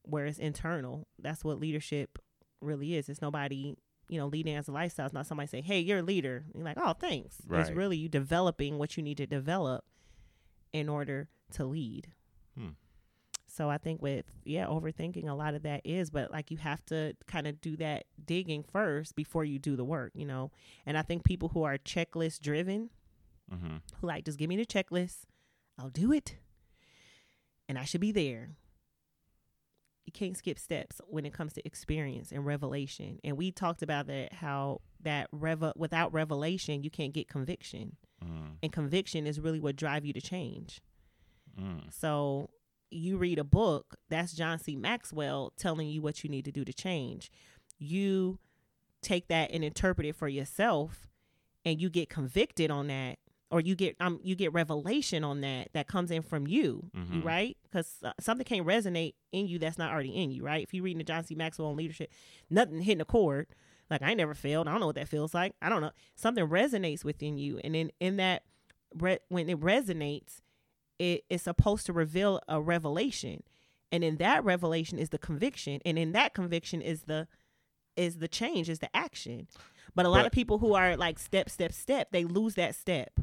where 0.04 0.26
it's 0.26 0.40
internal. 0.40 1.08
That's 1.20 1.44
what 1.44 1.60
leadership 1.60 2.18
really 2.62 2.96
is. 2.96 3.10
It's 3.10 3.22
nobody. 3.22 3.76
You 4.10 4.18
know, 4.18 4.28
leading 4.28 4.56
as 4.58 4.68
a 4.68 4.74
lifestyle 4.74 5.06
It's 5.06 5.14
not 5.14 5.26
somebody 5.26 5.48
say, 5.48 5.62
"Hey, 5.62 5.80
you're 5.80 6.00
a 6.00 6.04
leader." 6.04 6.44
You're 6.54 6.66
like, 6.66 6.78
"Oh, 6.78 6.92
thanks." 6.92 7.38
It's 7.62 7.70
really 7.72 7.96
you 7.96 8.10
developing 8.10 8.78
what 8.78 8.98
you 8.98 9.04
need 9.04 9.16
to 9.18 9.26
develop 9.26 9.86
in 10.74 10.90
order 10.90 11.30
to 11.52 11.66
lead. 11.66 12.08
Hmm. 12.58 12.70
So 13.48 13.70
I 13.70 13.78
think 13.78 14.02
with 14.02 14.26
yeah, 14.46 14.66
overthinking 14.68 15.28
a 15.28 15.34
lot 15.34 15.54
of 15.56 15.64
that 15.64 15.82
is, 15.86 16.10
but 16.10 16.32
like 16.32 16.52
you 16.52 16.58
have 16.58 16.86
to 16.86 17.14
kind 17.28 17.48
of 17.48 17.60
do 17.60 17.76
that 17.78 18.06
digging 18.26 18.64
first 18.64 19.14
before 19.16 19.44
you 19.44 19.60
do 19.60 19.76
the 19.76 19.84
work, 19.84 20.12
you 20.16 20.26
know. 20.26 20.52
And 20.86 20.98
I 20.98 21.02
think 21.02 21.24
people 21.26 21.50
who 21.50 21.64
are 21.64 21.78
checklist 21.78 22.40
driven, 22.42 22.90
Mm-hmm. 23.54 23.78
who 24.00 24.08
like 24.08 24.24
just 24.24 24.38
give 24.40 24.48
me 24.48 24.56
the 24.56 24.66
checklist, 24.66 25.24
I'll 25.78 25.90
do 25.90 26.14
it, 26.14 26.38
and 27.68 27.78
I 27.78 27.84
should 27.84 28.00
be 28.00 28.14
there. 28.14 28.52
You 30.06 30.14
can't 30.14 30.38
skip 30.38 30.58
steps 30.58 31.00
when 31.08 31.26
it 31.26 31.34
comes 31.34 31.54
to 31.54 31.66
experience 31.68 32.32
and 32.32 32.46
revelation. 32.46 33.20
And 33.24 33.38
we 33.38 33.52
talked 33.52 33.82
about 33.82 34.08
that 34.08 34.34
how 34.34 34.82
that 35.02 35.28
rev 35.32 35.74
without 35.76 36.14
revelation 36.14 36.84
you 36.84 36.90
can't 36.90 37.14
get 37.14 37.28
conviction, 37.28 37.98
Mm. 38.24 38.58
and 38.64 38.72
conviction 38.72 39.26
is 39.28 39.40
really 39.40 39.60
what 39.60 39.76
drive 39.76 40.06
you 40.06 40.14
to 40.14 40.22
change. 40.22 40.80
Mm. 41.60 41.94
So 41.94 42.50
you 42.90 43.18
read 43.18 43.40
a 43.40 43.44
book, 43.44 43.96
that's 44.10 44.34
John 44.34 44.60
C. 44.60 44.76
Maxwell 44.76 45.54
telling 45.58 45.88
you 45.90 46.02
what 46.02 46.24
you 46.24 46.30
need 46.30 46.46
to 46.46 46.52
do 46.52 46.66
to 46.66 46.74
change. 46.74 47.32
You 47.80 48.40
take 49.02 49.28
that 49.30 49.52
and 49.52 49.64
interpret 49.64 50.06
it 50.08 50.16
for 50.16 50.28
yourself 50.28 51.08
and 51.66 51.82
you 51.82 51.90
get 51.90 52.10
convicted 52.10 52.70
on 52.70 52.88
that 52.88 53.18
or 53.50 53.60
you 53.60 53.76
get 53.76 53.96
um 54.00 54.20
you 54.24 54.36
get 54.36 54.54
revelation 54.54 55.24
on 55.24 55.42
that 55.42 55.70
that 55.74 55.88
comes 55.88 56.12
in 56.12 56.22
from 56.22 56.48
you, 56.48 56.90
Mhm. 56.96 57.24
right? 57.24 57.58
Cuz 57.72 57.96
uh, 58.04 58.14
something 58.20 58.46
can't 58.46 58.66
resonate 58.66 59.16
in 59.32 59.48
you 59.48 59.58
that's 59.60 59.78
not 59.78 59.92
already 59.92 60.16
in 60.16 60.32
you, 60.32 60.44
right? 60.44 60.64
If 60.64 60.74
you're 60.74 60.84
reading 60.84 61.00
the 61.00 61.04
John 61.04 61.24
C. 61.24 61.34
Maxwell 61.36 61.70
on 61.70 61.76
leadership, 61.76 62.12
nothing 62.50 62.82
hitting 62.82 63.02
a 63.02 63.06
chord. 63.06 63.48
Like 63.90 64.02
I 64.02 64.14
never 64.14 64.34
failed. 64.34 64.68
I 64.68 64.72
don't 64.72 64.80
know 64.80 64.86
what 64.88 64.96
that 64.96 65.08
feels 65.10 65.34
like. 65.34 65.54
I 65.62 65.70
don't 65.70 65.82
know. 65.82 65.92
Something 66.16 66.48
resonates 66.48 67.04
within 67.04 67.38
you 67.38 67.60
and 67.64 67.74
then 67.76 67.92
in 68.00 68.18
that 68.18 68.44
re- 68.96 69.20
when 69.30 69.50
it 69.50 69.60
resonates, 69.60 70.42
it 71.02 71.24
is 71.32 71.42
supposed 71.42 71.88
to 71.88 71.94
reveal 71.94 72.40
a 72.48 72.62
revelation. 72.62 73.42
And 73.92 74.04
in 74.04 74.18
that 74.18 74.44
revelation 74.46 75.00
is 75.00 75.10
the 75.10 75.18
conviction. 75.18 75.82
And 75.84 75.98
in 75.98 76.12
that 76.12 76.34
conviction 76.36 76.80
is 76.82 77.04
the 77.04 77.28
is 77.98 78.20
the 78.20 78.28
change 78.28 78.70
is 78.70 78.80
the 78.80 78.96
action. 78.96 79.48
But 79.96 80.06
a 80.06 80.10
lot 80.10 80.20
But- 80.20 80.28
of 80.28 80.32
people 80.32 80.60
who 80.60 80.76
are 80.76 80.96
like 80.96 81.18
step 81.20 81.50
step 81.50 81.74
step 81.74 82.12
they 82.12 82.24
lose 82.24 82.54
that 82.56 82.76
step. 82.76 83.20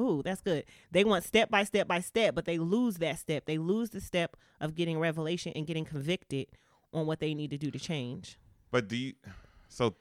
Ooh 0.00 0.22
that's 0.24 0.40
good. 0.40 0.64
They 0.90 1.04
want 1.04 1.24
step 1.24 1.50
by 1.50 1.64
step 1.64 1.86
by 1.86 2.00
step 2.00 2.34
but 2.34 2.46
they 2.46 2.58
lose 2.58 2.96
that 2.96 3.18
step. 3.18 3.44
They 3.44 3.58
lose 3.58 3.90
the 3.90 4.00
step 4.00 4.36
of 4.58 4.74
getting 4.74 4.98
revelation 4.98 5.52
and 5.54 5.66
getting 5.66 5.84
convicted 5.84 6.46
on 6.94 7.06
what 7.06 7.20
they 7.20 7.34
need 7.34 7.50
to 7.50 7.58
do 7.58 7.70
to 7.70 7.78
change. 7.78 8.38
But 8.70 8.88
do 8.88 8.96
you? 8.96 9.12
So 9.68 9.94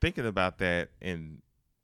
thinking 0.00 0.26
about 0.26 0.58
that, 0.58 0.88
and 1.02 1.42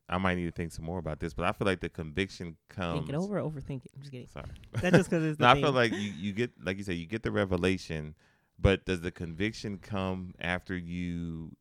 I 0.09 0.19
might 0.19 0.37
need 0.37 0.47
to 0.47 0.53
think 0.53 0.73
some 0.73 0.85
more 0.85 0.99
about 0.99 1.21
this. 1.21 1.35
But 1.35 1.45
I 1.45 1.53
feel 1.53 1.67
like 1.67 1.81
the 1.81 1.89
conviction 1.89 2.57
comes. 2.69 3.01
think 3.01 3.11
it 3.11 3.15
over 3.15 3.37
overthink 3.37 3.85
it 3.85 3.93
i'm 3.95 4.01
just 4.01 4.11
kidding 4.11 4.27
Sorry. 4.29 4.47
that's 4.73 4.97
just 4.97 5.11
because 5.11 5.25
it's 5.25 5.39
the 5.39 5.45
No, 5.45 5.51
I 5.51 5.61
feel 5.61 5.73
like 5.73 5.93
you, 5.93 5.99
you 5.99 6.33
get 6.33 6.53
like 6.63 6.79
you 6.79 6.85
said 6.85 6.97
you 6.97 7.07
get 7.07 7.23
the 7.23 7.31
revelation, 7.31 8.15
but 8.59 8.85
does 8.85 9.03
the 9.03 9.11
conviction 9.11 9.79
come 9.79 10.35
after 10.41 10.77
you 10.77 11.57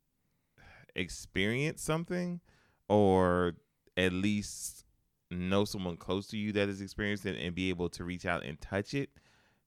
experience 0.94 1.82
something, 1.82 2.40
or 2.88 3.54
at 3.96 4.12
least 4.12 4.84
know 5.30 5.64
someone 5.64 5.96
close 5.96 6.26
to 6.28 6.38
you 6.38 6.52
that 6.52 6.68
has 6.68 6.80
experienced 6.80 7.26
it 7.26 7.38
and 7.38 7.54
be 7.54 7.68
able 7.68 7.88
to 7.90 8.04
reach 8.04 8.24
out 8.26 8.44
and 8.44 8.60
touch 8.60 8.94
it? 8.94 9.10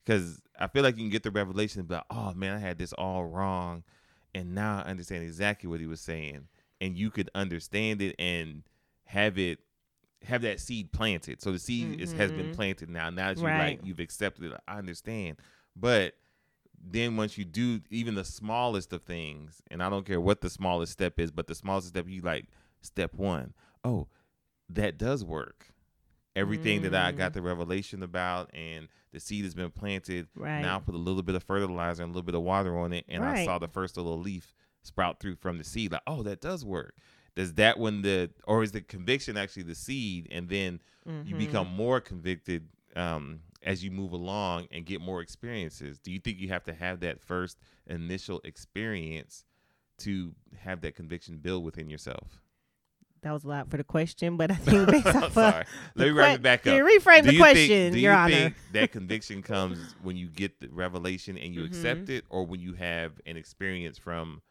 Because 0.04 0.42
I 0.60 0.68
feel 0.68 0.82
like 0.82 0.98
you 0.98 1.04
can 1.04 1.12
get 1.12 1.24
the 1.24 1.32
revelation, 1.32 1.84
but 1.84 2.06
oh 2.10 2.34
man, 2.34 2.56
I 2.56 2.60
had 2.60 2.80
this 2.80 2.94
all 2.94 3.26
wrong, 3.26 3.84
and 4.34 4.56
now 4.56 4.82
I 4.84 4.90
understand 4.90 5.24
exactly 5.24 5.70
what 5.70 5.80
he 5.80 5.86
was 5.86 6.02
saying, 6.02 6.48
and 6.80 6.98
you 6.98 7.12
could 7.12 7.30
understand 7.36 8.02
it 8.02 8.16
and 8.18 8.64
have 9.12 9.38
it 9.38 9.60
have 10.24 10.44
that 10.44 10.60
seed 10.60 10.92
planted. 10.92 11.42
So 11.42 11.52
the 11.52 11.58
seed 11.60 12.00
is, 12.00 12.14
has 12.14 12.32
been 12.32 12.48
Mhm. 12.50 12.54
planted 12.54 12.90
now. 12.90 13.10
Now 13.10 13.30
that 13.30 13.38
you 13.40 13.44
Right. 13.44 13.58
like 13.58 13.80
you've 13.84 14.00
accepted 14.00 14.52
it, 14.52 14.60
I 14.68 14.78
understand. 14.78 15.38
But 15.76 16.14
then 16.80 17.18
once 17.18 17.38
you 17.40 17.44
do 17.46 17.82
even 17.90 18.14
the 18.16 18.24
smallest 18.24 18.94
of 18.94 19.02
things, 19.04 19.62
and 19.72 19.82
I 19.82 19.90
don't 19.90 20.06
care 20.06 20.22
what 20.22 20.42
the 20.42 20.50
smallest 20.50 20.94
step 20.94 21.20
is, 21.20 21.32
but 21.32 21.48
the 21.48 21.56
smallest 21.56 21.88
step 21.90 22.08
you 22.08 22.22
like 22.22 22.46
step 22.82 23.14
one. 23.16 23.54
Oh, 23.84 24.08
that 24.70 24.98
does 24.98 25.26
work. 25.26 25.74
Everything 26.36 26.84
that 26.84 26.96
I 26.96 27.12
got 27.12 27.32
Mm. 27.32 27.34
the 27.34 27.42
revelation 27.42 28.04
about 28.04 28.50
and 28.54 28.88
the 29.12 29.20
seed 29.20 29.44
has 29.44 29.54
been 29.56 29.72
planted. 29.72 30.28
Right. 30.36 30.62
Now 30.62 30.78
I 30.78 30.80
put 30.80 30.96
a 30.96 31.00
little 31.00 31.24
bit 31.24 31.36
of 31.36 31.44
fertilizer 31.44 32.04
and 32.04 32.12
a 32.12 32.14
little 32.14 32.26
bit 32.26 32.36
of 32.36 32.44
water 32.44 32.78
on 32.78 32.94
it, 32.94 33.06
and 33.10 33.24
I 33.26 33.44
saw 33.44 33.58
the 33.58 33.68
first 33.68 33.98
little 33.98 34.20
leaf 34.20 34.56
sprout 34.84 35.20
through 35.20 35.36
from 35.38 35.58
the 35.58 35.64
seed. 35.64 35.92
Like, 35.92 36.04
oh, 36.08 36.24
that 36.24 36.40
does 36.42 36.64
work. 36.64 36.96
Does 37.36 37.54
that 37.54 37.80
when 37.80 38.02
the 38.02 38.30
or 38.46 38.62
is 38.64 38.72
the 38.72 38.82
conviction 38.82 39.38
actually 39.38 39.64
the 39.64 39.76
seed, 39.76 40.28
and 40.32 40.50
then 40.50 40.82
you 41.24 41.36
Mhm. 41.36 41.38
become 41.38 41.68
more 41.68 42.00
convicted 42.02 42.68
um, 42.96 43.40
as 43.64 43.84
you 43.84 43.92
move 43.92 44.12
along 44.12 44.68
and 44.72 44.86
get 44.86 45.00
more 45.02 45.22
experiences? 45.22 45.98
Do 46.00 46.12
you 46.12 46.20
think 46.20 46.40
you 46.40 46.50
have 46.50 46.64
to 46.66 46.74
have 46.74 47.00
that 47.02 47.22
first 47.22 47.58
initial 47.88 48.42
experience 48.44 49.46
to 50.00 50.34
have 50.60 50.82
that 50.82 50.96
conviction 50.96 51.38
build 51.38 51.64
within 51.64 51.90
yourself? 51.90 52.42
that 53.24 53.32
was 53.34 53.44
a 53.44 53.48
lot 53.48 53.70
for 53.70 53.78
the 53.78 53.84
question 53.84 54.36
but 54.36 54.50
i 54.50 54.56
think 54.66 54.90
based 54.90 55.06
off 55.06 55.24
of 55.26 55.34
Sorry, 55.34 55.66
let 55.94 56.06
me 56.06 56.10
wrap 56.10 56.30
que- 56.30 56.36
it 56.38 56.42
back 56.42 56.66
up. 56.66 56.74
reframe 56.82 57.24
the 57.24 57.34
you 57.34 57.40
question, 57.40 57.68
think, 57.68 57.94
do 57.94 58.00
Your 58.00 58.14
you 58.14 58.18
Honor. 58.18 58.32
think 58.32 58.56
that 58.72 58.92
conviction 58.92 59.44
comes 59.44 59.94
when 60.02 60.16
you 60.18 60.28
get 60.28 60.60
the 60.60 60.70
revelation 60.70 61.38
and 61.38 61.54
you 61.54 61.62
Mhm. 61.64 61.68
accept 61.68 62.10
it, 62.10 62.26
or 62.30 62.48
when 62.48 62.60
you 62.60 62.74
have 62.74 63.22
an 63.28 63.38
experience 63.38 64.00
from 64.00 64.42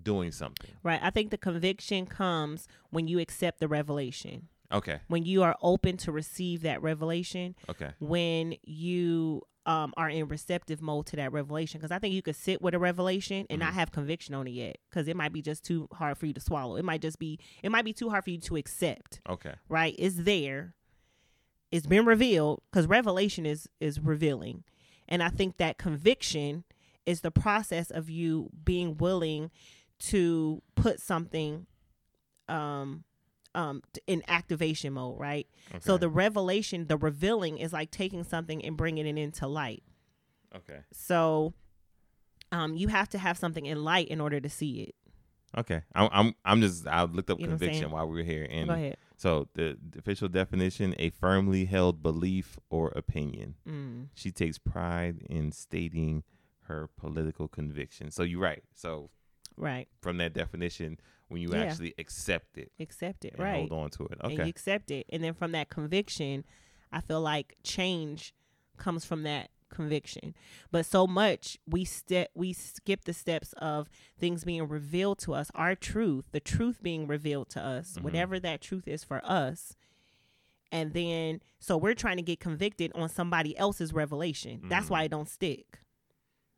doing 0.00 0.30
something? 0.32 0.70
Right. 0.82 1.00
I 1.02 1.10
think 1.10 1.30
the 1.30 1.38
conviction 1.38 2.06
comes 2.06 2.66
when 2.90 3.06
you 3.08 3.18
accept 3.20 3.60
the 3.60 3.68
revelation, 3.68 4.48
Okay, 4.72 5.00
when 5.08 5.24
you 5.24 5.42
are 5.42 5.56
open 5.62 5.96
to 5.98 6.10
receive 6.12 6.62
that 6.62 6.82
revelation, 6.82 7.54
okay, 7.68 7.90
when 8.00 8.54
you 8.64 9.42
um, 9.66 9.94
are 9.96 10.10
in 10.10 10.28
receptive 10.28 10.82
mode 10.82 11.06
to 11.06 11.16
that 11.16 11.32
revelation. 11.32 11.78
Because 11.80 11.90
I 11.90 11.98
think 11.98 12.12
you 12.14 12.20
could 12.20 12.36
sit 12.36 12.60
with 12.60 12.74
a 12.74 12.78
revelation 12.78 13.46
and 13.48 13.60
not 13.60 13.70
Mhm. 13.72 13.76
have 13.76 13.92
conviction 13.92 14.34
on 14.34 14.46
it 14.46 14.50
yet, 14.50 14.76
because 14.90 15.08
it 15.08 15.16
might 15.16 15.32
be 15.32 15.40
just 15.40 15.64
too 15.64 15.88
hard 15.92 16.18
for 16.18 16.26
you 16.26 16.34
to 16.34 16.40
swallow. 16.40 16.76
It 16.76 16.84
might 16.84 17.00
just 17.00 17.18
be, 17.18 17.38
it 17.62 17.70
might 17.70 17.86
be 17.86 17.94
too 17.94 18.10
hard 18.10 18.24
for 18.24 18.30
you 18.30 18.38
to 18.40 18.56
accept. 18.56 19.22
okay, 19.26 19.54
Right? 19.70 19.94
It's 19.98 20.16
there. 20.16 20.74
It's 21.70 21.86
been 21.86 22.04
revealed 22.04 22.62
because 22.70 22.86
revelation 22.86 23.46
is 23.46 23.66
is 23.80 23.98
revealing, 23.98 24.64
and 25.08 25.22
I 25.22 25.28
think 25.30 25.56
that 25.56 25.78
conviction 25.78 26.64
is 27.06 27.22
the 27.22 27.30
process 27.30 27.90
of 27.90 28.08
you 28.10 28.50
being 28.64 28.96
willing 28.98 29.50
to 30.08 30.62
put 30.74 31.00
something 31.00 31.66
um 32.48 33.04
um 33.54 33.82
in 34.06 34.22
activation 34.28 34.92
mode 34.92 35.18
right 35.18 35.46
so 35.80 35.96
the 35.96 36.08
revelation 36.08 36.86
the 36.86 36.96
revealing 36.96 37.58
is 37.58 37.72
like 37.72 37.90
taking 37.90 38.24
something 38.24 38.64
and 38.64 38.76
bringing 38.76 39.06
it 39.06 39.16
into 39.16 39.46
light 39.46 39.82
okay, 40.54 40.80
so 40.92 41.54
um 42.52 42.76
you 42.76 42.88
have 42.88 43.08
to 43.08 43.18
have 43.18 43.38
something 43.38 43.64
in 43.66 43.82
light 43.82 44.08
in 44.08 44.20
order 44.20 44.40
to 44.40 44.48
see 44.50 44.82
it 44.82 44.94
okay. 45.56 45.82
I'm, 45.94 46.08
I'm, 46.12 46.34
I'm 46.44 46.60
just. 46.60 46.86
I 46.86 47.04
looked 47.04 47.30
up 47.30 47.38
You 47.38 47.46
know 47.46 47.52
conviction 47.52 47.90
while 47.92 48.08
we 48.08 48.16
were 48.16 48.24
here, 48.24 48.46
and 48.50 48.68
go 48.68 48.74
ahead 48.74 48.96
so 49.16 49.48
the, 49.54 49.78
the 49.90 49.98
official 49.98 50.28
definition: 50.28 50.94
a 50.98 51.10
firmly 51.10 51.64
held 51.64 52.02
belief 52.02 52.58
or 52.70 52.88
opinion. 52.96 53.54
mm. 53.66 54.08
She 54.14 54.30
takes 54.30 54.58
pride 54.58 55.22
in 55.30 55.52
stating 55.52 56.24
her 56.62 56.88
political 56.98 57.46
conviction. 57.48 58.10
So 58.10 58.22
you're 58.22 58.40
right. 58.40 58.62
So 58.74 59.10
right. 59.56 59.88
from 60.00 60.16
that 60.18 60.32
definition, 60.32 60.98
when 61.28 61.40
you 61.42 61.50
Yeah. 61.52 61.64
actually 61.64 61.94
accept 61.98 62.58
it 62.58 62.70
accept 62.80 63.24
it. 63.24 63.32
and 63.34 63.42
right. 63.42 63.68
hold 63.68 63.72
on 63.72 63.90
to 63.90 64.04
it, 64.06 64.18
and 64.20 64.32
you 64.32 64.40
okay, 64.40 64.48
accept 64.48 64.90
it. 64.90 65.06
And 65.10 65.22
then 65.24 65.34
from 65.34 65.52
that 65.52 65.68
conviction 65.70 66.44
i 66.92 67.00
feel 67.00 67.20
like 67.20 67.56
change 67.64 68.32
comes 68.76 69.04
from 69.04 69.24
that 69.24 69.50
conviction. 69.68 70.32
But 70.70 70.86
so 70.86 71.04
much 71.08 71.58
we 71.66 71.84
step 71.84 72.30
we 72.34 72.52
skip 72.52 73.04
the 73.04 73.12
steps 73.12 73.52
of 73.54 73.88
things 74.16 74.44
being 74.44 74.68
revealed 74.68 75.18
to 75.20 75.34
us. 75.34 75.50
Our 75.56 75.74
truth 75.74 76.26
the 76.30 76.38
truth 76.40 76.80
being 76.82 77.08
revealed 77.08 77.48
to 77.50 77.60
us 77.60 77.94
Mhm. 77.98 78.02
whatever 78.02 78.38
that 78.38 78.60
truth 78.60 78.86
is 78.86 79.02
for 79.02 79.20
us. 79.24 79.74
And 80.70 80.92
then 80.92 81.40
so 81.58 81.76
we're 81.76 81.94
trying 81.94 82.16
to 82.18 82.22
get 82.22 82.38
convicted 82.38 82.92
on 82.94 83.08
somebody 83.08 83.56
else's 83.58 83.92
revelation. 83.92 84.60
That's 84.68 84.86
Mhm. 84.86 84.90
why 84.90 85.02
it 85.04 85.10
don't 85.10 85.28
stick 85.28 85.80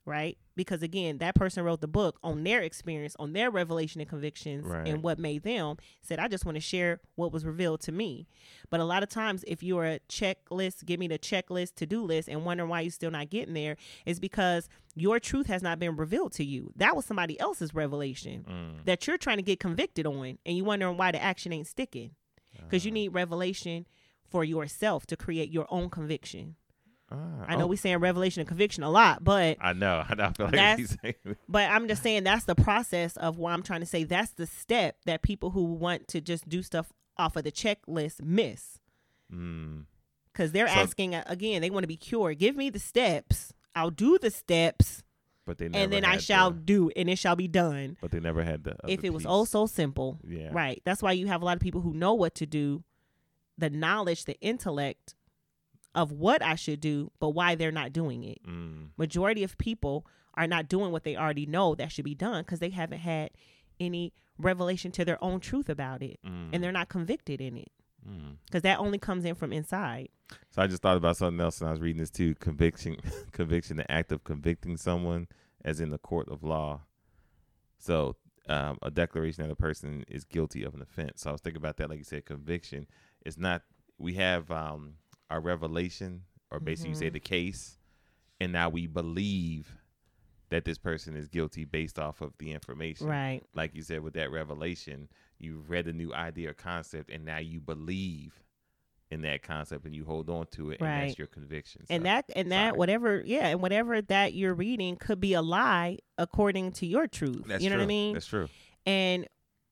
right? 0.07 0.39
Because 0.55 0.83
again, 0.83 1.19
that 1.19 1.35
person 1.35 1.65
wrote 1.65 1.81
the 1.83 1.89
book 1.89 2.19
on 2.23 2.45
their 2.45 2.63
experience, 2.63 3.15
on 3.19 3.33
their 3.35 3.51
revelation 3.51 4.01
and 4.01 4.09
convictions, 4.09 4.65
Right. 4.65 4.87
and 4.89 5.03
what 5.03 5.19
made 5.19 5.43
them. 5.43 5.77
Said, 6.01 6.19
I 6.19 6.29
just 6.29 6.45
want 6.47 6.55
to 6.57 6.61
share 6.61 7.01
what 7.17 7.33
was 7.33 7.45
revealed 7.45 7.81
to 7.83 7.93
me. 7.93 8.27
But 8.71 8.81
a 8.81 8.85
lot 8.85 9.03
of 9.03 9.09
times, 9.11 9.45
if 9.47 9.63
you're 9.63 9.85
a 9.85 9.99
checklist, 10.09 10.87
give 10.87 10.99
me 11.01 11.09
the 11.09 11.19
checklist, 11.19 11.75
to 11.77 11.87
do 11.87 12.03
list, 12.03 12.29
and 12.29 12.45
wondering 12.45 12.71
why 12.71 12.81
you're 12.83 12.91
still 12.93 13.11
not 13.11 13.29
getting 13.29 13.53
there, 13.55 13.77
is 14.07 14.19
because 14.21 14.69
your 14.95 15.19
truth 15.21 15.47
has 15.49 15.61
not 15.63 15.79
been 15.79 15.97
revealed 15.97 16.33
to 16.35 16.45
you. 16.45 16.73
That 16.77 16.97
was 16.97 17.05
somebody 17.05 17.39
else's 17.39 17.75
revelation 17.75 18.45
Mm. 18.49 18.85
that 18.87 19.07
you're 19.07 19.19
trying 19.19 19.37
to 19.39 19.43
get 19.43 19.61
convicted 19.61 20.07
on, 20.07 20.39
and 20.47 20.57
you 20.57 20.65
wondering 20.65 20.97
why 20.97 21.11
the 21.13 21.23
action 21.23 21.53
ain't 21.53 21.67
sticking. 21.67 22.13
Because 22.55 22.85
Uh. 22.85 22.87
you 22.87 22.93
need 22.93 23.09
revelation 23.09 23.87
for 24.25 24.43
yourself 24.45 25.05
to 25.07 25.17
create 25.17 25.51
your 25.51 25.67
own 25.69 25.91
conviction. 25.91 26.57
Ah, 27.11 27.45
I 27.47 27.55
know 27.57 27.65
oh, 27.65 27.67
we 27.69 27.77
saying 27.77 27.99
revelation 27.99 28.41
and 28.41 28.49
conviction 28.49 28.83
a 28.83 28.91
lot, 28.91 29.23
but 29.23 29.59
I 29.61 29.73
know. 29.73 30.03
I 30.09 30.15
know. 30.17 30.25
I 30.25 30.33
feel 30.33 30.51
like 30.53 30.79
he's 30.79 30.97
saying 31.03 31.15
it. 31.25 31.39
but 31.49 31.71
I'm 31.71 31.87
just 31.87 32.03
saying 32.03 32.25
that's 32.25 32.45
the 32.47 32.57
process 32.57 33.17
of 33.17 33.39
why 33.39 33.53
I'm 33.53 33.63
trying 33.63 33.81
to 33.81 33.87
say. 33.87 34.03
That's 34.05 34.33
the 34.33 34.47
step 34.47 34.97
that 35.07 35.23
people 35.23 35.51
who 35.51 35.65
want 35.65 36.09
to 36.09 36.21
just 36.21 36.49
do 36.49 36.63
stuff 36.63 36.93
off 37.17 37.37
of 37.37 37.45
the 37.45 37.53
checklist 37.53 38.23
miss 38.23 38.79
Mm. 39.33 39.87
because 40.33 40.53
they're 40.53 40.69
So- 40.69 40.75
asking 40.75 41.15
uh, 41.17 41.25
again. 41.27 41.61
They 41.61 41.71
want 41.71 41.83
to 41.83 41.89
be 41.89 41.97
cured. 41.97 42.39
Give 42.39 42.55
me 42.57 42.71
the 42.71 42.79
steps. 42.79 43.53
I'll 43.75 43.91
do 43.91 44.19
the 44.19 44.31
steps, 44.31 45.03
But 45.45 45.59
they 45.59 45.69
never 45.69 45.83
and 45.83 45.93
then 45.93 46.05
I 46.05 46.19
shall 46.19 46.53
The, 46.53 46.61
do, 46.61 46.91
and 46.97 47.11
it 47.11 47.19
shall 47.19 47.35
be 47.35 47.49
done. 47.49 47.97
but 48.01 48.11
they 48.13 48.21
never 48.21 48.45
had 48.45 48.63
the. 48.63 48.77
if 48.87 49.03
it 49.03 49.13
was 49.13 49.25
piece. 49.25 49.31
oh 49.31 49.45
so 49.45 49.67
simple, 49.67 50.21
Yeah. 50.27 50.51
right? 50.53 50.81
That's 50.85 51.03
why 51.03 51.13
you 51.13 51.27
have 51.27 51.43
a 51.43 51.45
lot 51.45 51.57
of 51.57 51.61
people 51.61 51.81
who 51.81 51.93
know 51.93 52.15
what 52.15 52.37
to 52.37 52.47
do, 52.47 52.85
the 53.59 53.69
knowledge, 53.69 54.27
the 54.27 54.39
intellect 54.41 55.16
of 55.97 56.13
what 56.13 56.43
I 56.43 56.55
should 56.55 56.81
do, 56.81 57.11
but 57.19 57.31
why 57.31 57.57
they're 57.57 57.73
not 57.73 57.93
doing 57.93 58.23
it. 58.23 58.39
Mm. 58.47 58.91
majority 58.97 59.43
of 59.43 59.59
people 59.59 60.07
are 60.35 60.47
not 60.47 60.69
doing 60.69 60.93
what 60.93 61.03
they 61.03 61.17
already 61.17 61.47
know 61.47 61.75
that 61.75 61.91
should 61.91 62.05
be 62.05 62.15
done 62.15 62.43
because 62.45 62.59
they 62.61 62.71
haven't 62.71 62.99
had 63.01 63.31
any 63.81 64.13
revelation 64.39 64.93
to 64.93 65.05
their 65.05 65.23
own 65.25 65.41
truth 65.41 65.69
about 65.71 66.03
it 66.03 66.19
Mm. 66.25 66.51
and 66.53 66.63
they're 66.63 66.71
not 66.73 66.89
convicted 66.91 67.41
in 67.41 67.57
it 67.57 67.73
Mm. 68.07 68.37
because 68.45 68.63
that 68.63 68.79
only 68.79 68.99
comes 68.99 69.25
in 69.25 69.35
from 69.35 69.53
inside 69.53 70.09
So 70.51 70.61
I 70.63 70.67
just 70.67 70.83
thought 70.83 70.97
about 70.99 71.17
something 71.17 71.41
else, 71.41 71.61
and 71.61 71.69
I 71.69 71.73
was 71.73 71.81
reading 71.81 72.01
this 72.01 72.11
too. 72.11 72.35
Conviction, 72.37 72.97
conviction, 73.33 73.77
the 73.79 73.91
act 73.91 74.13
of 74.13 74.23
convicting 74.25 74.77
someone, 74.77 75.27
as 75.65 75.81
in 75.81 75.91
the 75.91 75.99
court 75.99 76.29
of 76.29 76.43
law. 76.45 76.83
So 77.79 78.17
um, 78.49 78.79
a 78.83 78.91
declaration 78.91 79.43
that 79.45 79.51
a 79.53 79.57
person 79.57 80.05
is 80.09 80.25
guilty 80.25 80.63
of 80.63 80.75
an 80.75 80.83
offense. 80.83 81.23
So 81.23 81.31
I 81.31 81.33
was 81.33 81.41
thinking 81.41 81.61
about 81.61 81.77
that, 81.79 81.89
like 81.91 81.99
you 81.99 82.05
said, 82.05 82.25
conviction. 82.27 82.87
It's 83.25 83.39
not. 83.39 83.63
We 83.99 84.15
have 84.15 84.51
um, 84.51 84.95
our 85.31 85.41
revelation, 85.41 86.23
or 86.51 86.61
basically 86.61 86.91
you 86.91 86.97
say 86.97 87.11
Mhm. 87.11 87.15
the 87.15 87.21
case, 87.21 87.79
and 88.41 88.53
now 88.53 88.69
we 88.69 88.87
believe 88.87 89.77
that 90.51 90.65
this 90.65 90.79
person 90.79 91.17
is 91.17 91.27
guilty 91.29 91.65
based 91.65 91.99
off 91.99 92.21
of 92.21 92.33
the 92.39 92.53
information. 92.53 93.07
right 93.09 93.43
Like 93.55 93.75
you 93.75 93.83
said, 93.83 94.01
with 94.03 94.15
that 94.15 94.31
revelation, 94.31 95.09
you 95.39 95.59
read 95.59 95.87
a 95.89 95.93
new 95.93 96.15
idea 96.15 96.51
or 96.51 96.55
concept, 96.55 97.11
and 97.11 97.25
now 97.25 97.39
you 97.39 97.61
believe 97.61 98.43
in 99.11 99.23
that 99.23 99.43
concept 99.43 99.85
and 99.85 99.95
you 99.95 100.05
hold 100.05 100.29
on 100.31 100.47
to 100.49 100.71
it, 100.71 100.81
and 100.81 100.89
that's 101.09 101.19
your 101.19 101.27
conviction. 101.29 101.85
and 101.91 102.05
that 102.05 102.31
and 102.37 102.51
that 102.53 102.71
sorry. 102.71 102.79
whatever 102.79 103.23
yeah 103.25 103.49
and 103.49 103.61
whatever 103.63 104.03
that 104.03 104.35
you're 104.35 104.55
reading 104.55 104.97
could 104.97 105.21
be 105.21 105.33
a 105.33 105.43
lie 105.43 105.97
according 106.19 106.73
to 106.73 106.87
your 106.87 107.07
truth 107.07 107.45
that's 107.47 107.63
you 107.63 107.71
know 107.71 107.77
true. 107.77 107.83
what 107.83 107.85
i 107.85 107.87
mean 107.87 108.15
That's 108.15 108.27
true. 108.27 108.49
and 108.85 109.29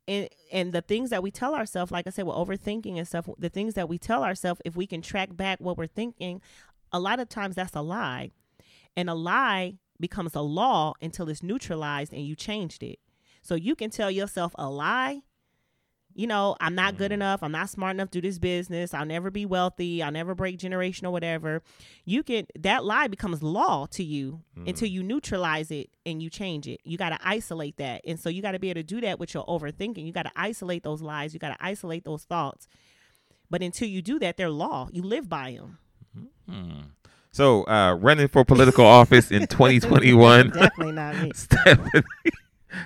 and 0.07 0.29
and 0.53 0.73
the 0.73 0.83
things 0.83 1.11
that 1.11 1.23
we 1.23 1.31
tell 1.31 1.55
ourselves 1.55 1.91
like 1.91 2.07
i 2.07 2.11
said 2.11 2.27
we're 2.27 2.35
overthinking 2.35 2.99
and 2.99 3.09
stuff 3.09 3.29
the 3.39 3.49
things 3.49 3.75
that 3.75 3.89
we 3.89 3.99
tell 3.99 4.23
ourselves 4.23 4.61
if 4.65 4.77
we 4.77 4.87
can 4.87 5.01
track 5.01 5.35
back 5.35 5.59
what 5.61 5.79
we're 5.79 5.87
thinking 5.87 6.41
a 6.95 7.01
lot 7.01 7.19
of 7.19 7.29
times 7.29 7.57
that's 7.57 7.75
a 7.75 7.83
lie. 7.83 8.31
And 8.97 9.11
a 9.11 9.15
lie 9.15 9.75
becomes 9.99 10.37
a 10.37 10.41
law 10.41 10.95
until 11.03 11.29
it's 11.29 11.43
neutralized 11.43 12.13
and 12.13 12.25
you 12.25 12.37
changed 12.37 12.85
it. 12.85 13.01
So 13.43 13.57
you 13.57 13.75
can 13.75 13.91
tell 13.91 14.11
yourself 14.11 14.55
a 14.57 14.71
lie 14.71 15.23
you 16.15 16.27
know 16.27 16.57
i'm 16.61 16.75
not 16.75 16.97
good 16.97 17.11
Mhm. 17.11 17.15
enough 17.15 17.43
i'm 17.43 17.53
not 17.53 17.69
smart 17.69 17.95
enough 17.97 18.11
to 18.11 18.21
do 18.21 18.29
this 18.29 18.39
business 18.39 18.95
i'll 18.95 19.05
never 19.05 19.31
be 19.31 19.45
wealthy 19.45 20.03
i'll 20.03 20.13
never 20.13 20.35
break 20.35 20.59
generation 20.59 21.07
or 21.07 21.11
whatever 21.13 21.63
you 22.05 22.23
can 22.23 22.47
that 22.59 22.85
lie 22.85 23.09
becomes 23.09 23.43
law 23.43 23.87
to 23.87 24.03
you 24.05 24.41
until 24.67 24.89
Mhm. 24.89 24.93
you 24.93 25.03
neutralize 25.03 25.71
it 25.71 25.91
and 26.07 26.23
you 26.23 26.31
change 26.31 26.67
it 26.69 26.81
you 26.85 26.97
got 26.97 27.11
to 27.11 27.19
isolate 27.23 27.77
that 27.79 28.01
and 28.07 28.19
so 28.21 28.29
you 28.29 28.43
got 28.43 28.53
to 28.53 28.59
be 28.59 28.71
able 28.71 28.81
to 28.81 28.85
do 28.85 29.01
that 29.01 29.19
with 29.19 29.35
your 29.35 29.45
overthinking 29.47 30.07
you 30.07 30.13
got 30.13 30.25
to 30.27 30.33
isolate 30.37 30.83
those 30.85 31.03
lies 31.03 31.35
you 31.35 31.41
got 31.41 31.51
to 31.59 31.65
isolate 31.65 32.05
those 32.05 32.25
thoughts 32.25 32.69
but 33.51 33.63
until 33.63 33.89
you 33.89 34.01
do 34.03 34.19
that 34.19 34.37
they're 34.37 34.51
law 34.51 34.89
you 34.93 35.03
live 35.03 35.29
by 35.29 35.53
them 35.53 35.79
Hmm. 36.49 36.81
So, 37.33 37.65
uh, 37.67 37.95
running 38.01 38.29
for 38.29 38.45
political 38.45 38.87
office 38.87 39.33
in 39.33 39.49
2021, 39.49 40.51
definitely 40.55 40.93
not 40.93 41.17
me 41.21 41.33
Stephanie, 41.35 41.91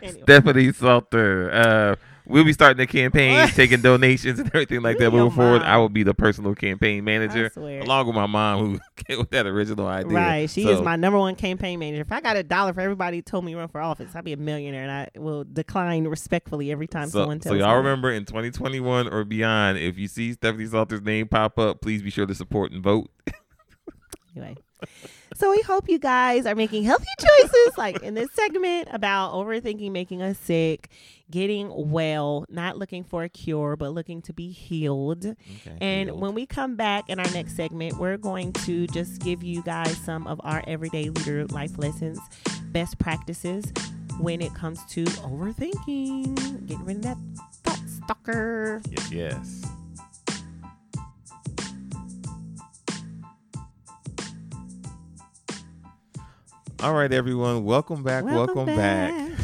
Anyway. 0.02 0.22
Stephanie 0.22 0.72
Salter. 0.72 1.50
Uh, 1.52 1.96
we'll 2.28 2.44
be 2.44 2.52
starting 2.52 2.76
the 2.76 2.86
campaign, 2.86 3.48
taking 3.54 3.80
donations 3.80 4.38
and 4.38 4.48
everything 4.48 4.82
like 4.82 4.98
that. 4.98 5.10
Moving 5.10 5.30
forward. 5.32 5.62
I 5.62 5.76
will 5.78 5.88
be 5.88 6.02
the 6.02 6.14
personal 6.14 6.54
campaign 6.54 7.04
manager, 7.04 7.50
along 7.56 8.06
with 8.06 8.14
my 8.16 8.26
mom, 8.26 8.60
who 8.60 8.80
came 9.06 9.18
with 9.18 9.30
that 9.30 9.46
original 9.46 9.86
idea. 9.86 10.16
Right, 10.16 10.50
she 10.50 10.68
is 10.68 10.80
my 10.80 10.96
number 10.96 11.18
one 11.18 11.34
campaign 11.34 11.78
manager. 11.78 12.02
If 12.02 12.12
I 12.12 12.20
got 12.20 12.36
a 12.36 12.42
dollar 12.42 12.72
for 12.72 12.80
everybody 12.80 13.18
who 13.18 13.22
told 13.22 13.44
me 13.44 13.54
run 13.54 13.68
for 13.68 13.80
office, 13.80 14.14
I'd 14.14 14.24
be 14.24 14.32
a 14.32 14.36
millionaire, 14.36 14.82
and 14.82 14.92
I 14.92 15.08
will 15.18 15.44
decline 15.44 16.06
respectfully 16.06 16.70
every 16.70 16.86
time 16.86 17.08
So, 17.08 17.20
someone 17.20 17.40
tells 17.40 17.54
me. 17.54 17.60
so 17.60 17.66
y'all 17.66 17.74
me. 17.74 17.88
remember 17.88 18.12
in 18.12 18.24
2021 18.24 19.08
or 19.12 19.24
beyond, 19.24 19.78
if 19.78 19.98
you 19.98 20.08
see 20.08 20.32
Stephanie 20.32 20.66
Salter's 20.66 21.02
name 21.02 21.28
pop 21.28 21.58
up, 21.58 21.80
please 21.80 22.02
be 22.02 22.10
sure 22.10 22.26
to 22.26 22.34
support 22.34 22.72
and 22.72 22.82
vote. 22.82 23.10
Anyway. 24.36 24.56
So 25.34 25.50
we 25.50 25.60
hope 25.60 25.88
you 25.88 25.98
guys 25.98 26.46
are 26.46 26.54
making 26.54 26.84
healthy 26.84 27.06
choices, 27.20 27.78
like 27.78 28.02
in 28.02 28.14
this 28.14 28.28
segment 28.32 28.88
about 28.90 29.34
overthinking 29.34 29.92
making 29.92 30.22
us 30.22 30.38
sick, 30.38 30.88
getting 31.30 31.70
well, 31.90 32.44
not 32.48 32.76
looking 32.76 33.04
for 33.04 33.22
a 33.22 33.28
cure, 33.28 33.76
but 33.76 33.90
looking 33.90 34.22
to 34.22 34.32
be 34.32 34.50
healed. 34.50 35.26
Okay. 35.26 35.78
And 35.80 36.08
healed. 36.08 36.20
when 36.20 36.34
we 36.34 36.46
come 36.46 36.76
back 36.76 37.08
in 37.08 37.20
our 37.20 37.30
next 37.30 37.54
segment, 37.56 37.98
we're 37.98 38.16
going 38.16 38.52
to 38.54 38.86
just 38.88 39.20
give 39.20 39.44
you 39.44 39.62
guys 39.62 39.96
some 39.98 40.26
of 40.26 40.40
our 40.42 40.62
everyday 40.66 41.10
leader 41.10 41.46
life 41.46 41.78
lessons, 41.78 42.18
best 42.72 42.98
practices 42.98 43.72
when 44.18 44.40
it 44.42 44.52
comes 44.54 44.84
to 44.86 45.04
overthinking, 45.04 46.66
getting 46.66 46.84
rid 46.84 46.96
of 46.96 47.02
that 47.02 47.18
thought 47.62 47.78
stalker. 47.88 48.82
yes, 48.90 49.12
yes. 49.12 49.64
All 56.80 56.94
right, 56.94 57.12
everyone. 57.12 57.64
Welcome 57.64 58.04
back. 58.04 58.24
Welcome, 58.24 58.66
back. 58.66 59.32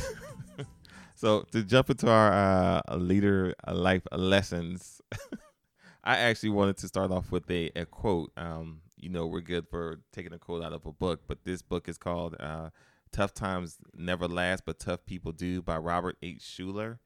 So 1.17 1.41
to 1.53 1.63
jump 1.63 1.89
into 1.89 2.11
our 2.11 2.83
uh, 2.87 2.97
leader 2.97 3.55
life 3.67 4.03
lessons, 4.13 5.01
I 6.05 6.19
actually 6.19 6.51
wanted 6.51 6.77
to 6.79 6.89
start 6.89 7.11
off 7.11 7.33
with 7.33 7.51
a, 7.51 7.71
a 7.75 7.87
quote. 7.87 8.31
Um, 8.37 8.83
you 8.99 9.09
know, 9.09 9.27
we're 9.27 9.41
good 9.41 9.67
for 9.69 10.01
taking 10.13 10.35
a 10.35 10.39
quote 10.39 10.63
out 10.63 10.75
of 10.75 10.85
a 10.85 10.93
book, 10.93 11.23
but 11.27 11.45
this 11.45 11.63
book 11.63 11.89
is 11.89 11.97
called 11.97 12.37
uh, 12.39 12.71
"Tough 13.11 13.33
Times 13.33 13.79
Never 13.97 14.29
Last, 14.29 14.65
but 14.67 14.79
Tough 14.79 15.07
People 15.07 15.33
Do" 15.33 15.63
by 15.63 15.79
Robert 15.79 16.19
H. 16.23 16.41
Schuller. 16.41 16.99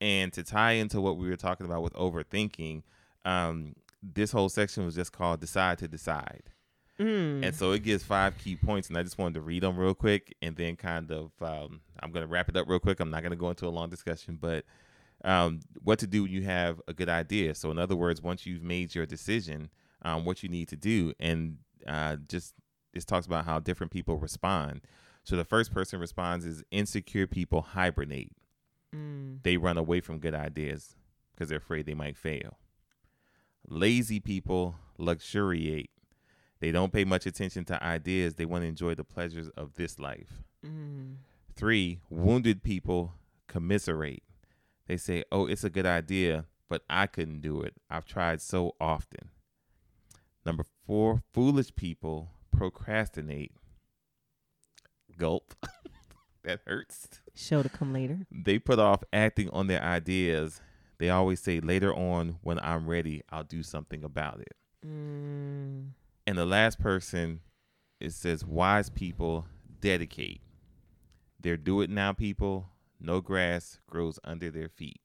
And 0.00 0.32
to 0.34 0.44
tie 0.44 0.72
into 0.72 1.00
what 1.00 1.16
we 1.16 1.28
were 1.28 1.36
talking 1.36 1.66
about 1.66 1.82
with 1.82 1.94
overthinking, 1.94 2.82
um, 3.24 3.74
this 4.00 4.30
whole 4.30 4.48
section 4.48 4.84
was 4.84 4.94
just 4.94 5.12
called 5.12 5.40
"Decide 5.40 5.78
to 5.78 5.88
Decide." 5.88 6.50
Mm. 6.98 7.44
And 7.44 7.54
so 7.54 7.72
it 7.72 7.82
gives 7.82 8.02
five 8.02 8.38
key 8.38 8.56
points, 8.56 8.88
and 8.88 8.96
I 8.96 9.02
just 9.02 9.18
wanted 9.18 9.34
to 9.34 9.40
read 9.42 9.62
them 9.62 9.76
real 9.76 9.94
quick, 9.94 10.34
and 10.40 10.56
then 10.56 10.76
kind 10.76 11.10
of 11.10 11.30
um, 11.40 11.80
I'm 12.00 12.10
going 12.10 12.22
to 12.22 12.30
wrap 12.30 12.48
it 12.48 12.56
up 12.56 12.68
real 12.68 12.78
quick. 12.78 13.00
I'm 13.00 13.10
not 13.10 13.22
going 13.22 13.30
to 13.30 13.36
go 13.36 13.50
into 13.50 13.66
a 13.66 13.70
long 13.70 13.90
discussion, 13.90 14.38
but 14.40 14.64
um, 15.24 15.60
what 15.82 15.98
to 15.98 16.06
do 16.06 16.22
when 16.22 16.32
you 16.32 16.42
have 16.42 16.80
a 16.88 16.94
good 16.94 17.08
idea. 17.08 17.54
So 17.54 17.70
in 17.70 17.78
other 17.78 17.96
words, 17.96 18.22
once 18.22 18.46
you've 18.46 18.62
made 18.62 18.94
your 18.94 19.06
decision, 19.06 19.70
um, 20.02 20.24
what 20.24 20.42
you 20.42 20.48
need 20.48 20.68
to 20.68 20.76
do, 20.76 21.12
and 21.20 21.58
uh, 21.86 22.16
just 22.28 22.54
this 22.94 23.04
talks 23.04 23.26
about 23.26 23.44
how 23.44 23.60
different 23.60 23.92
people 23.92 24.16
respond. 24.16 24.80
So 25.24 25.36
the 25.36 25.44
first 25.44 25.72
person 25.72 26.00
responds 26.00 26.46
is 26.46 26.64
insecure 26.70 27.26
people 27.26 27.60
hibernate. 27.60 28.32
Mm. 28.94 29.42
They 29.42 29.56
run 29.56 29.76
away 29.76 30.00
from 30.00 30.18
good 30.18 30.34
ideas 30.34 30.94
because 31.34 31.48
they're 31.48 31.58
afraid 31.58 31.84
they 31.84 31.94
might 31.94 32.16
fail. 32.16 32.58
Lazy 33.68 34.20
people 34.20 34.76
luxuriate. 34.98 35.90
They 36.60 36.72
don't 36.72 36.92
pay 36.92 37.04
much 37.04 37.26
attention 37.26 37.64
to 37.66 37.82
ideas. 37.82 38.34
They 38.34 38.46
want 38.46 38.62
to 38.62 38.68
enjoy 38.68 38.94
the 38.94 39.04
pleasures 39.04 39.48
of 39.50 39.74
this 39.74 39.98
life. 39.98 40.42
Mm. 40.64 41.16
Three, 41.54 42.00
wounded 42.08 42.62
people 42.62 43.14
commiserate. 43.46 44.22
They 44.86 44.96
say, 44.96 45.24
Oh, 45.30 45.46
it's 45.46 45.64
a 45.64 45.70
good 45.70 45.86
idea, 45.86 46.46
but 46.68 46.82
I 46.88 47.06
couldn't 47.06 47.40
do 47.40 47.60
it. 47.60 47.74
I've 47.90 48.06
tried 48.06 48.40
so 48.40 48.74
often. 48.80 49.30
Number 50.44 50.64
four, 50.86 51.22
foolish 51.32 51.74
people 51.74 52.30
procrastinate. 52.52 53.52
Gulp. 55.18 55.54
that 56.44 56.60
hurts. 56.66 57.20
Show 57.34 57.62
to 57.62 57.68
come 57.68 57.92
later. 57.92 58.26
They 58.30 58.58
put 58.58 58.78
off 58.78 59.02
acting 59.12 59.50
on 59.50 59.66
their 59.66 59.82
ideas. 59.82 60.60
They 60.98 61.10
always 61.10 61.40
say, 61.40 61.60
Later 61.60 61.94
on, 61.94 62.38
when 62.42 62.58
I'm 62.60 62.86
ready, 62.86 63.22
I'll 63.30 63.44
do 63.44 63.62
something 63.62 64.04
about 64.04 64.40
it. 64.40 64.54
Mm. 64.86 65.88
And 66.26 66.36
the 66.36 66.46
last 66.46 66.80
person, 66.80 67.40
it 68.00 68.12
says, 68.12 68.44
wise 68.44 68.90
people 68.90 69.46
dedicate. 69.80 70.40
They're 71.40 71.56
do 71.56 71.80
it 71.80 71.90
now 71.90 72.12
people. 72.12 72.70
No 72.98 73.20
grass 73.20 73.78
grows 73.88 74.18
under 74.24 74.50
their 74.50 74.68
feet. 74.68 75.00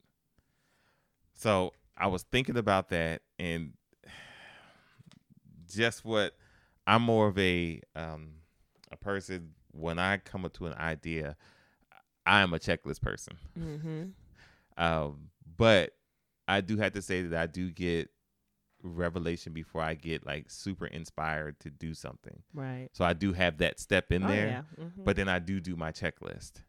So 1.34 1.72
I 1.96 2.06
was 2.08 2.22
thinking 2.22 2.56
about 2.56 2.88
that 2.88 3.22
and 3.38 3.74
just 5.72 6.04
what 6.04 6.34
I'm 6.86 7.02
more 7.02 7.28
of 7.28 7.38
a 7.38 7.80
um, 7.94 8.30
a 8.90 8.96
person 8.96 9.50
when 9.72 9.98
I 9.98 10.18
come 10.18 10.44
up 10.44 10.52
to 10.54 10.66
an 10.66 10.74
idea, 10.74 11.36
I 12.26 12.40
am 12.40 12.54
a 12.54 12.58
checklist 12.58 13.00
person. 13.00 13.38
Mm-hmm. 13.58 14.02
Um, 14.78 15.28
but 15.58 15.92
I 16.48 16.62
do 16.62 16.78
have 16.78 16.92
to 16.92 17.02
say 17.02 17.20
that 17.20 17.38
I 17.38 17.46
do 17.46 17.70
get 17.70 18.08
revelation 18.82 19.52
before 19.52 19.80
I 19.82 19.94
get 19.94 20.26
like 20.26 20.50
super 20.50 20.86
inspired 20.86 21.58
to 21.60 21.70
do 21.70 21.94
something. 21.94 22.42
Right. 22.54 22.88
So 22.92 23.04
I 23.04 23.12
do 23.12 23.32
have 23.32 23.58
that 23.58 23.78
step 23.80 24.10
in 24.12 24.24
Oh, 24.24 24.28
there, 24.28 24.46
yeah. 24.46 24.62
Mhm. 24.84 25.04
but 25.04 25.16
then 25.16 25.28
I 25.28 25.38
do 25.38 25.60
do 25.60 25.76
my 25.76 25.92
checklist. 25.92 26.62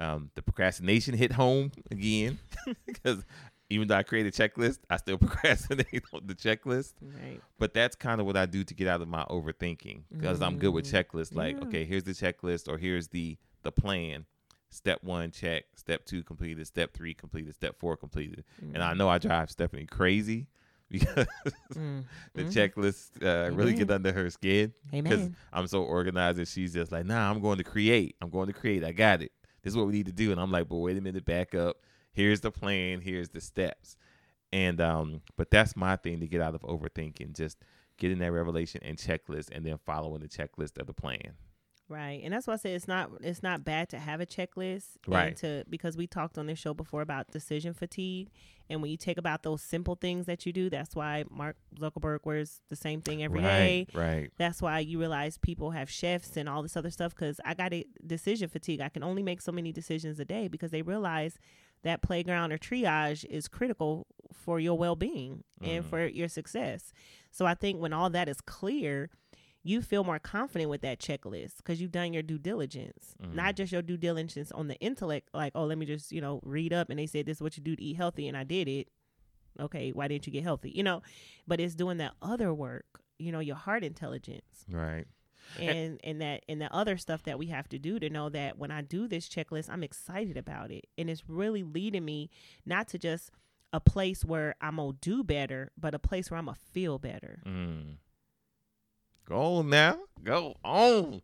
Um, 0.00 0.30
the 0.36 0.42
procrastination 0.42 1.14
hit 1.14 1.32
home 1.32 1.72
again 1.90 2.38
because 2.86 3.24
even 3.70 3.88
though 3.88 3.96
I 3.96 4.02
create 4.04 4.26
a 4.26 4.30
checklist, 4.30 4.78
I 4.88 4.96
still 4.96 5.18
procrastinate 5.18 6.04
on 6.12 6.26
the 6.26 6.34
checklist. 6.34 6.94
right. 7.02 7.40
But 7.58 7.74
that's 7.74 7.96
kind 7.96 8.20
of 8.20 8.26
what 8.26 8.36
I 8.36 8.46
do 8.46 8.62
to 8.64 8.74
get 8.74 8.86
out 8.88 9.02
of 9.02 9.08
my 9.08 9.24
overthinking 9.24 10.04
because 10.10 10.40
I'm 10.40 10.56
good 10.58 10.70
with 10.72 10.86
Mm. 10.86 11.04
checklists. 11.04 11.34
Like, 11.34 11.56
Yeah. 11.56 11.64
okay, 11.64 11.84
here's 11.84 12.04
the 12.04 12.12
checklist 12.12 12.68
or 12.68 12.78
here's 12.78 13.08
the 13.08 13.36
the 13.62 13.72
plan. 13.72 14.24
Step 14.70 15.02
one, 15.02 15.30
check. 15.32 15.64
Step 15.74 16.04
two, 16.04 16.22
completed. 16.22 16.66
Step 16.66 16.92
three, 16.94 17.12
completed. 17.14 17.54
Step 17.54 17.76
four, 17.78 17.96
completed. 17.96 18.44
And 18.72 18.82
I 18.82 18.94
know 18.94 19.08
I 19.08 19.18
drive 19.18 19.50
Stephanie 19.50 19.86
crazy 19.86 20.46
because 20.90 21.26
Mm. 21.74 22.04
the 22.34 22.44
Mhm. 22.44 22.52
checklist 22.52 23.22
uh, 23.22 23.52
really 23.54 23.72
get 23.74 23.90
under 23.90 24.12
her 24.12 24.30
skin 24.30 24.72
because 25.02 25.20
I'm 25.52 25.66
so 25.66 25.82
organized 25.82 26.38
and 26.38 26.48
she's 26.48 26.72
just 26.72 26.90
like, 26.92 27.04
nah, 27.06 27.30
I'm 27.30 27.40
going 27.40 27.58
to 27.58 27.64
create. 27.64 28.16
I'm 28.20 28.30
going 28.30 28.46
to 28.46 28.52
create. 28.54 28.82
I 28.84 28.92
got 28.92 29.20
it. 29.22 29.32
This 29.62 29.72
is 29.72 29.76
what 29.76 29.86
we 29.86 29.92
need 29.92 30.06
to 30.06 30.12
do. 30.12 30.32
And 30.32 30.40
I'm 30.40 30.50
like, 30.50 30.68
but 30.68 30.76
wait 30.76 30.96
a 30.96 31.00
minute, 31.00 31.24
back 31.24 31.54
up. 31.54 31.76
Here's 32.12 32.40
the 32.40 32.50
plan. 32.50 33.00
Here's 33.00 33.28
the 33.28 33.40
steps. 33.40 33.96
And 34.52 34.80
um, 34.80 35.20
but 35.36 35.50
that's 35.50 35.76
my 35.76 35.96
thing 35.96 36.20
to 36.20 36.26
get 36.26 36.40
out 36.40 36.54
of 36.54 36.62
overthinking. 36.62 37.36
Just 37.36 37.58
getting 37.98 38.18
that 38.20 38.32
revelation 38.32 38.80
and 38.82 38.96
checklist, 38.96 39.50
and 39.52 39.66
then 39.66 39.76
following 39.84 40.20
the 40.22 40.28
checklist 40.28 40.78
of 40.78 40.86
the 40.86 40.94
plan. 40.94 41.34
Right. 41.88 42.20
And 42.22 42.34
that's 42.34 42.46
why 42.46 42.52
I 42.54 42.56
say 42.56 42.74
it's 42.74 42.86
not 42.88 43.10
it's 43.22 43.42
not 43.42 43.64
bad 43.64 43.88
to 43.90 43.98
have 43.98 44.20
a 44.20 44.26
checklist. 44.26 44.96
and 45.06 45.14
Right. 45.14 45.36
to 45.38 45.64
because 45.70 45.96
we 45.96 46.06
talked 46.06 46.36
on 46.36 46.46
this 46.46 46.58
show 46.58 46.74
before 46.74 47.00
about 47.02 47.30
decision 47.30 47.72
fatigue. 47.74 48.28
And 48.70 48.82
when 48.82 48.90
you 48.90 48.98
take 48.98 49.16
about 49.16 49.42
those 49.42 49.62
simple 49.62 49.94
things 49.94 50.26
that 50.26 50.44
you 50.44 50.52
do, 50.52 50.68
that's 50.68 50.94
why 50.94 51.24
Mark 51.30 51.56
Zuckerberg 51.80 52.18
wears 52.24 52.60
the 52.68 52.76
same 52.76 53.00
thing 53.00 53.22
every 53.22 53.40
day. 53.40 53.86
right, 53.94 54.06
right. 54.20 54.32
That's 54.36 54.60
why 54.60 54.80
you 54.80 54.98
realize 54.98 55.38
people 55.38 55.70
have 55.70 55.88
chefs 55.90 56.36
and 56.36 56.46
all 56.50 56.62
this 56.62 56.76
other 56.76 56.90
stuff 56.90 57.14
because 57.14 57.40
I 57.46 57.54
got 57.54 57.72
a 57.72 57.84
decision 58.06 58.50
fatigue. 58.50 58.82
I 58.82 58.90
can 58.90 59.02
only 59.02 59.22
make 59.22 59.40
so 59.40 59.52
many 59.52 59.72
decisions 59.72 60.20
a 60.20 60.26
day 60.26 60.48
because 60.48 60.70
they 60.70 60.82
realize 60.82 61.38
that 61.82 62.02
playground 62.02 62.52
or 62.52 62.58
triage 62.58 63.24
is 63.30 63.48
critical 63.48 64.06
for 64.34 64.60
your 64.60 64.76
well 64.76 64.96
being 64.96 65.44
and 65.62 65.82
Mhm. 65.84 65.88
for 65.88 66.06
your 66.06 66.28
success. 66.28 66.92
So 67.30 67.46
I 67.46 67.54
think 67.54 67.80
when 67.80 67.92
all 67.94 68.10
that 68.10 68.28
is 68.28 68.40
clear, 68.42 69.08
you 69.64 69.82
feel 69.82 70.04
more 70.04 70.18
confident 70.18 70.70
with 70.70 70.80
that 70.82 70.98
checklist 71.00 71.56
because 71.58 71.80
you've 71.80 71.90
done 71.92 72.12
your 72.12 72.22
due 72.22 72.38
diligence, 72.38 73.14
Mhm. 73.20 73.34
not 73.34 73.56
just 73.56 73.72
your 73.72 73.82
due 73.82 73.96
diligence 73.96 74.50
on 74.52 74.68
the 74.68 74.76
intellect, 74.76 75.28
like, 75.34 75.52
oh, 75.54 75.64
let 75.64 75.76
me 75.78 75.84
just, 75.86 76.12
you 76.12 76.20
know, 76.20 76.40
read 76.44 76.72
up 76.72 76.90
and 76.90 76.98
they 76.98 77.06
said 77.06 77.26
this 77.26 77.38
is 77.38 77.42
what 77.42 77.56
you 77.56 77.62
do 77.62 77.74
to 77.76 77.82
eat 77.82 77.96
healthy 77.96 78.28
and 78.28 78.36
I 78.36 78.44
did 78.44 78.68
it. 78.68 78.88
Okay, 79.60 79.90
why 79.90 80.06
didn't 80.08 80.26
you 80.26 80.32
get 80.32 80.44
healthy? 80.44 80.70
You 80.70 80.84
know, 80.84 81.02
but 81.46 81.60
it's 81.60 81.74
doing 81.74 81.98
that 81.98 82.14
other 82.22 82.54
work, 82.54 83.02
you 83.18 83.32
know, 83.32 83.40
your 83.40 83.56
heart 83.56 83.82
intelligence 83.82 84.64
Right. 84.70 85.06
and 85.58 85.98
and 86.04 86.20
that 86.22 86.44
and 86.48 86.60
the 86.60 86.72
other 86.72 86.96
stuff 86.96 87.24
that 87.24 87.38
we 87.38 87.46
have 87.46 87.68
to 87.70 87.78
do 87.78 87.98
to 87.98 88.08
know 88.08 88.28
that 88.28 88.56
when 88.58 88.70
I 88.70 88.82
do 88.82 89.08
this 89.08 89.28
checklist, 89.28 89.68
I'm 89.68 89.82
excited 89.82 90.36
about 90.36 90.70
it, 90.70 90.86
and 90.96 91.10
it's 91.10 91.28
really 91.28 91.64
leading 91.64 92.04
me 92.04 92.30
not 92.64 92.86
to 92.88 92.98
just 92.98 93.32
a 93.72 93.80
place 93.80 94.24
where 94.24 94.54
I'm 94.60 94.76
gonna 94.76 94.92
do 95.00 95.24
better, 95.24 95.72
but 95.76 95.94
a 95.94 95.98
place 95.98 96.30
where 96.30 96.38
I'm 96.38 96.44
gonna 96.46 96.56
feel 96.72 96.98
better. 97.00 97.42
Mm. 97.44 97.96
Go 99.28 99.56
on 99.58 99.68
now. 99.68 99.98
Go 100.24 100.54
on. 100.64 101.20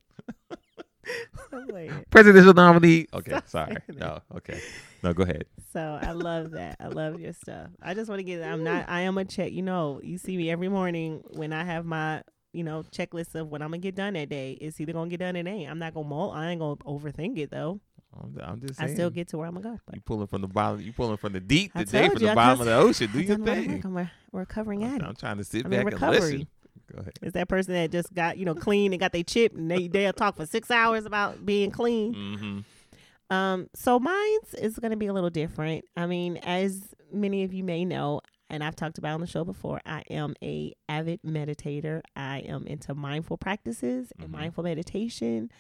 Presidential 2.11 2.55
nominee. 2.55 3.07
Okay, 3.13 3.39
sorry. 3.47 3.77
No, 3.95 4.21
okay. 4.37 4.61
No, 5.03 5.13
go 5.13 5.23
ahead. 5.23 5.45
So 5.73 5.99
I 6.01 6.13
love 6.13 6.53
that. 6.53 6.77
I 6.81 6.89
love 6.89 7.21
your 7.21 7.33
stuff. 7.33 7.69
I 7.83 7.95
just 7.95 8.09
want 8.09 8.21
to 8.21 8.23
get. 8.25 8.43
I'm 8.43 8.65
not. 8.65 8.89
I 8.89 9.03
am 9.03 9.19
a 9.19 9.25
check. 9.25 9.53
You 9.53 9.63
know, 9.63 10.01
you 10.03 10.19
see 10.19 10.37
me 10.37 10.51
every 10.51 10.69
morning 10.69 11.23
when 11.35 11.53
I 11.53 11.65
have 11.65 11.85
my 11.85 12.23
you 12.53 12.63
know 12.65 12.85
checklist 12.91 13.35
of 13.35 13.49
what 13.49 13.61
I'm 13.63 13.69
gonna 13.69 13.79
get 13.79 13.95
done 13.97 14.15
that 14.15 14.29
day. 14.29 14.53
It's 14.61 14.81
either 14.81 14.93
gonna 14.93 15.11
get 15.11 15.21
done 15.21 15.37
or 15.37 15.41
it 15.41 15.47
ain't. 15.47 15.71
I'm 15.71 15.79
not 15.79 15.95
gonna 15.95 16.09
mull. 16.09 16.31
I 16.33 16.51
ain't 16.51 16.61
gonna 16.61 16.77
overthink 16.77 17.39
it 17.39 17.51
though. 17.51 17.81
I'm, 18.19 18.39
I'm 18.43 18.61
just 18.61 18.81
I 18.81 18.87
still 18.93 19.11
get 19.11 19.29
to 19.29 19.39
where 19.39 19.49
I'm 19.49 19.55
gonna 19.55 19.71
go. 19.75 19.81
But 19.87 19.97
You 19.97 20.01
pulling 20.03 20.27
from 20.29 20.43
the 20.43 20.49
bottom. 20.49 20.81
You 20.81 20.93
pulling 20.93 21.17
from 21.17 21.33
the 21.33 21.41
deep 21.41 21.73
I 21.75 21.85
today, 21.85 22.01
told 22.09 22.13
from 22.13 22.21
you, 22.23 22.27
the 22.29 22.33
I 22.33 22.35
bottom 22.35 22.59
just- 22.59 22.61
of 22.61 22.67
the 22.67 22.75
ocean. 22.77 23.11
Do 23.13 23.19
I 23.19 23.23
your 23.23 23.37
done 23.37 23.47
my 23.47 23.55
thing. 23.67 23.83
I'm 23.85 23.97
a 23.97 24.11
recovering 24.33 24.85
I'm, 24.85 24.91
addict. 24.91 25.05
I'm 25.09 25.17
trying 25.17 25.37
to 25.39 25.45
sit 25.45 25.65
I'm 25.65 25.71
back 25.73 25.81
and 25.81 25.93
recovery. 25.93 26.21
listen. 26.21 26.47
Go 26.93 27.01
ahead. 27.01 27.15
It's 27.23 27.33
that 27.33 27.49
person 27.49 27.75
that 27.75 27.91
just 27.91 28.13
got 28.15 28.39
you 28.39 28.45
know 28.45 28.55
clean 28.55 28.93
and 28.93 29.01
got 29.01 29.13
their 29.13 29.23
chip 29.23 29.55
and 29.57 29.71
they 29.71 29.89
they'll 29.89 30.13
talk 30.13 30.37
for 30.37 30.47
six 30.47 30.71
hours 30.71 31.05
about 31.07 31.45
being 31.45 31.71
clean. 31.71 32.15
Mm-hmm. 32.15 33.35
Um, 33.35 33.69
so 33.75 33.99
mine's 33.99 34.55
is 34.55 34.79
going 34.79 34.91
to 34.91 34.97
be 34.97 35.07
a 35.07 35.13
little 35.13 35.31
different. 35.31 35.85
I 35.97 36.07
mean, 36.07 36.37
as 36.39 36.95
many 37.13 37.43
of 37.45 37.55
you 37.55 37.65
may 37.65 37.85
know, 37.85 38.21
and 38.51 38.63
I've 38.63 38.77
talked 38.77 38.99
about 38.99 39.15
on 39.15 39.21
the 39.23 39.27
show 39.27 39.45
before, 39.45 39.81
I 39.87 40.03
am 40.11 40.35
a 40.43 40.75
avid 40.89 41.21
meditator. 41.23 42.03
I 42.15 42.41
am 42.41 42.67
into 42.67 42.95
mindful 42.95 43.39
practices 43.39 44.13
and 44.19 44.29
Mhm. 44.29 44.33
mindful 44.33 44.65
meditation. 44.65 45.51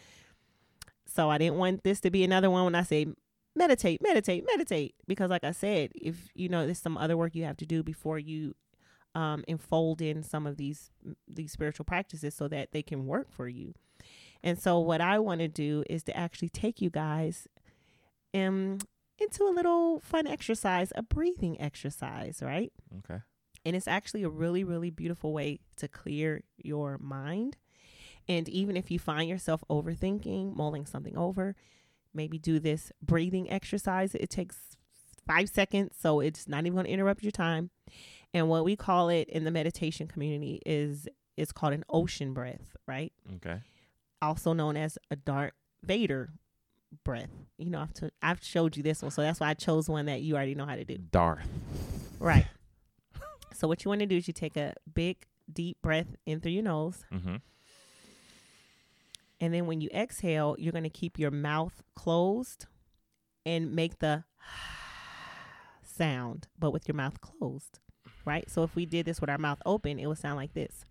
So 1.06 1.30
I 1.30 1.38
didn't 1.38 1.56
want 1.56 1.84
this 1.84 2.00
to 2.00 2.10
be 2.10 2.22
another 2.24 2.50
one 2.50 2.64
when 2.64 2.74
I 2.74 2.82
say 2.82 3.06
meditate, 3.56 4.02
meditate, 4.02 4.44
meditate, 4.46 4.94
because 5.06 5.30
like 5.30 5.44
I 5.44 5.52
said, 5.52 5.90
if 5.94 6.28
you 6.34 6.48
know 6.48 6.66
there's 6.66 6.78
some 6.78 6.98
other 6.98 7.16
work 7.16 7.34
you 7.34 7.44
have 7.44 7.56
to 7.58 7.66
do 7.66 7.82
before 7.82 8.18
you 8.18 8.54
um, 9.14 9.44
enfold 9.46 10.00
in 10.00 10.22
some 10.22 10.46
of 10.46 10.56
these 10.56 10.90
these 11.28 11.52
spiritual 11.52 11.84
practices 11.84 12.34
so 12.34 12.48
that 12.48 12.72
they 12.72 12.82
can 12.82 13.06
work 13.06 13.30
for 13.30 13.48
you. 13.48 13.74
And 14.42 14.58
so 14.58 14.78
what 14.78 15.00
I 15.00 15.18
want 15.18 15.40
to 15.40 15.48
do 15.48 15.84
is 15.88 16.02
to 16.04 16.16
actually 16.16 16.50
take 16.50 16.80
you 16.80 16.90
guys 16.90 17.48
um 18.34 18.78
into 19.18 19.44
a 19.44 19.54
little 19.54 20.00
fun 20.00 20.26
exercise, 20.26 20.92
a 20.96 21.02
breathing 21.02 21.60
exercise, 21.60 22.42
right? 22.42 22.72
Okay. 22.98 23.20
And 23.64 23.74
it's 23.76 23.88
actually 23.88 24.22
a 24.24 24.28
really, 24.28 24.64
really 24.64 24.90
beautiful 24.90 25.32
way 25.32 25.60
to 25.76 25.88
clear 25.88 26.42
your 26.58 26.98
mind. 26.98 27.56
And 28.28 28.48
even 28.48 28.76
if 28.76 28.90
you 28.90 28.98
find 28.98 29.28
yourself 29.28 29.62
overthinking, 29.70 30.54
mulling 30.54 30.84
something 30.84 31.16
over, 31.16 31.54
maybe 32.12 32.38
do 32.38 32.58
this 32.58 32.92
breathing 33.02 33.50
exercise. 33.50 34.14
It 34.14 34.30
takes 34.30 34.76
five 35.26 35.48
seconds, 35.48 35.96
so 35.98 36.20
it's 36.20 36.48
not 36.48 36.60
even 36.60 36.74
going 36.74 36.86
to 36.86 36.92
interrupt 36.92 37.22
your 37.22 37.32
time. 37.32 37.70
And 38.34 38.48
what 38.48 38.64
we 38.64 38.74
call 38.76 39.08
it 39.08 39.28
in 39.30 39.44
the 39.44 39.50
meditation 39.50 40.06
community 40.08 40.60
is 40.66 41.08
it's 41.36 41.52
called 41.52 41.72
an 41.72 41.84
ocean 41.88 42.34
breath, 42.34 42.76
right? 42.86 43.12
Okay. 43.36 43.60
Also 44.20 44.52
known 44.52 44.76
as 44.76 44.98
a 45.10 45.16
Darth 45.16 45.52
Vader 45.82 46.30
breath. 47.04 47.30
You 47.58 47.70
know, 47.70 47.80
I've 47.80 47.94
t- 47.94 48.10
I've 48.22 48.42
showed 48.44 48.76
you 48.76 48.82
this 48.82 49.02
one, 49.02 49.10
so 49.12 49.22
that's 49.22 49.38
why 49.40 49.48
I 49.50 49.54
chose 49.54 49.88
one 49.88 50.06
that 50.06 50.20
you 50.22 50.34
already 50.34 50.54
know 50.56 50.66
how 50.66 50.74
to 50.76 50.84
do. 50.84 50.98
Darth. 50.98 51.46
Right. 52.18 52.46
so 53.54 53.68
what 53.68 53.84
you 53.84 53.88
want 53.88 54.00
to 54.00 54.06
do 54.06 54.16
is 54.16 54.26
you 54.26 54.34
take 54.34 54.56
a 54.56 54.74
big 54.92 55.26
deep 55.52 55.78
breath 55.80 56.16
in 56.26 56.40
through 56.40 56.52
your 56.52 56.62
nose, 56.64 57.04
Mm-hmm. 57.12 57.36
and 59.40 59.54
then 59.54 59.66
when 59.66 59.80
you 59.80 59.88
exhale, 59.94 60.56
you're 60.58 60.72
going 60.72 60.84
to 60.84 60.90
keep 60.90 61.18
your 61.18 61.30
mouth 61.30 61.82
closed 61.94 62.66
and 63.46 63.74
make 63.74 63.98
the 63.98 64.24
sound, 65.82 66.48
but 66.58 66.70
with 66.72 66.88
your 66.88 66.94
mouth 66.94 67.20
closed. 67.20 67.78
Right? 68.24 68.50
So 68.50 68.62
if 68.62 68.74
we 68.74 68.86
did 68.86 69.06
this 69.06 69.20
with 69.20 69.28
our 69.30 69.38
mouth 69.38 69.60
open, 69.66 69.98
it 69.98 70.06
would 70.06 70.18
sound 70.18 70.36
like 70.36 70.54
this. 70.54 70.84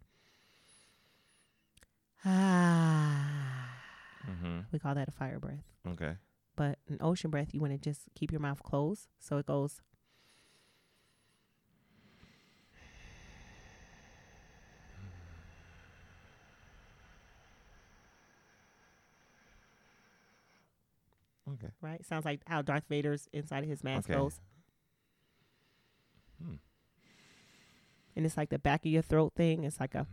Ah. 2.26 3.50
Mm-hmm. 4.30 4.60
We 4.72 4.80
call 4.80 4.96
that 4.96 5.10
a 5.10 5.12
fire 5.12 5.38
breath. 5.38 5.66
Okay. 5.86 6.14
But 6.56 6.80
an 6.88 6.98
ocean 7.02 7.30
breath, 7.30 7.54
you 7.54 7.60
want 7.60 7.74
to 7.74 7.78
just 7.78 8.04
keep 8.16 8.32
your 8.32 8.40
mouth 8.40 8.64
closed. 8.64 9.10
So 9.20 9.38
it 9.38 9.46
goes. 9.46 9.82
Okay. 21.54 21.68
right? 21.82 22.06
Sounds 22.06 22.26
like 22.26 22.42
how 22.48 22.62
Darth 22.62 22.86
Vader's 22.90 23.28
inside 23.34 23.64
of 23.64 23.70
his 23.70 23.84
mask 23.84 24.10
Okay. 24.10 24.18
goes. 24.18 24.40
Hmm. 26.42 26.56
And 28.16 28.26
it's 28.26 28.38
like 28.38 28.50
the 28.50 28.60
back 28.60 28.86
of 28.86 28.92
your 28.92 29.02
throat 29.02 29.34
thing. 29.36 29.64
It's 29.64 29.80
like 29.80 29.96
a 29.96 30.06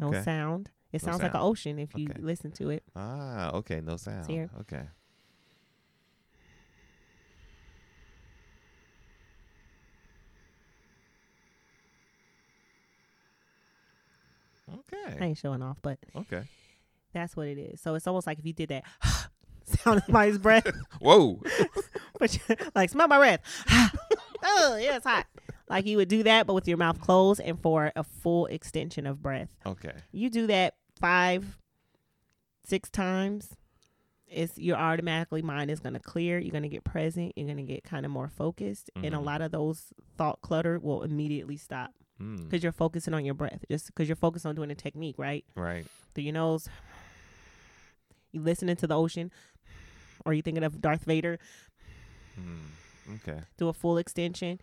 no 0.00 0.12
sound. 0.24 0.70
It 0.92 1.02
No 1.02 1.06
sounds 1.08 1.22
like 1.22 1.34
an 1.34 1.40
ocean 1.40 1.78
if 1.78 1.96
you 1.96 2.08
Okay. 2.10 2.20
listen 2.20 2.50
to 2.52 2.70
it. 2.70 2.82
Ah, 2.94 3.50
okay. 3.52 3.80
No 3.80 3.96
sound. 3.96 4.28
here. 4.30 4.50
Okay. 4.56 4.88
I 15.20 15.24
ain't 15.26 15.38
showing 15.38 15.62
off, 15.62 15.78
but 15.82 15.98
Okay. 16.16 16.42
that's 17.12 17.36
what 17.36 17.46
it 17.48 17.58
is. 17.58 17.80
So 17.80 17.94
it's 17.94 18.06
almost 18.06 18.26
like 18.26 18.38
if 18.38 18.44
you 18.46 18.52
did 18.52 18.68
that 18.70 18.84
sound 19.64 19.98
of 19.98 20.04
somebody's 20.04 20.38
breath, 20.46 20.66
Whoa. 21.00 21.40
but 22.18 22.38
like 22.74 22.90
smell 22.90 23.08
my 23.08 23.18
breath. 23.18 23.40
Oh, 24.46 24.76
yeah, 24.80 24.96
it's 24.96 25.06
hot. 25.06 25.26
Like 25.68 25.86
you 25.86 25.96
would 25.96 26.08
do 26.08 26.22
that, 26.22 26.46
but 26.46 26.54
with 26.54 26.68
your 26.68 26.76
mouth 26.78 27.00
closed 27.00 27.40
and 27.40 27.60
for 27.60 27.92
a 27.96 28.04
full 28.04 28.46
extension 28.46 29.06
of 29.06 29.20
breath. 29.20 29.48
Okay. 29.66 29.92
You 30.12 30.30
do 30.30 30.46
that 30.46 30.74
five, 31.00 31.58
six 32.64 32.88
times. 32.88 33.56
It's 34.28 34.56
your 34.58 34.76
automatically 34.76 35.42
mind 35.42 35.70
is 35.70 35.80
gonna 35.80 36.00
clear. 36.00 36.38
You're 36.38 36.52
gonna 36.52 36.68
get 36.68 36.84
present. 36.84 37.32
You're 37.36 37.46
gonna 37.48 37.62
get 37.62 37.84
kind 37.84 38.04
of 38.06 38.10
more 38.12 38.28
focused, 38.28 38.90
and 38.96 39.14
a 39.14 39.18
Mhm. 39.18 39.24
lot 39.24 39.40
of 39.42 39.52
those 39.52 39.92
thought 40.16 40.40
clutter 40.40 40.78
will 40.80 41.02
immediately 41.02 41.56
stop 41.56 41.92
Mm. 42.20 42.44
because 42.44 42.62
you're 42.62 42.72
focusing 42.72 43.14
on 43.14 43.24
your 43.24 43.34
breath. 43.34 43.64
Just 43.70 43.86
because 43.86 44.08
you're 44.08 44.16
focused 44.16 44.44
on 44.46 44.54
doing 44.56 44.68
the 44.68 44.74
technique, 44.74 45.16
right? 45.18 45.44
Right. 45.54 45.86
through 46.14 46.24
your 46.24 46.32
nose. 46.32 46.68
You 48.32 48.40
listening 48.40 48.76
to 48.76 48.86
the 48.86 48.96
ocean, 48.96 49.30
or 50.24 50.32
you 50.32 50.42
thinking 50.42 50.64
of 50.64 50.80
Darth 50.80 51.04
Vader. 51.04 51.38
Mm. 52.40 52.58
Okay. 53.14 53.40
Do 53.56 53.68
a 53.68 53.72
full 53.72 53.98
extension. 53.98 54.60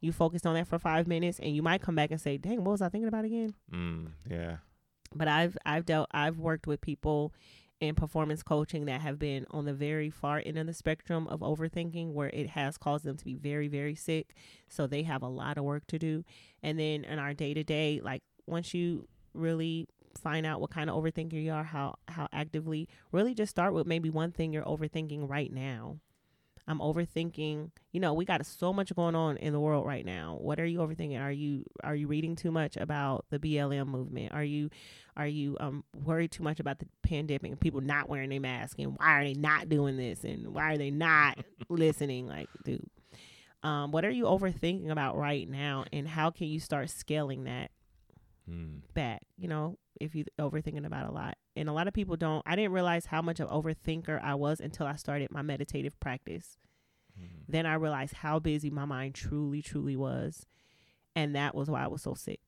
You 0.00 0.12
focused 0.12 0.46
on 0.46 0.54
that 0.54 0.68
for 0.68 0.78
five 0.78 1.06
minutes, 1.06 1.38
and 1.38 1.54
you 1.54 1.62
might 1.62 1.80
come 1.80 1.94
back 1.94 2.10
and 2.10 2.20
say, 2.20 2.36
"Dang, 2.36 2.64
what 2.64 2.72
was 2.72 2.82
I 2.82 2.88
thinking 2.88 3.08
about 3.08 3.24
again?" 3.24 3.54
Mm. 3.72 4.12
Yeah. 4.28 4.58
But 5.14 5.28
I've 5.28 5.56
I've 5.64 5.86
dealt 5.86 6.08
I've 6.12 6.38
worked 6.38 6.66
with 6.66 6.80
people 6.80 7.32
in 7.80 7.94
performance 7.94 8.42
coaching 8.42 8.86
that 8.86 9.00
have 9.02 9.18
been 9.18 9.46
on 9.50 9.64
the 9.66 9.74
very 9.74 10.08
far 10.08 10.42
end 10.44 10.58
of 10.58 10.66
the 10.66 10.72
spectrum 10.72 11.26
of 11.28 11.40
overthinking 11.40 12.12
where 12.12 12.30
it 12.30 12.50
has 12.50 12.78
caused 12.78 13.04
them 13.04 13.16
to 13.16 13.24
be 13.24 13.34
very 13.34 13.68
very 13.68 13.94
sick 13.94 14.34
so 14.68 14.86
they 14.86 15.02
have 15.02 15.22
a 15.22 15.28
lot 15.28 15.58
of 15.58 15.64
work 15.64 15.86
to 15.86 15.98
do 15.98 16.24
and 16.62 16.80
then 16.80 17.04
in 17.04 17.18
our 17.18 17.34
day 17.34 17.52
to 17.52 17.62
day 17.62 18.00
like 18.02 18.22
once 18.46 18.72
you 18.72 19.06
really 19.34 19.86
find 20.18 20.46
out 20.46 20.58
what 20.60 20.70
kind 20.70 20.88
of 20.88 20.96
overthinker 20.96 21.34
you 21.34 21.52
are 21.52 21.64
how 21.64 21.94
how 22.08 22.26
actively 22.32 22.88
really 23.12 23.34
just 23.34 23.50
start 23.50 23.74
with 23.74 23.86
maybe 23.86 24.08
one 24.08 24.32
thing 24.32 24.54
you're 24.54 24.64
overthinking 24.64 25.28
right 25.28 25.52
now 25.52 25.98
i'm 26.66 26.78
overthinking 26.80 27.70
you 27.96 28.00
know 28.00 28.12
we 28.12 28.26
got 28.26 28.44
so 28.44 28.74
much 28.74 28.94
going 28.94 29.14
on 29.14 29.38
in 29.38 29.54
the 29.54 29.58
world 29.58 29.86
right 29.86 30.04
now. 30.04 30.36
What 30.38 30.60
are 30.60 30.66
you 30.66 30.80
overthinking? 30.80 31.18
Are 31.18 31.32
you 31.32 31.64
are 31.82 31.94
you 31.94 32.06
reading 32.08 32.36
too 32.36 32.50
much 32.50 32.76
about 32.76 33.24
the 33.30 33.38
blm 33.38 33.86
movement? 33.86 34.34
Are 34.34 34.44
you 34.44 34.68
are 35.16 35.26
you 35.26 35.56
um 35.60 35.82
worried 36.04 36.30
too 36.30 36.42
much 36.42 36.60
about 36.60 36.78
the 36.78 36.86
pandemic 37.02 37.52
and 37.52 37.58
people 37.58 37.80
not 37.80 38.10
wearing 38.10 38.28
their 38.28 38.40
mask? 38.40 38.78
And 38.78 38.98
why 38.98 39.20
are 39.20 39.24
they 39.24 39.32
not 39.32 39.70
doing 39.70 39.96
this? 39.96 40.24
And 40.24 40.52
why 40.54 40.74
are 40.74 40.76
they 40.76 40.90
not 40.90 41.38
listening? 41.70 42.26
Like 42.26 42.50
dude 42.64 42.86
um 43.62 43.92
what 43.92 44.04
are 44.04 44.10
you 44.10 44.24
overthinking 44.24 44.90
about 44.90 45.16
right 45.16 45.48
now? 45.48 45.86
And 45.90 46.06
how 46.06 46.30
can 46.30 46.48
you 46.48 46.60
start 46.60 46.90
scaling 46.90 47.44
that 47.44 47.70
Mm. 48.48 48.82
back 48.94 49.22
you 49.36 49.48
know 49.48 49.76
if 50.00 50.14
you 50.14 50.24
overthinking 50.38 50.86
about 50.86 51.08
a 51.08 51.12
lot 51.12 51.36
and 51.56 51.68
a 51.68 51.72
lot 51.72 51.88
of 51.88 51.94
people 51.94 52.16
don't 52.16 52.42
i 52.46 52.54
didn't 52.54 52.72
realize 52.72 53.06
how 53.06 53.20
much 53.20 53.40
of 53.40 53.48
overthinker 53.48 54.22
i 54.22 54.34
was 54.36 54.60
until 54.60 54.86
i 54.86 54.94
started 54.94 55.30
my 55.32 55.42
meditative 55.42 55.98
practice 56.00 56.56
Mm. 57.18 57.44
then 57.48 57.64
i 57.66 57.74
realized 57.74 58.12
how 58.14 58.38
busy 58.38 58.68
my 58.70 58.84
mind 58.84 59.14
truly 59.14 59.62
truly 59.62 59.96
was 59.96 60.44
and 61.16 61.34
that 61.34 61.54
was 61.54 61.68
why 61.70 61.82
i 61.82 61.88
was 61.88 62.02
so 62.02 62.12
sick 62.14 62.40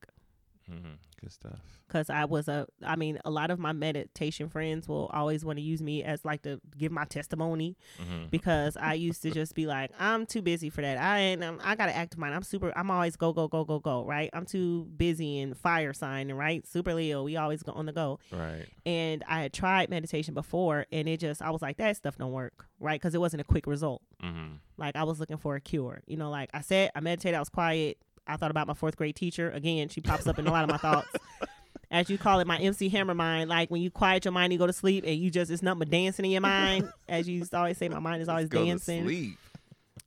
Mm. 0.71 0.97
Good 1.21 1.33
stuff. 1.33 1.59
because 1.89 2.11
I 2.11 2.27
was 2.27 2.47
a, 2.47 2.67
I 2.85 2.95
mean, 2.95 3.19
a 3.25 3.31
lot 3.31 3.51
of 3.51 3.59
my 3.59 3.73
meditation 3.73 4.49
friends 4.49 4.87
will 4.87 5.07
always 5.13 5.45
want 5.45 5.59
to 5.59 5.63
use 5.63 5.83
me 5.83 6.05
as 6.05 6.25
like 6.25 6.43
to 6.43 6.61
give 6.77 6.93
my 6.93 7.05
testimony 7.07 7.77
Mm-hmm. 8.01 8.27
because 8.31 8.77
I 8.77 8.95
used 8.95 9.23
to 9.23 9.31
just 9.33 9.55
be 9.57 9.67
like, 9.67 9.91
I'm 9.99 10.27
too 10.27 10.43
busy 10.43 10.71
for 10.71 10.81
that. 10.83 10.97
I 10.99 11.19
ain't, 11.21 11.43
I'm, 11.43 11.59
I 11.65 11.75
got 11.75 11.87
to 11.87 11.97
act 11.97 12.17
mine. 12.17 12.33
I'm 12.33 12.43
super, 12.45 12.73
I'm 12.77 12.89
always 12.91 13.17
go, 13.17 13.33
go, 13.33 13.49
go, 13.49 13.65
go, 13.65 13.81
go, 13.81 14.05
right? 14.05 14.31
I'm 14.33 14.45
too 14.47 14.85
busy 14.97 15.41
and 15.41 15.57
fire 15.57 15.93
sign, 15.93 16.31
right? 16.33 16.65
Super 16.67 16.95
Leo, 16.95 17.25
we 17.25 17.37
always 17.37 17.65
go 17.65 17.73
on 17.73 17.87
the 17.87 17.93
go. 17.93 18.21
Right. 18.31 18.67
And 18.87 19.25
I 19.27 19.41
had 19.43 19.53
tried 19.53 19.91
meditation 19.91 20.35
before 20.35 20.87
and 20.93 21.09
it 21.09 21.19
just, 21.19 21.43
I 21.43 21.51
was 21.51 21.63
like, 21.63 21.79
that 21.79 21.97
stuff 21.97 22.17
don't 22.17 22.31
work, 22.33 22.67
right? 22.79 23.01
Because 23.01 23.15
it 23.15 23.21
wasn't 23.21 23.41
a 23.41 23.45
quick 23.45 23.67
result. 23.67 24.03
Mm-hmm. 24.23 24.55
Like 24.77 24.95
I 24.95 25.03
was 25.03 25.19
looking 25.19 25.39
for 25.39 25.57
a 25.57 25.61
cure. 25.61 26.01
You 26.07 26.17
know, 26.17 26.31
like 26.31 26.51
I 26.55 26.61
said, 26.61 26.93
I 26.95 27.01
meditated, 27.01 27.35
I 27.35 27.41
was 27.41 27.49
quiet. 27.49 27.99
I 28.29 28.37
thought 28.37 28.51
about 28.51 28.67
my 28.67 28.75
fourth 28.75 28.97
grade 28.97 29.17
teacher. 29.17 29.51
Again, 29.51 29.89
she 29.89 30.01
pops 30.01 30.27
up 30.27 30.39
in 30.39 30.47
a 30.47 30.53
lot 30.53 30.65
of 30.65 30.71
my 30.71 30.77
thoughts. 30.77 31.09
As 31.91 32.11
you 32.11 32.19
call 32.19 32.39
it, 32.41 32.47
my 32.47 32.59
MC 32.59 32.91
Hammer 32.91 33.15
mind. 33.15 33.49
Like 33.49 33.71
when 33.71 33.81
you 33.81 33.91
quiet 33.91 34.25
your 34.27 34.33
mind, 34.33 34.53
you 34.53 34.59
go 34.59 34.67
to 34.67 34.73
sleep, 34.75 35.05
and 35.07 35.17
you 35.19 35.31
just 35.31 35.51
it's 35.51 35.63
nothing 35.63 35.79
but 35.79 35.91
dancing 35.91 36.27
in 36.27 36.31
your 36.33 36.43
mind. 36.43 36.93
As 37.09 37.27
you 37.27 37.39
used 37.39 37.51
to 37.53 37.57
always 37.59 37.79
say, 37.79 37.89
my 37.89 37.99
mind 37.99 38.21
is 38.21 38.29
always 38.29 38.49
Go 38.49 38.61
to 38.61 38.67
dancing. 38.67 39.05
sleep. 39.05 39.39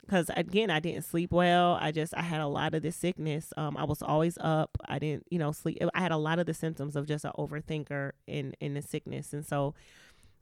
Because 0.02 0.30
again, 0.36 0.70
I 0.70 0.80
didn't 0.80 1.06
sleep 1.06 1.32
well. 1.32 1.78
I 1.82 1.92
just 1.92 2.14
I 2.16 2.22
had 2.22 2.42
a 2.42 2.48
lot 2.48 2.76
of 2.76 2.84
this 2.84 2.96
sickness. 2.98 3.52
Um, 3.58 3.78
I 3.78 3.86
was 3.86 4.02
always 4.04 4.38
up. 4.40 4.78
I 4.86 5.00
didn't, 5.00 5.26
you 5.32 5.40
know, 5.40 5.52
sleep. 5.54 5.80
I 5.94 6.02
had 6.02 6.12
a 6.12 6.18
lot 6.18 6.38
of 6.38 6.46
the 6.46 6.54
symptoms 6.54 6.96
of 6.96 7.08
just 7.08 7.26
an 7.26 7.32
overthinker 7.38 8.12
in 8.28 8.54
in 8.60 8.74
the 8.76 8.82
sickness, 8.82 9.34
and 9.34 9.44
so, 9.46 9.74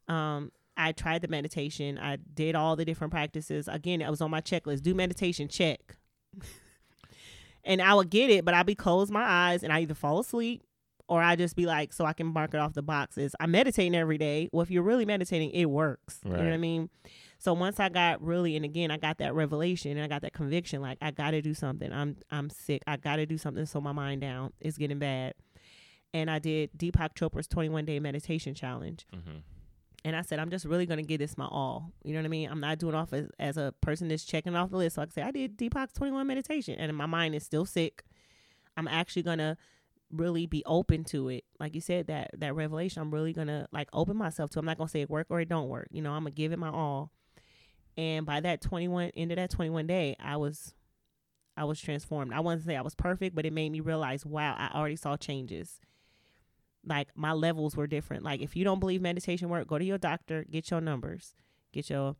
um, 0.07 0.51
I 0.75 0.91
tried 0.91 1.21
the 1.21 1.27
meditation. 1.27 1.97
I 1.99 2.17
did 2.17 2.55
all 2.55 2.75
the 2.75 2.83
different 2.83 3.11
practices. 3.11 3.67
Again, 3.67 4.01
it 4.01 4.09
was 4.09 4.21
on 4.21 4.31
my 4.31 4.41
checklist. 4.41 4.81
Do 4.81 4.93
meditation, 4.95 5.47
check. 5.47 5.95
and 7.63 7.81
I 7.81 7.93
would 7.93 8.09
get 8.09 8.29
it, 8.29 8.45
but 8.45 8.53
I'd 8.53 8.65
be 8.65 8.75
close 8.75 9.11
my 9.11 9.23
eyes 9.23 9.63
and 9.63 9.71
I 9.71 9.81
either 9.81 9.93
fall 9.93 10.19
asleep 10.19 10.63
or 11.09 11.21
I 11.21 11.35
just 11.35 11.55
be 11.55 11.65
like, 11.65 11.91
so 11.91 12.05
I 12.05 12.13
can 12.13 12.27
mark 12.27 12.53
it 12.53 12.59
off 12.59 12.73
the 12.73 12.83
boxes. 12.83 13.35
I'm 13.39 13.51
meditating 13.51 13.95
every 13.95 14.17
day. 14.17 14.47
Well, 14.53 14.61
if 14.61 14.69
you're 14.69 14.83
really 14.83 15.05
meditating, 15.05 15.49
it 15.51 15.65
works. 15.65 16.19
You 16.23 16.31
know 16.31 16.37
what 16.37 16.53
I 16.53 16.57
mean? 16.57 16.89
So 17.39 17.53
once 17.53 17.79
I 17.79 17.89
got 17.89 18.21
really, 18.21 18.55
and 18.55 18.63
again, 18.63 18.91
I 18.91 18.97
got 18.97 19.17
that 19.17 19.33
revelation 19.33 19.91
and 19.91 20.01
I 20.01 20.07
got 20.07 20.21
that 20.21 20.33
conviction, 20.33 20.81
like 20.81 20.99
I 21.01 21.11
got 21.11 21.31
to 21.31 21.41
do 21.41 21.53
something. 21.53 21.91
I'm 21.91 22.17
I'm 22.29 22.49
sick. 22.49 22.83
I 22.85 22.97
got 22.97 23.15
to 23.15 23.25
do 23.25 23.37
something. 23.37 23.65
So 23.65 23.81
my 23.81 23.91
mind 23.91 24.21
down. 24.21 24.53
It's 24.59 24.77
getting 24.77 24.99
bad. 24.99 25.33
And 26.13 26.29
I 26.29 26.39
did 26.39 26.71
Deepak 26.77 27.15
Chopra's 27.15 27.47
21 27.47 27.85
day 27.85 27.99
meditation 27.99 28.53
challenge. 28.53 29.07
Mm-hmm. 29.15 29.39
And 30.05 30.15
I 30.15 30.21
said, 30.21 30.39
I'm 30.39 30.49
just 30.49 30.65
really 30.65 30.85
going 30.85 30.99
to 30.99 31.05
give 31.05 31.19
this 31.19 31.37
my 31.37 31.45
all. 31.45 31.91
You 32.03 32.13
know 32.13 32.19
what 32.19 32.25
I 32.25 32.29
mean? 32.29 32.49
I'm 32.49 32.61
not 32.61 32.79
doing 32.79 32.95
off 32.95 33.11
as, 33.11 33.27
as 33.37 33.57
a 33.57 33.73
person 33.81 34.07
that's 34.07 34.23
checking 34.23 34.55
off 34.55 34.69
the 34.69 34.77
list. 34.77 34.95
So 34.95 35.01
I 35.01 35.07
say, 35.07 35.21
I 35.21 35.31
did 35.31 35.57
Deepak's 35.57 35.93
21 35.93 36.25
meditation 36.25 36.75
and 36.79 36.95
my 36.95 37.05
mind 37.05 37.35
is 37.35 37.43
still 37.43 37.65
sick. 37.65 38.03
I'm 38.77 38.87
actually 38.87 39.23
going 39.23 39.39
to 39.39 39.57
really 40.11 40.45
be 40.45 40.63
open 40.65 41.03
to 41.05 41.29
it. 41.29 41.43
Like 41.59 41.75
you 41.75 41.81
said, 41.81 42.07
that, 42.07 42.31
that 42.37 42.55
revelation, 42.55 43.01
I'm 43.01 43.11
really 43.11 43.33
going 43.33 43.47
to 43.47 43.67
like 43.71 43.89
open 43.91 44.15
myself 44.15 44.49
to. 44.51 44.59
I'm 44.59 44.65
not 44.65 44.77
going 44.77 44.87
to 44.87 44.91
say 44.91 45.01
it 45.01 45.09
work 45.09 45.27
or 45.29 45.41
it 45.41 45.49
don't 45.49 45.67
work. 45.67 45.89
You 45.91 46.01
know, 46.01 46.13
I'm 46.13 46.23
going 46.23 46.33
to 46.33 46.37
give 46.37 46.53
it 46.53 46.59
my 46.59 46.69
all. 46.69 47.11
And 47.97 48.25
by 48.25 48.39
that 48.39 48.61
21, 48.61 49.11
end 49.17 49.31
of 49.31 49.35
that 49.35 49.49
21 49.49 49.85
day, 49.85 50.15
I 50.23 50.37
was, 50.37 50.73
I 51.57 51.65
was 51.65 51.81
transformed. 51.81 52.31
I 52.31 52.39
wouldn't 52.39 52.63
say 52.63 52.77
I 52.77 52.81
was 52.81 52.95
perfect, 52.95 53.35
but 53.35 53.45
it 53.45 53.51
made 53.51 53.71
me 53.73 53.81
realize, 53.81 54.25
wow, 54.25 54.55
I 54.57 54.69
already 54.73 54.95
saw 54.95 55.17
changes 55.17 55.81
like 56.89 57.09
my 57.15 57.31
levels 57.31 57.77
were 57.77 57.87
different. 57.87 58.23
Like 58.23 58.41
if 58.41 58.55
you 58.55 58.63
don't 58.63 58.79
believe 58.79 59.01
meditation 59.01 59.47
work, 59.49 59.67
go 59.67 59.77
to 59.77 59.85
your 59.85 59.97
doctor, 59.97 60.45
get 60.49 60.69
your 60.71 60.81
numbers, 60.81 61.35
get 61.71 61.89
your 61.89 62.15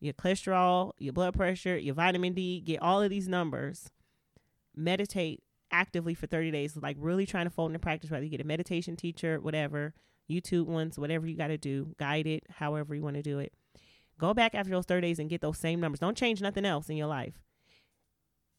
your 0.00 0.14
cholesterol, 0.14 0.92
your 0.98 1.12
blood 1.12 1.34
pressure, 1.34 1.76
your 1.76 1.94
vitamin 1.94 2.32
D, 2.32 2.60
get 2.60 2.82
all 2.82 3.02
of 3.02 3.10
these 3.10 3.28
numbers. 3.28 3.90
Meditate 4.74 5.42
actively 5.70 6.14
for 6.14 6.26
30 6.26 6.50
days, 6.50 6.76
like 6.76 6.96
really 6.98 7.26
trying 7.26 7.46
to 7.46 7.50
fold 7.50 7.70
into 7.70 7.78
practice, 7.78 8.10
whether 8.10 8.24
you 8.24 8.30
get 8.30 8.40
a 8.40 8.44
meditation 8.44 8.96
teacher, 8.96 9.40
whatever, 9.40 9.94
YouTube 10.30 10.66
ones, 10.66 10.98
whatever 10.98 11.26
you 11.26 11.36
got 11.36 11.48
to 11.48 11.58
do, 11.58 11.94
guide 11.98 12.26
it, 12.26 12.44
however 12.50 12.94
you 12.94 13.02
want 13.02 13.16
to 13.16 13.22
do 13.22 13.38
it. 13.38 13.52
Go 14.18 14.34
back 14.34 14.54
after 14.54 14.70
those 14.70 14.86
30 14.86 15.06
days 15.06 15.18
and 15.18 15.30
get 15.30 15.40
those 15.40 15.58
same 15.58 15.80
numbers. 15.80 16.00
Don't 16.00 16.16
change 16.16 16.40
nothing 16.40 16.64
else 16.64 16.88
in 16.88 16.96
your 16.96 17.06
life. 17.06 17.40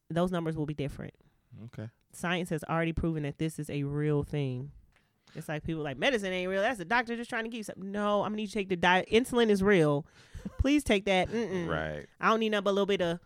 Those 0.10 0.32
numbers 0.32 0.56
will 0.56 0.66
be 0.66 0.74
different. 0.74 1.14
Okay. 1.66 1.90
Science 2.12 2.50
has 2.50 2.64
already 2.66 2.94
proven 2.94 3.24
that 3.24 3.38
this 3.38 3.60
is 3.60 3.70
a 3.70 3.84
real 3.84 4.24
thing. 4.24 4.72
It's 5.36 5.50
like 5.50 5.64
people 5.64 5.84
like 5.84 5.98
medicine 5.98 6.32
ain't 6.32 6.50
real. 6.50 6.62
That's 6.62 6.78
the 6.78 6.86
doctor 6.86 7.16
just 7.16 7.30
trying 7.30 7.44
to 7.46 7.50
give 7.50 7.58
you 7.58 7.64
something. 7.64 7.92
No, 7.92 8.22
I'm 8.22 8.28
gonna 8.28 8.36
need 8.38 8.42
you 8.44 8.48
to 8.50 8.54
take 8.54 8.70
the 8.70 8.76
diet. 8.76 9.08
Insulin 9.12 9.50
is 9.50 9.64
real. 9.64 10.06
Please 10.60 10.84
take 10.84 11.06
that. 11.06 11.30
Mm-mm. 11.30 11.68
Right. 11.68 12.06
I 12.22 12.30
don't 12.30 12.40
need 12.40 12.50
nothing 12.50 12.66
but 12.66 12.72
a 12.72 12.74
little 12.74 12.86
bit 12.86 13.02
of 13.02 13.20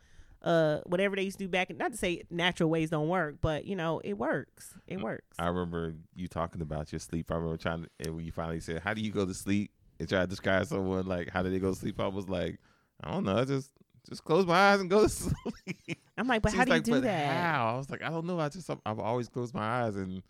uh 0.43 0.80
whatever 0.86 1.16
they 1.16 1.24
used 1.24 1.38
to 1.39 1.45
do 1.45 1.50
back. 1.50 1.76
Not 1.76 1.91
to 1.91 1.98
say 1.98 2.24
natural 2.30 2.70
ways 2.70 2.91
don't 2.91 3.10
work, 3.10 3.38
but 3.41 3.66
you 3.66 3.76
know 3.76 4.00
it 4.04 4.14
works. 4.18 4.74
It 4.88 5.02
works. 5.02 5.36
I 5.39 5.48
remember 5.48 5.95
you 6.16 6.28
talking 6.28 6.62
about 6.62 6.91
your 6.91 7.00
sleep. 7.00 7.32
I 7.32 7.36
remember 7.36 7.58
trying 7.58 7.84
to, 7.84 7.89
and 8.00 8.16
when 8.16 8.24
you 8.26 8.32
finally 8.32 8.60
said, 8.60 8.82
"How 8.84 8.93
do 8.93 9.02
you 9.02 9.12
go 9.12 9.26
to 9.26 9.34
sleep?" 9.34 9.72
and 10.00 10.08
try 10.08 10.22
to 10.22 10.28
describe 10.28 10.68
someone 10.68 11.08
like, 11.08 11.30
"How 11.30 11.41
did 11.41 11.52
they 11.54 11.60
go 11.60 11.74
to 11.74 11.76
sleep?" 11.80 12.00
I 12.00 12.08
was 12.08 12.30
like, 12.30 12.60
"I 13.04 13.12
don't 13.12 13.24
know. 13.26 13.38
I 13.38 13.45
just 13.45 13.72
just 14.08 14.24
close 14.24 14.45
my 14.45 14.72
eyes 14.74 14.80
and 14.80 14.89
go 14.89 15.02
to 15.04 15.10
sleep." 15.10 15.98
I'm 16.18 16.28
like, 16.28 16.41
but 16.43 16.52
She 16.52 16.58
how 16.58 16.66
do 16.66 16.76
you 16.76 16.82
do 16.82 16.91
"But 16.91 17.04
that? 17.04 17.36
How? 17.43 17.74
I 17.74 17.78
was 17.78 17.89
like, 17.89 18.02
I 18.04 18.10
don't 18.10 18.26
know. 18.26 18.39
I 18.39 18.50
just 18.50 18.70
I've 18.86 19.00
always 19.00 19.28
closed 19.28 19.54
my 19.54 19.84
eyes 19.84 19.95
and 19.95 20.22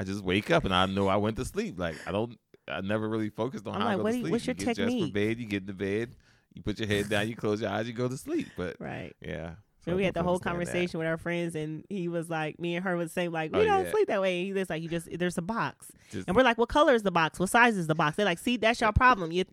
I 0.00 0.04
just 0.04 0.24
wake 0.24 0.50
up 0.50 0.64
and 0.64 0.74
I 0.74 0.86
know 0.86 1.08
I 1.08 1.16
went 1.16 1.36
to 1.36 1.44
sleep. 1.44 1.78
Like 1.78 1.96
I 2.06 2.12
don't. 2.12 2.36
I 2.66 2.80
never 2.80 3.08
really 3.08 3.28
focused 3.30 3.66
on 3.66 3.74
I'm 3.74 3.80
how 3.82 3.86
like, 3.88 3.94
I 3.94 3.96
go 3.98 4.02
what 4.04 4.10
to 4.12 4.16
you- 4.16 4.22
sleep. 4.22 4.32
what's 4.32 4.46
your 4.46 4.56
you 4.58 4.64
get 4.64 4.76
technique? 4.76 5.06
for 5.08 5.12
bed. 5.12 5.38
You 5.38 5.46
get 5.46 5.62
into 5.62 5.74
bed. 5.74 6.16
You 6.54 6.62
put 6.62 6.78
your 6.78 6.88
head 6.88 7.08
down. 7.08 7.28
You 7.28 7.36
close 7.36 7.60
your 7.60 7.70
eyes. 7.70 7.86
You 7.86 7.92
go 7.92 8.08
to 8.08 8.16
sleep. 8.16 8.48
But 8.56 8.76
Right. 8.80 9.14
yeah, 9.20 9.56
And 9.86 9.96
we 9.96 10.04
had 10.04 10.12
the 10.14 10.22
whole 10.22 10.34
understand 10.34 10.56
that. 10.56 10.66
conversation 10.66 10.98
with 10.98 11.06
our 11.08 11.16
friends, 11.16 11.54
and 11.54 11.84
he 11.88 12.08
was 12.08 12.28
like, 12.28 12.58
me 12.60 12.76
and 12.76 12.84
her 12.84 12.96
was 12.96 13.12
saying 13.12 13.32
like, 13.32 13.50
oh, 13.54 13.58
we 13.58 13.64
Oh, 13.64 13.68
don't 13.68 13.84
yeah. 13.86 13.90
sleep 13.90 14.08
that 14.08 14.20
way. 14.20 14.44
He 14.44 14.52
was 14.52 14.68
like, 14.68 14.82
you 14.82 14.88
just 14.90 15.08
there's 15.18 15.38
a 15.38 15.42
box, 15.42 15.86
Just- 16.10 16.26
and 16.28 16.36
we're 16.36 16.42
like, 16.42 16.58
what 16.58 16.68
color 16.68 16.94
is 16.94 17.02
the 17.02 17.10
box? 17.10 17.40
What 17.40 17.48
size 17.48 17.76
is 17.78 17.86
the 17.86 17.94
box? 17.94 18.16
They're 18.16 18.26
like, 18.26 18.38
see, 18.38 18.56
that's 18.58 18.80
your 18.80 18.92
problem. 18.92 19.32
You, 19.32 19.44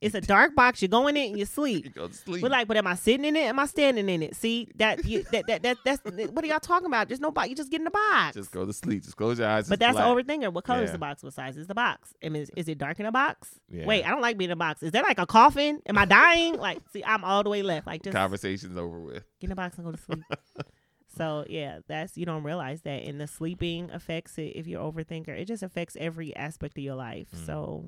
it's 0.00 0.14
a 0.16 0.20
dark 0.20 0.54
box. 0.56 0.82
You 0.82 0.88
go 0.88 1.06
in 1.06 1.16
it 1.16 1.28
and 1.30 1.38
you 1.38 1.44
sleep. 1.44 1.84
You 1.84 1.90
go 1.90 2.08
to 2.08 2.14
sleep. 2.14 2.42
We're 2.42 2.48
like, 2.48 2.66
but 2.66 2.76
am 2.76 2.86
I 2.88 2.96
sitting 2.96 3.24
in 3.24 3.36
it? 3.36 3.44
Am 3.44 3.58
I 3.58 3.66
standing 3.66 4.08
in 4.08 4.22
it? 4.22 4.34
See 4.34 4.68
that 4.76 5.04
you 5.04 5.22
that 5.32 5.46
that, 5.46 5.62
that 5.62 5.76
that's 5.84 6.02
what 6.04 6.44
are 6.44 6.46
y'all 6.48 6.58
talking 6.60 6.86
about? 6.86 7.06
There's 7.08 7.20
no 7.20 7.30
box. 7.30 7.48
You 7.48 7.54
just 7.54 7.70
get 7.70 7.80
in 7.80 7.84
the 7.84 7.90
box. 7.90 8.34
just 8.34 8.50
go 8.50 8.66
to 8.66 8.72
sleep. 8.72 9.04
Just 9.04 9.16
close 9.16 9.38
your 9.38 9.48
eyes. 9.48 9.68
but 9.68 9.78
that's 9.78 9.92
black. 9.96 10.04
the 10.16 10.22
overthinker. 10.34 10.52
What 10.52 10.64
color 10.64 10.82
is 10.82 10.92
the 10.92 10.98
box? 10.98 11.22
What 11.22 11.32
size 11.34 11.56
is 11.56 11.66
the 11.68 11.74
box? 11.74 12.14
I 12.24 12.28
mean, 12.30 12.42
is, 12.42 12.50
is 12.56 12.68
it 12.68 12.78
dark 12.78 12.98
in 13.00 13.06
a 13.06 13.12
box? 13.12 13.50
Yeah. 13.70 13.86
Wait, 13.86 14.04
I 14.04 14.10
don't 14.10 14.20
like 14.22 14.36
being 14.38 14.50
in 14.50 14.52
a 14.52 14.56
box. 14.56 14.82
Is 14.82 14.90
that 14.92 15.04
like 15.04 15.18
a 15.18 15.26
coffin? 15.26 15.80
Am 15.86 15.96
I 15.96 16.04
dying? 16.04 16.54
like, 16.58 16.80
see, 16.92 17.04
I'm 17.04 17.22
all 17.24 17.42
the 17.44 17.50
way 17.50 17.62
left. 17.62 17.86
Like, 17.86 18.02
just 18.02 18.16
Conversation's 18.16 18.76
over 18.76 18.98
with. 19.00 19.14
get 19.14 19.24
in 19.42 19.50
the 19.50 19.54
box 19.56 19.67
and 19.76 19.86
go 19.86 19.92
to 19.92 19.98
sleep. 19.98 20.24
so 21.16 21.44
yeah, 21.48 21.80
that's 21.86 22.16
you 22.16 22.24
don't 22.24 22.44
realize 22.44 22.82
that, 22.82 23.02
and 23.04 23.20
the 23.20 23.26
sleeping 23.26 23.90
affects 23.90 24.38
it. 24.38 24.52
If 24.54 24.66
you're 24.66 24.82
overthinker, 24.82 25.28
it 25.28 25.46
just 25.46 25.62
affects 25.62 25.96
every 26.00 26.34
aspect 26.36 26.78
of 26.78 26.84
your 26.84 26.94
life. 26.96 27.28
Mm. 27.34 27.46
So 27.46 27.84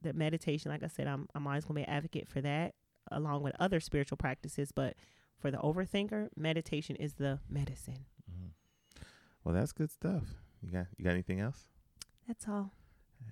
the 0.00 0.12
meditation, 0.12 0.70
like 0.70 0.82
I 0.82 0.88
said, 0.88 1.06
I'm 1.06 1.28
I'm 1.34 1.46
always 1.46 1.64
gonna 1.64 1.80
be 1.80 1.84
an 1.84 1.90
advocate 1.90 2.28
for 2.28 2.40
that, 2.40 2.74
along 3.10 3.42
with 3.42 3.54
other 3.60 3.78
spiritual 3.78 4.16
practices. 4.16 4.72
But 4.72 4.96
for 5.38 5.50
the 5.50 5.58
overthinker, 5.58 6.28
meditation 6.36 6.96
is 6.96 7.14
the 7.14 7.38
medicine. 7.48 8.06
Well, 9.44 9.54
that's 9.54 9.72
good 9.72 9.90
stuff. 9.90 10.22
You 10.62 10.70
got 10.70 10.86
you 10.96 11.04
got 11.04 11.12
anything 11.12 11.40
else? 11.40 11.64
That's 12.26 12.46
all. 12.48 12.70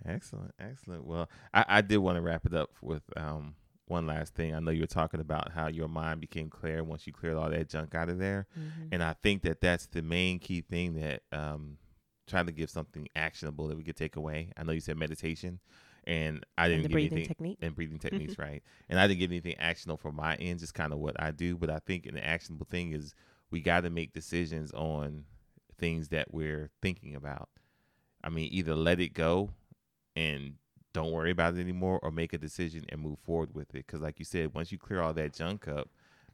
Excellent, 0.05 0.55
excellent. 0.61 1.05
Well, 1.05 1.29
I, 1.53 1.65
I 1.69 1.81
did 1.81 1.99
want 1.99 2.17
to 2.17 2.23
wrap 2.23 2.47
it 2.47 2.55
up 2.55 2.71
with 2.83 3.03
um 3.17 3.55
one 3.91 4.07
last 4.07 4.35
thing. 4.35 4.55
I 4.55 4.61
know 4.61 4.71
you 4.71 4.81
were 4.83 4.87
talking 4.87 5.21
about 5.21 5.53
how 5.53 5.67
your 5.67 5.89
mind 5.89 6.21
became 6.21 6.49
clear 6.49 6.83
once 6.85 7.07
you 7.07 7.13
cleared 7.13 7.37
all 7.37 7.51
that 7.51 7.69
junk 7.69 7.95
out 7.95 8.09
of 8.09 8.19
there, 8.19 8.47
Mhm. 8.59 8.89
and 8.93 9.03
I 9.03 9.15
think 9.15 9.43
that 9.43 9.61
that's 9.61 9.87
the 9.87 10.03
main 10.03 10.39
key 10.39 10.61
thing 10.63 10.95
that 10.95 11.23
um 11.33 11.79
trying 12.27 12.47
to 12.47 12.53
give 12.53 12.71
something 12.71 13.09
actionable 13.17 13.67
that 13.67 13.77
we 13.77 13.83
could 13.83 13.97
take 13.97 14.15
away. 14.15 14.53
I 14.57 14.63
know 14.63 14.71
you 14.73 14.81
said 14.81 14.97
meditation, 14.97 15.59
and 16.05 16.47
I 16.57 16.69
didn't 16.69 16.85
the 16.85 16.89
give 16.91 16.97
anything 16.99 17.27
technique. 17.27 17.59
and 17.61 17.75
breathing 17.75 17.99
techniques, 17.99 18.39
right? 18.39 18.63
And 18.89 19.01
I 19.01 19.09
didn't 19.09 19.19
get 19.19 19.31
anything 19.31 19.57
actionable 19.57 19.97
from 19.99 20.15
my 20.15 20.37
end, 20.37 20.61
just 20.61 20.73
kind 20.75 20.93
of 20.93 21.01
what 21.01 21.21
I 21.21 21.33
do. 21.33 21.57
But 21.57 21.71
I 21.71 21.81
think 21.81 22.07
an 22.07 22.17
actionable 22.17 22.67
thing 22.71 22.93
is 22.93 23.15
we 23.51 23.61
got 23.61 23.81
to 23.81 23.91
make 23.91 24.13
decisions 24.13 24.71
on 24.73 25.25
things 25.77 26.09
that 26.11 26.33
we're 26.33 26.71
thinking 26.81 27.17
about. 27.17 27.49
I 28.23 28.29
mean, 28.29 28.49
either 28.53 28.77
let 28.77 29.01
it 29.01 29.13
go 29.13 29.51
and 30.15 30.55
don't 30.93 31.13
worry 31.13 31.31
about 31.31 31.55
it 31.57 31.61
anymore, 31.61 31.99
or 32.03 32.11
make 32.11 32.33
a 32.33 32.39
decision 32.39 32.85
and 32.89 33.01
move 33.01 33.19
forward 33.21 33.55
with 33.55 33.71
it. 33.75 33.87
Because, 33.87 34.01
like 34.01 34.19
you 34.19 34.25
said, 34.25 34.55
once 34.55 34.73
you 34.73 34.79
clear 34.79 35.01
all 35.01 35.13
that 35.15 35.35
junk 35.35 35.69
up 35.69 35.89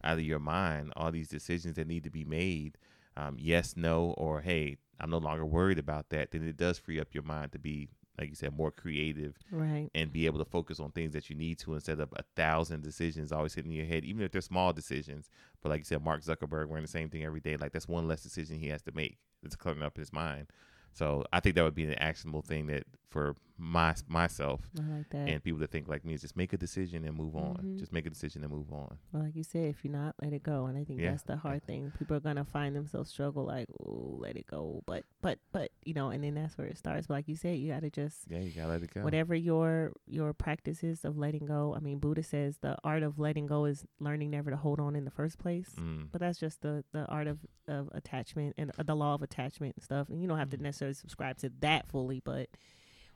out 0.04 0.18
of 0.18 0.24
your 0.24 0.38
mind, 0.38 0.92
all 0.96 1.10
these 1.10 1.28
decisions 1.28 1.76
that 1.76 1.86
need 1.86 2.04
to 2.04 2.10
be 2.10 2.24
made, 2.24 2.78
um, 3.16 3.36
yes, 3.38 3.74
no, 3.76 4.14
or 4.18 4.40
hey, 4.40 4.76
I'm 5.00 5.10
no 5.10 5.18
longer 5.18 5.44
worried 5.44 5.78
about 5.78 6.10
that, 6.10 6.30
then 6.30 6.46
it 6.46 6.56
does 6.56 6.78
free 6.78 7.00
up 7.00 7.08
your 7.12 7.22
mind 7.22 7.52
to 7.52 7.58
be, 7.58 7.88
like 8.18 8.28
you 8.30 8.34
said, 8.34 8.56
more 8.56 8.70
creative 8.70 9.36
Right. 9.50 9.90
and 9.94 10.12
be 10.12 10.24
able 10.26 10.38
to 10.38 10.44
focus 10.50 10.80
on 10.80 10.92
things 10.92 11.12
that 11.12 11.28
you 11.28 11.36
need 11.36 11.58
to 11.60 11.74
instead 11.74 12.00
of 12.00 12.12
a 12.16 12.22
thousand 12.34 12.82
decisions 12.82 13.32
always 13.32 13.54
hitting 13.54 13.72
your 13.72 13.84
head, 13.86 14.04
even 14.04 14.22
if 14.22 14.32
they're 14.32 14.40
small 14.40 14.72
decisions. 14.72 15.28
But 15.62 15.68
like 15.70 15.80
you 15.80 15.84
said, 15.84 16.02
Mark 16.02 16.22
Zuckerberg 16.22 16.68
wearing 16.68 16.84
the 16.84 16.90
same 16.90 17.10
thing 17.10 17.24
every 17.24 17.40
day, 17.40 17.56
like 17.56 17.72
that's 17.72 17.88
one 17.88 18.08
less 18.08 18.22
decision 18.22 18.58
he 18.58 18.68
has 18.68 18.82
to 18.82 18.92
make. 18.92 19.18
It's 19.42 19.56
cluttering 19.56 19.84
up 19.84 19.96
his 19.96 20.12
mind. 20.12 20.46
So 20.92 21.24
I 21.32 21.40
think 21.40 21.56
that 21.56 21.64
would 21.64 21.74
be 21.74 21.84
an 21.84 21.94
actionable 21.94 22.40
thing 22.42 22.66
that 22.68 22.84
for 23.10 23.36
my 23.58 23.94
myself 24.08 24.60
I 24.78 24.82
like 24.96 25.08
that. 25.10 25.28
and 25.28 25.42
people 25.42 25.60
that 25.60 25.70
think 25.70 25.88
like 25.88 26.04
me 26.04 26.12
is 26.12 26.20
just 26.20 26.36
make 26.36 26.52
a 26.52 26.58
decision 26.58 27.04
and 27.04 27.16
move 27.16 27.34
on. 27.36 27.56
Mhm. 27.64 27.78
Just 27.78 27.92
make 27.92 28.04
a 28.06 28.10
decision 28.10 28.42
and 28.44 28.52
move 28.52 28.70
on. 28.72 28.98
Well, 29.12 29.22
like 29.22 29.34
you 29.34 29.44
said, 29.44 29.64
if 29.70 29.82
you're 29.82 29.92
not, 29.92 30.14
let 30.20 30.32
it 30.34 30.42
go. 30.42 30.66
And 30.66 30.76
I 30.76 30.84
think 30.84 31.00
Yeah. 31.00 31.10
that's 31.12 31.22
the 31.22 31.36
hard 31.36 31.62
thing. 31.66 31.90
People 31.98 32.16
are 32.16 32.20
gonna 32.20 32.44
find 32.44 32.76
themselves 32.76 33.10
struggle 33.10 33.44
like, 33.46 33.68
oh, 33.80 34.16
let 34.20 34.36
it 34.36 34.46
go. 34.46 34.82
But, 34.86 35.04
but, 35.22 35.38
but, 35.52 35.70
you 35.84 35.94
know, 35.94 36.10
and 36.10 36.22
then 36.22 36.34
that's 36.34 36.58
where 36.58 36.66
it 36.66 36.76
starts. 36.76 37.06
But 37.06 37.14
like 37.14 37.28
you 37.28 37.36
said, 37.36 37.58
you 37.58 37.72
got 37.72 37.80
to 37.80 37.90
just 37.90 38.26
Yeah, 38.28 38.40
you 38.40 38.50
gotta 38.50 38.68
let 38.68 38.82
it 38.82 38.92
go. 38.92 39.02
whatever 39.02 39.34
your 39.34 39.92
your 40.06 40.32
practices 40.34 41.04
of 41.04 41.16
letting 41.16 41.46
go. 41.46 41.74
I 41.74 41.80
mean, 41.80 41.98
Buddha 41.98 42.22
says 42.22 42.58
the 42.58 42.76
art 42.84 43.02
of 43.02 43.18
letting 43.18 43.46
go 43.46 43.64
is 43.64 43.86
learning 44.00 44.30
never 44.30 44.50
to 44.50 44.56
hold 44.56 44.80
on 44.80 44.94
in 44.96 45.04
the 45.04 45.10
first 45.10 45.38
place. 45.38 45.70
Mm. 45.78 46.08
But 46.12 46.20
that's 46.20 46.38
just 46.38 46.60
the 46.60 46.84
the 46.92 47.06
art 47.06 47.26
of 47.26 47.38
of 47.68 47.88
attachment 47.92 48.54
and 48.58 48.70
uh, 48.78 48.82
the 48.82 48.94
law 48.94 49.14
of 49.14 49.22
attachment 49.22 49.76
and 49.76 49.82
stuff. 49.82 50.08
And 50.10 50.20
you 50.20 50.28
don't 50.28 50.38
have 50.38 50.50
to 50.50 50.56
necessarily 50.58 50.94
subscribe 50.94 51.38
to 51.38 51.50
that 51.60 51.88
fully, 51.88 52.20
but 52.24 52.48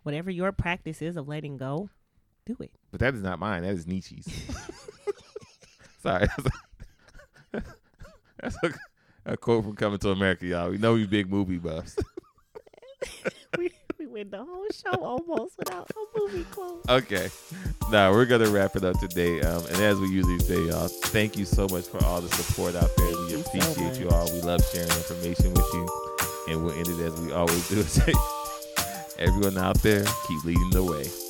whatever 0.02 0.30
your 0.30 0.52
practice 0.52 1.02
is 1.02 1.16
of 1.16 1.28
letting 1.28 1.56
go, 1.56 1.88
do 2.46 2.56
it. 2.60 2.72
But 2.90 3.00
that 3.00 3.14
is 3.14 3.22
not 3.22 3.38
mine. 3.38 3.62
That 3.62 3.74
is 3.74 3.86
Nietzsche's. 3.86 4.26
Sorry. 6.02 6.26
That's 7.52 8.56
a, 8.62 8.72
a 9.26 9.36
quote 9.36 9.64
from 9.64 9.76
Coming 9.76 9.98
to 9.98 10.10
America, 10.10 10.46
y'all. 10.46 10.70
We 10.70 10.78
know 10.78 10.94
we 10.94 11.06
big 11.06 11.28
movie 11.30 11.58
buffs. 11.58 11.96
we 13.58 13.70
we 13.98 14.06
went 14.06 14.30
the 14.30 14.42
whole 14.42 14.66
show 14.72 15.04
almost 15.04 15.58
without 15.58 15.90
a 15.90 16.18
movie 16.18 16.44
quote. 16.44 16.88
Okay. 16.88 17.28
Now 17.90 18.12
we're 18.12 18.24
gonna 18.24 18.48
wrap 18.48 18.76
it 18.76 18.84
up 18.84 18.98
today. 18.98 19.42
Um, 19.42 19.66
and 19.66 19.76
as 19.76 19.98
we 19.98 20.08
usually 20.08 20.38
say, 20.38 20.66
y'all, 20.66 20.88
thank 20.88 21.36
you 21.36 21.44
so 21.44 21.68
much 21.68 21.86
for 21.86 22.02
all 22.04 22.22
the 22.22 22.34
support 22.34 22.74
out 22.74 22.88
there. 22.96 23.12
Thank 23.12 23.28
We 23.28 23.32
you 23.36 23.42
so 23.42 23.50
appreciate 23.72 24.00
you 24.00 24.08
all. 24.08 24.32
We 24.32 24.40
love 24.40 24.62
sharing 24.72 24.88
information 24.88 25.52
with 25.52 25.68
you. 25.74 25.88
And 26.48 26.64
we'll 26.64 26.72
end 26.72 26.88
it 26.88 26.98
as 27.00 27.20
we 27.20 27.32
always 27.32 27.68
do. 27.68 27.84
Everyone 29.20 29.58
out 29.58 29.76
there, 29.82 30.04
keep 30.26 30.42
leading 30.44 30.70
the 30.70 30.82
way. 30.82 31.29